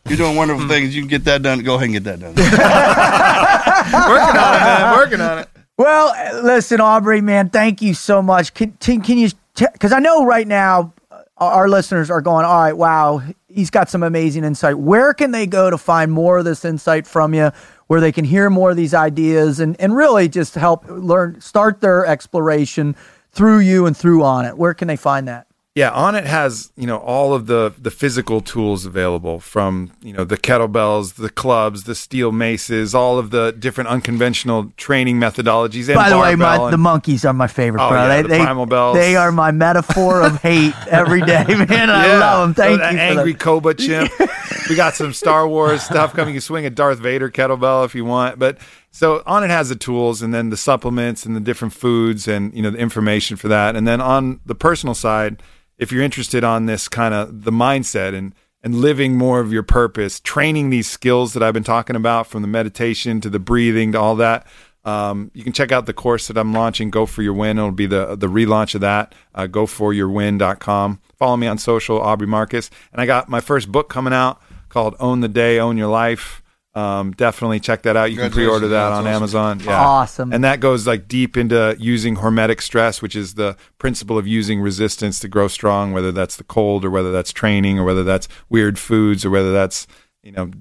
[0.08, 0.96] You're doing wonderful things.
[0.96, 1.60] You can get that done.
[1.60, 2.34] Go ahead and get that done.
[4.10, 4.98] Working on it, man.
[4.98, 5.50] Working on it.
[5.78, 8.54] Well, listen, Aubrey, man, thank you so much.
[8.54, 12.62] Can, can, can you, because I know right now uh, our listeners are going, all
[12.62, 14.78] right, wow, he's got some amazing insight.
[14.78, 17.52] Where can they go to find more of this insight from you,
[17.88, 21.82] where they can hear more of these ideas and, and really just help learn, start
[21.82, 22.96] their exploration
[23.32, 24.54] through you and through Onnit?
[24.54, 25.48] Where can they find that?
[25.74, 30.26] Yeah, Onnit has you know all of the the physical tools available from you know
[30.26, 35.88] the kettlebells, the clubs, the steel maces, all of the different unconventional training methodologies.
[35.88, 38.02] And By the way, my, and- the monkeys are my favorite, Oh, bro.
[38.02, 38.98] yeah, they, the they, primal bells.
[38.98, 41.90] they are my metaphor of hate every day, man.
[41.90, 42.20] I Yeah.
[42.20, 42.54] love them.
[42.54, 42.98] Thank Oh, that you.
[42.98, 43.34] for angry.
[43.34, 44.12] Koba chimp.
[44.70, 46.34] we got some Star Wars stuff coming.
[46.34, 48.38] You can swing a Darth Vader kettlebell if you want.
[48.38, 48.58] But
[48.92, 52.62] so Onnit has the tools and then the supplements and the different foods and you
[52.62, 53.76] know the information for that.
[53.76, 55.42] And then on the personal side,
[55.78, 59.64] if you're interested on this kind of the mindset and and living more of your
[59.64, 63.94] purpose, training these skills that I've been talking about from the meditation to the breathing
[63.94, 64.46] to all that.
[64.84, 67.58] Um, you can check out the course that I'm launching, Go for Your Win.
[67.58, 69.16] It'll be the the relaunch of that.
[69.34, 71.00] Uh, GoForYourWin.com.
[71.18, 72.70] Follow me on social, Aubrey Marcus.
[72.92, 76.42] And I got my first book coming out called Own the Day, Own Your Life.
[76.74, 78.12] Um, definitely check that out.
[78.12, 79.60] You can pre-order that on That's Amazon.
[79.60, 79.86] Yeah.
[79.86, 80.32] Awesome.
[80.32, 84.62] And that goes like deep into using hormetic stress, which is the principle of using
[84.62, 88.30] resistance to grow strong, whether that's the cold or whether that's training or whether that's
[88.50, 89.86] weird foods or whether that's,
[90.24, 90.52] you know,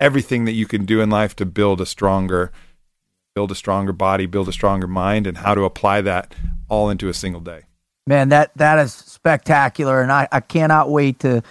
[0.00, 2.50] everything that you can do in life to build a stronger
[3.34, 6.34] build a stronger body, build a stronger mind and how to apply that
[6.68, 7.62] all into a single day.
[8.06, 11.42] Man, that that is spectacular, and I, I cannot wait to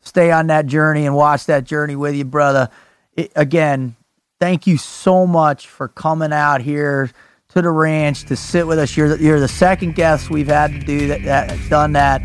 [0.00, 2.70] stay on that journey and watch that journey with you, brother.
[3.18, 3.96] It, again,
[4.38, 7.10] thank you so much for coming out here
[7.48, 8.96] to the ranch to sit with us.
[8.96, 12.22] You're the, you're the second guest we've had to do that, that done that.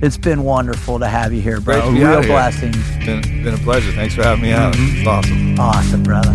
[0.00, 1.80] It's been wonderful to have you here, bro.
[1.80, 2.72] Great to be Real blessing.
[3.06, 3.92] Been, been a pleasure.
[3.92, 4.74] Thanks for having me out.
[4.74, 4.98] Mm-hmm.
[4.98, 5.60] It's awesome.
[5.60, 6.32] Awesome, brother.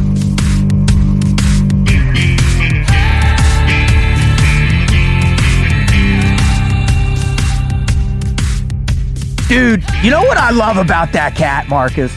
[9.50, 12.14] Dude, you know what I love about that cat, Marcus?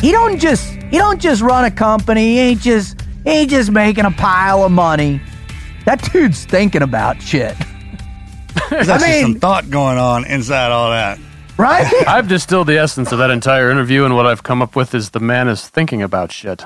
[0.00, 2.34] He don't just he don't just run a company.
[2.34, 5.20] He ain't just he ain't just making a pile of money.
[5.84, 7.56] That dude's thinking about shit,
[8.70, 11.18] There's actually mean- some thought going on inside all that.
[11.56, 11.86] right?
[12.08, 15.10] I've distilled the essence of that entire interview, and what I've come up with is
[15.10, 16.62] the man is thinking about shit.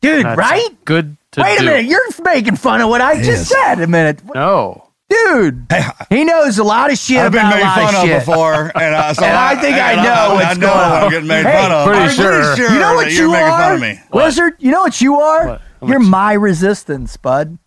[0.00, 0.68] Dude, That's right?
[0.84, 3.80] Good to Wait a minute, you're making fun of what I just said.
[3.80, 4.88] A minute, No.
[5.12, 5.66] Dude.
[6.10, 8.06] He knows a lot of shit I've been about made a lot fun of of
[8.08, 8.18] shit.
[8.26, 10.78] before, and, uh, so And I think I and know I, what's I know going
[10.78, 11.02] on.
[11.04, 11.86] I'm getting made Hey, fun of.
[11.86, 12.56] pretty I'm sure.
[12.56, 14.00] sure You know what you you're making fun of me.
[14.12, 14.54] Wizard?
[14.58, 15.46] You know what you are?
[15.48, 15.62] What?
[15.88, 17.58] You're my resistance, bud.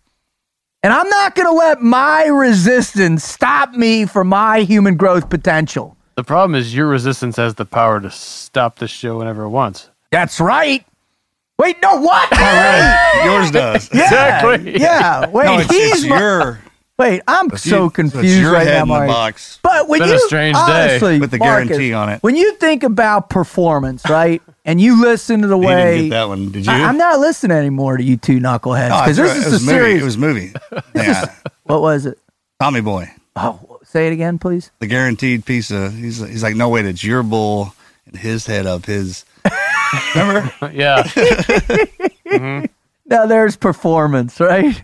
[0.82, 5.96] And I'm not going to let my resistance stop me from my human growth potential.
[6.14, 9.90] The problem is your resistance has the power to stop the show whenever it wants.
[10.12, 10.86] That's right.
[11.58, 12.32] Wait, no, what?
[12.32, 13.22] All right.
[13.24, 13.90] Yours does.
[13.92, 14.78] Yeah, Exactly.
[14.80, 15.28] Yeah.
[15.28, 16.60] Wait, No, it's, he's it's my- your.
[16.98, 19.08] Wait, I'm it's so you- so it's confused your right head now, in the Mark.
[19.08, 19.58] box.
[19.62, 20.62] But when Been a you strange day.
[20.62, 22.22] honestly, With the Marcus, guarantee on it.
[22.22, 26.10] when you think about performance, right, and you listen to the You way didn't get
[26.10, 26.72] that one, did you?
[26.72, 29.46] I, am not listening anymore to you two knuckleheads oh, No, because it's- this it
[29.48, 29.78] is was a movie.
[29.78, 30.00] serious.
[30.00, 30.52] It was movie.
[30.94, 32.18] Yeah, what was it?
[32.60, 34.70] Tommy Boy, Oh, say it again, please.
[34.78, 35.92] the guaranteed piece of.
[35.94, 37.74] He's he's like, no wait, it's your bull
[38.06, 39.26] and his head up his.
[40.14, 40.50] Remember?
[40.72, 41.02] yeah.
[41.02, 42.64] Mm-hmm.
[43.06, 44.82] Now there's performance, right?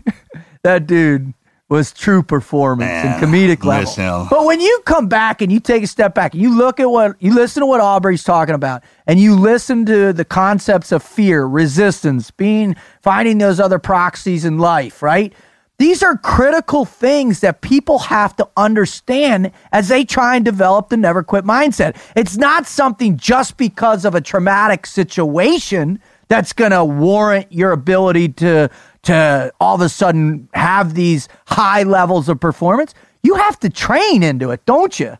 [0.63, 1.33] that dude
[1.69, 4.27] was true performance Man, and comedic level.
[4.29, 6.89] But when you come back and you take a step back and you look at
[6.89, 11.01] what you listen to what Aubrey's talking about and you listen to the concepts of
[11.01, 15.33] fear, resistance, being finding those other proxies in life, right?
[15.79, 20.97] These are critical things that people have to understand as they try and develop the
[20.97, 21.97] never quit mindset.
[22.15, 28.29] It's not something just because of a traumatic situation that's going to warrant your ability
[28.29, 28.69] to
[29.03, 32.93] to all of a sudden have these high levels of performance.
[33.21, 35.17] You have to train into it, don't you?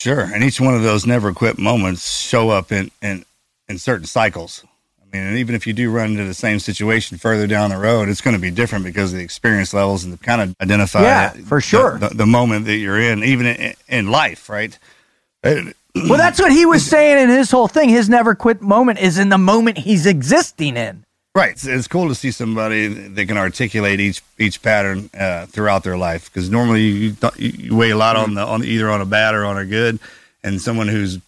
[0.00, 3.24] Sure, and each one of those never quit moments show up in in
[3.68, 4.64] in certain cycles.
[5.00, 7.78] I mean, and even if you do run into the same situation further down the
[7.78, 10.56] road, it's going to be different because of the experience levels and the kind of
[10.60, 11.98] identify Yeah, that- for sure.
[11.98, 14.76] the, the, the moment that you're in, even in, in life, right?
[15.44, 17.88] Well, that's what he was saying in his whole thing.
[17.88, 21.04] His never quit moment is in the moment he's existing in.
[21.34, 21.50] Right.
[21.50, 25.96] It's, it's cool to see somebody that can articulate each each pattern uh, throughout their
[25.96, 29.34] life because normally you, you weigh a lot on the on either on a bad
[29.34, 29.98] or on a good,
[30.44, 31.18] and someone who's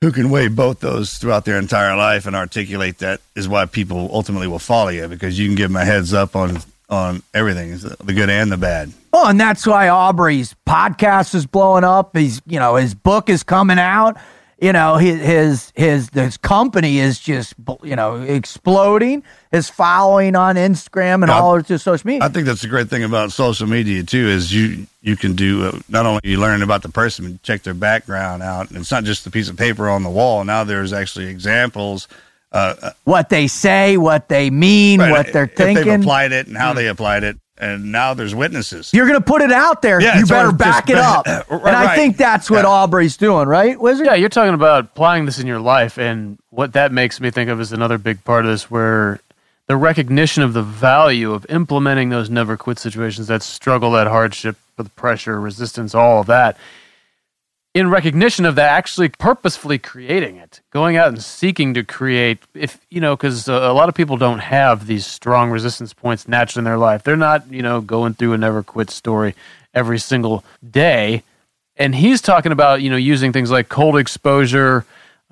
[0.00, 4.10] who can weigh both those throughout their entire life and articulate that is why people
[4.12, 6.58] ultimately will follow you because you can give them a heads up on
[6.88, 8.92] on everything, the good and the bad.
[9.12, 12.16] Oh, and that's why Aubrey's podcast is blowing up.
[12.16, 14.18] He's, you know, his book is coming out.
[14.62, 19.24] You know, his his his, company is just, you know, exploding.
[19.50, 22.22] His following on Instagram and Yeah, all of his social media.
[22.22, 25.64] I think that's the great thing about social media too is you you can do
[25.64, 28.68] uh, not only you learn about the person but check their background out.
[28.70, 30.44] And it's not just a piece of paper on the wall.
[30.44, 32.06] Now there's actually examples.
[32.52, 36.56] Uh, what they say, what they mean, Right, what they're if they've applied it and
[36.56, 38.90] how they applied it, and now there's witnesses.
[38.92, 40.00] You're going to put it out there.
[40.02, 41.24] Yeah, you it's better always back just it up.
[41.24, 41.96] ba- and I right.
[41.96, 42.70] think that's what Yeah.
[42.70, 44.04] Aubrey's doing, right, Wizard?
[44.06, 47.48] Yeah, you're talking about applying this in your life, and what that makes me think
[47.48, 49.20] of is another big part of this, where
[49.68, 54.56] the recognition of the value of implementing those never quit situations, that struggle, that hardship,
[54.76, 56.56] the pressure, resistance, all of that.
[57.74, 62.78] In recognition of that, actually purposefully creating it, going out and seeking to create, if
[62.90, 66.64] you know, because a lot of people don't have these strong resistance points naturally in
[66.64, 67.02] their life.
[67.02, 69.34] They're not, you know, going through a never quit story
[69.72, 71.22] every single day.
[71.76, 74.84] And he's talking about you know using things like cold exposure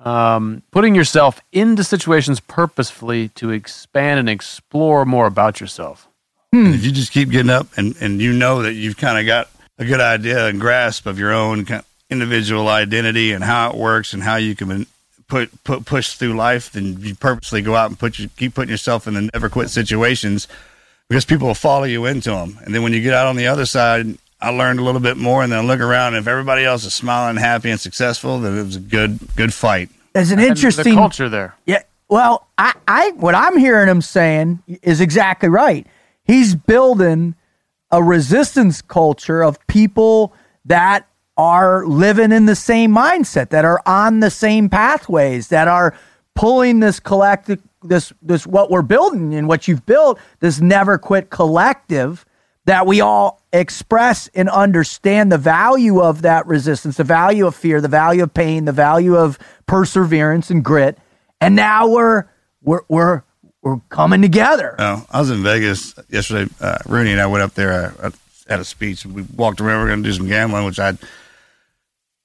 [0.05, 6.07] um, putting yourself into situations purposefully to expand and explore more about yourself.
[6.53, 9.25] And if you just keep getting up and, and you know that you've kind of
[9.25, 13.77] got a good idea and grasp of your own kind individual identity and how it
[13.77, 14.85] works and how you can
[15.27, 18.69] put put push through life, then you purposely go out and put you keep putting
[18.69, 20.47] yourself in the never quit situations
[21.07, 22.59] because people will follow you into them.
[22.63, 25.17] And then when you get out on the other side, I learned a little bit
[25.17, 26.15] more, and then I look around.
[26.15, 29.53] And if everybody else is smiling, happy, and successful, then it was a good good
[29.53, 29.89] fight.
[30.13, 31.83] There's an And interesting the culture there Yeah.
[32.09, 35.87] Well, I, I what I'm hearing him saying is exactly right.
[36.25, 37.35] He's building
[37.89, 40.33] a resistance culture of people
[40.65, 41.07] that
[41.41, 45.97] are living in the same mindset, that are on the same pathways, that are
[46.35, 51.31] pulling this collective this this what we're building and what you've built, this never quit
[51.31, 52.23] collective
[52.65, 57.81] that we all express and understand the value of that resistance, the value of fear,
[57.81, 60.95] the value of pain, the value of perseverance and grit.
[61.39, 62.25] And now we're
[62.61, 63.23] we're we're
[63.63, 64.75] we're coming together.
[64.77, 66.53] Oh, I was in Vegas yesterday.
[66.61, 68.11] Uh, Rooney and I went up there uh,
[68.47, 69.07] at a speech.
[69.07, 69.79] We walked around.
[69.79, 70.99] We are going to do some gambling, which I'd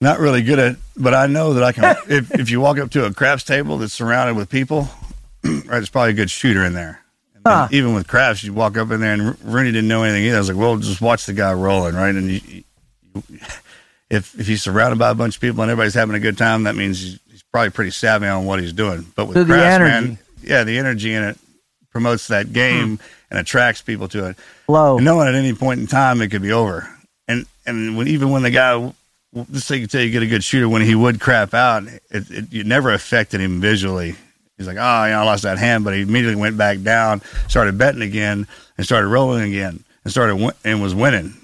[0.01, 0.77] not really good at.
[0.97, 1.97] But I know that I can.
[2.09, 4.89] if if you walk up to a craps table that's surrounded with people,
[5.44, 7.01] right, there's probably a good shooter in there.
[7.35, 7.68] And Huh.
[7.70, 10.36] Even with craps, you walk up in there, and Rooney didn't know anything either.
[10.36, 12.14] I was like, well, just watch the guy rolling, right?
[12.14, 12.64] And you, you,
[14.10, 16.64] if if he's surrounded by a bunch of people and everybody's having a good time,
[16.64, 19.06] that means he's, he's probably pretty savvy on what he's doing.
[19.14, 21.39] But with So the craps, man, yeah, the energy in it
[21.90, 22.52] promotes that hmm.
[22.52, 23.01] game
[23.31, 24.36] and attracts people to it.
[24.66, 24.97] Flow.
[24.97, 26.89] And knowing at any point in time it could be over.
[27.66, 28.93] and when, even when the guy,
[29.53, 32.03] just so you tell you get a good shooter, when he would crap out, it,
[32.31, 34.15] it, it never affected him visually.
[34.57, 37.21] He's like, oh, you know, I lost that hand, but he immediately went back down,
[37.49, 38.47] started betting again,
[38.79, 41.35] and started rolling again, and started win- and was winning.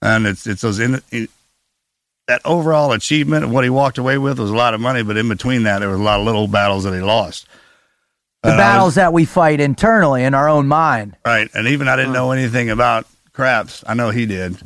[0.00, 1.28] And it's it's those in, in
[2.28, 5.16] that overall achievement of what he walked away with was a lot of money, but
[5.16, 7.46] in between that, there was a lot of little battles that he lost.
[8.44, 11.16] The And I was- battles that we fight internally in our own mind.
[11.26, 11.48] Right.
[11.54, 13.82] And even I didn't know anything about craps.
[13.86, 14.56] I know he did.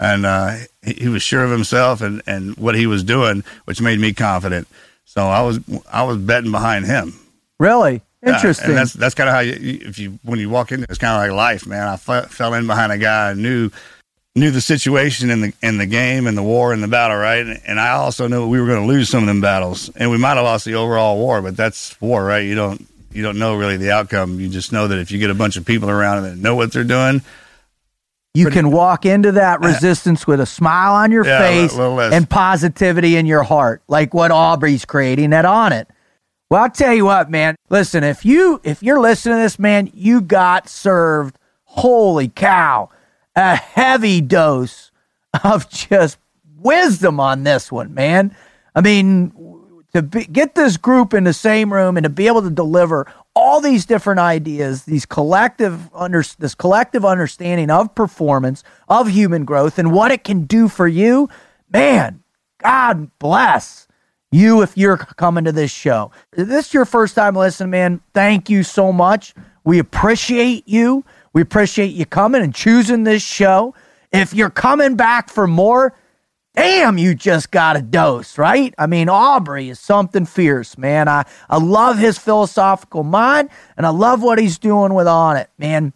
[0.00, 3.80] And uh, he, he was sure of himself and, and what he was doing, which
[3.80, 4.66] made me confident.
[5.04, 5.60] So I was
[5.92, 7.14] I was betting behind him.
[7.58, 8.70] Really Yeah, interesting.
[8.70, 11.14] and that's that's kind of how you if you when you walk in, it's kind
[11.22, 11.86] of like life, man.
[11.86, 13.70] I fell in behind a guy and knew
[14.36, 17.44] knew the situation in the in the game and the war and the battle, right?
[17.44, 20.10] And, and I also knew we were going to lose some of them battles, and
[20.10, 22.46] we might have lost the overall war, but that's war, right?
[22.46, 24.38] You don't you don't know really the outcome.
[24.40, 26.72] You just know that if you get a bunch of people around that know what
[26.72, 27.20] they're doing,
[28.34, 33.16] you can walk into that resistance with a smile on your Yeah, face and positivity
[33.16, 35.86] in your heart, like what Aubrey's creating at Onnit.
[36.48, 37.56] Well, I'll tell you what, man.
[37.68, 41.36] Listen, if you if you're listening to this, man, you got served.
[41.64, 42.90] Holy cow,
[43.36, 44.90] a heavy dose
[45.44, 46.18] of just
[46.56, 48.34] wisdom on this one, man.
[48.74, 49.32] I mean,
[49.94, 53.06] to be, get this group in the same room and to be able to deliver
[53.34, 59.78] all these different ideas, these collective under this collective understanding of performance, of human growth,
[59.78, 61.28] and what it can do for you,
[61.72, 62.22] man.
[62.58, 63.88] God bless
[64.32, 66.10] you if you're coming to this show.
[66.36, 68.00] If this is your first time listening, man.
[68.14, 69.34] Thank you so much.
[69.64, 71.04] We appreciate you.
[71.32, 73.74] We appreciate you coming and choosing this show.
[74.12, 75.94] If you're coming back for more,
[76.54, 78.74] damn, you just got a dose, right?
[78.78, 81.08] I mean, Aubrey is something fierce, man.
[81.08, 85.92] I, I love his philosophical mind and I love what he's doing with Onnit, man.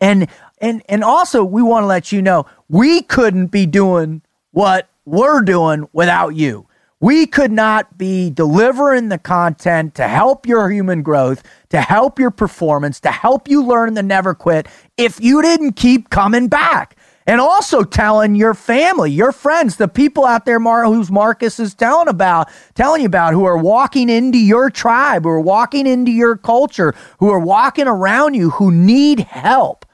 [0.00, 0.28] And
[0.60, 5.42] and and also we want to let you know we couldn't be doing what we're
[5.42, 6.66] doing without you.
[7.00, 12.30] We could not be delivering the content to help your human growth, to help your
[12.30, 16.96] performance, to help you learn to never quit if you didn't keep coming back.
[17.26, 21.74] And also telling your family, your friends, the people out there Mar- whose Marcus is
[21.74, 26.10] telling about, telling you about, who are walking into your tribe, who are walking into
[26.10, 29.86] your culture, who are walking around you, who need help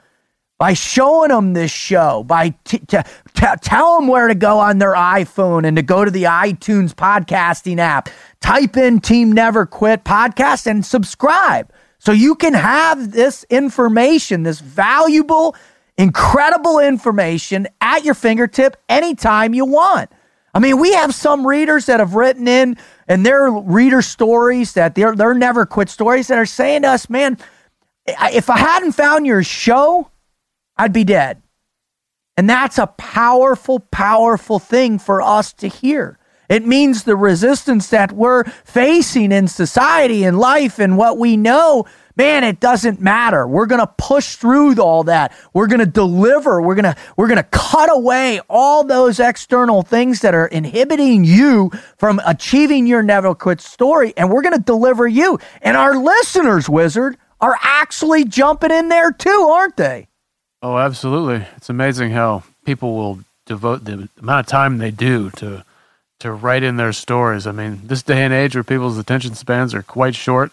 [0.59, 2.98] by showing them this show, by t- t-
[3.34, 6.92] t- tell them where to go on their iPhone and to go to the iTunes
[6.94, 8.09] podcasting app,
[8.40, 14.60] type in Team Never Quit podcast and subscribe so you can have this information, this
[14.60, 15.55] valuable,
[15.99, 20.11] incredible information at your fingertip anytime you want.
[20.55, 24.95] I mean, we have some readers that have written in and their reader stories that
[24.95, 27.37] they're, they're never quit stories that are saying to us, man,
[28.07, 30.11] if I hadn't found your show,
[30.77, 31.43] I'd be dead.
[32.37, 36.19] And that's a powerful, powerful thing for us to hear.
[36.49, 41.85] It means the resistance that we're facing in society and life and what we know,
[42.19, 43.47] man, it doesn't matter.
[43.47, 45.32] We're going to push through all that.
[45.55, 46.61] We're going to deliver.
[46.61, 51.24] We're going to we're going to cut away all those external things that are inhibiting
[51.24, 55.39] you from achieving your never quit story and we're going to deliver you.
[55.62, 60.09] And our listeners, wizard, are actually jumping in there too, aren't they?
[60.61, 61.47] Oh, absolutely.
[61.57, 65.65] It's amazing how people will devote the amount of time they do to
[66.20, 67.47] to write in their stories.
[67.47, 70.51] I mean, this day and age where people's attention spans are quite short,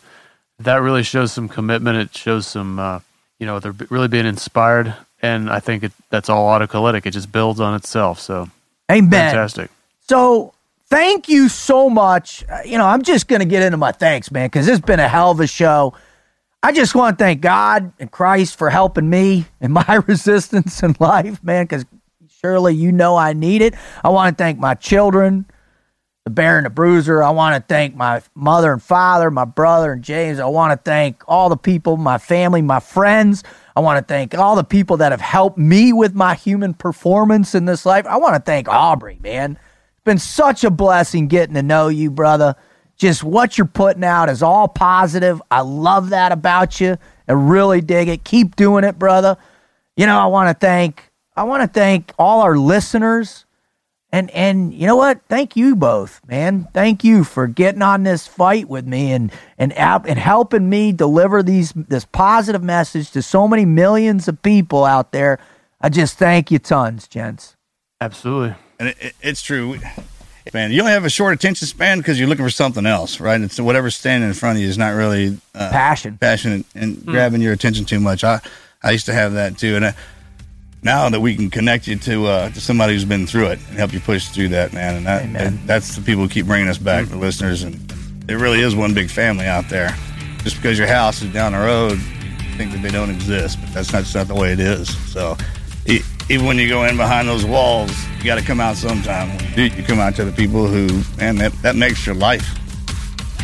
[0.59, 1.97] that really shows some commitment.
[1.97, 2.99] It shows some, uh,
[3.39, 4.93] you know, they're really being inspired.
[5.21, 7.05] And I think it, that's all autocatalytic.
[7.05, 8.19] It just builds on itself.
[8.19, 8.49] So
[8.91, 9.09] Amen.
[9.09, 9.71] fantastic.
[10.07, 10.53] So
[10.87, 12.43] thank you so much.
[12.49, 14.99] Uh, You know, I'm just going to get into my thanks, man, because it's been
[14.99, 15.93] a hell of a show.
[16.61, 20.95] I just want to thank God and Christ for helping me in my resistance in
[20.99, 21.85] life, man, because
[22.41, 23.73] surely you know I need it.
[24.03, 25.45] I want to thank my children,
[26.25, 27.21] the bear and the bruiser.
[27.21, 30.39] I want to thank my mother and father, my brother and James.
[30.39, 33.43] I want to thank all the people, my family, my friends.
[33.75, 37.53] I want to thank all the people that have helped me with my human performance
[37.53, 38.07] in this life.
[38.07, 39.51] I want to thank Aubrey, man.
[39.51, 42.55] It's been such a blessing getting to know you, brother.
[42.97, 45.39] Just what you're putting out is all positive.
[45.51, 46.97] I love that about you.
[47.27, 48.23] I really dig it.
[48.23, 49.37] Keep doing it, brother.
[49.95, 53.45] You know, I want to thank I want to thank all our listeners.
[54.15, 55.19] And and you know what?
[55.27, 56.69] Thank you both, man.
[56.73, 60.93] Thank you for getting on this fight with me and and ap- and helping me
[60.93, 65.37] deliver these this positive message to so many millions of people out there.
[65.81, 67.57] I just thank you tons, gents.
[67.99, 68.55] Absolutely.
[68.79, 69.79] and it, it, it's true.
[70.53, 73.41] Man, you only have a short attention span because you're looking for something else, right?
[73.41, 76.17] And so whatever's standing in front of you is not really uh, Passion.
[76.19, 78.23] passionate and grabbing your attention too much.
[78.23, 78.39] I
[78.81, 79.95] I used to have that too, and I,
[80.85, 83.77] now that we can connect you to uh, to somebody who's been through it and
[83.77, 84.95] help you push through that, man.
[84.95, 87.75] And that, that- that's the people who keep bringing us back, the listeners, and
[88.29, 89.93] it really is one big family out there.
[90.43, 93.73] Just because your house is down the road, you think that they don't exist, but
[93.73, 94.95] that's not, that's not the way it is.
[95.11, 95.35] So.
[96.27, 99.29] Even when you go in behind those walls, you got to come out sometime.
[99.51, 100.87] You do, you come out to the people who,
[101.17, 102.43] man, that, that makes your life.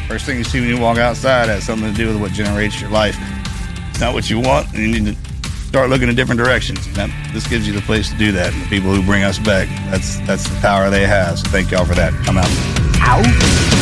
[0.08, 2.82] First thing you see when you walk outside has something to do with what generates
[2.82, 3.16] your life.
[3.92, 5.31] It's not what you want, and you need to
[5.72, 6.86] start looking in different directions.
[6.96, 8.54] That, this gives you the place to do that.
[8.54, 11.40] And the people who bring us back, that's that's the power they have.
[11.40, 12.12] So thank y'all for that.
[12.28, 12.52] I'm out.
[13.00, 13.81] Out.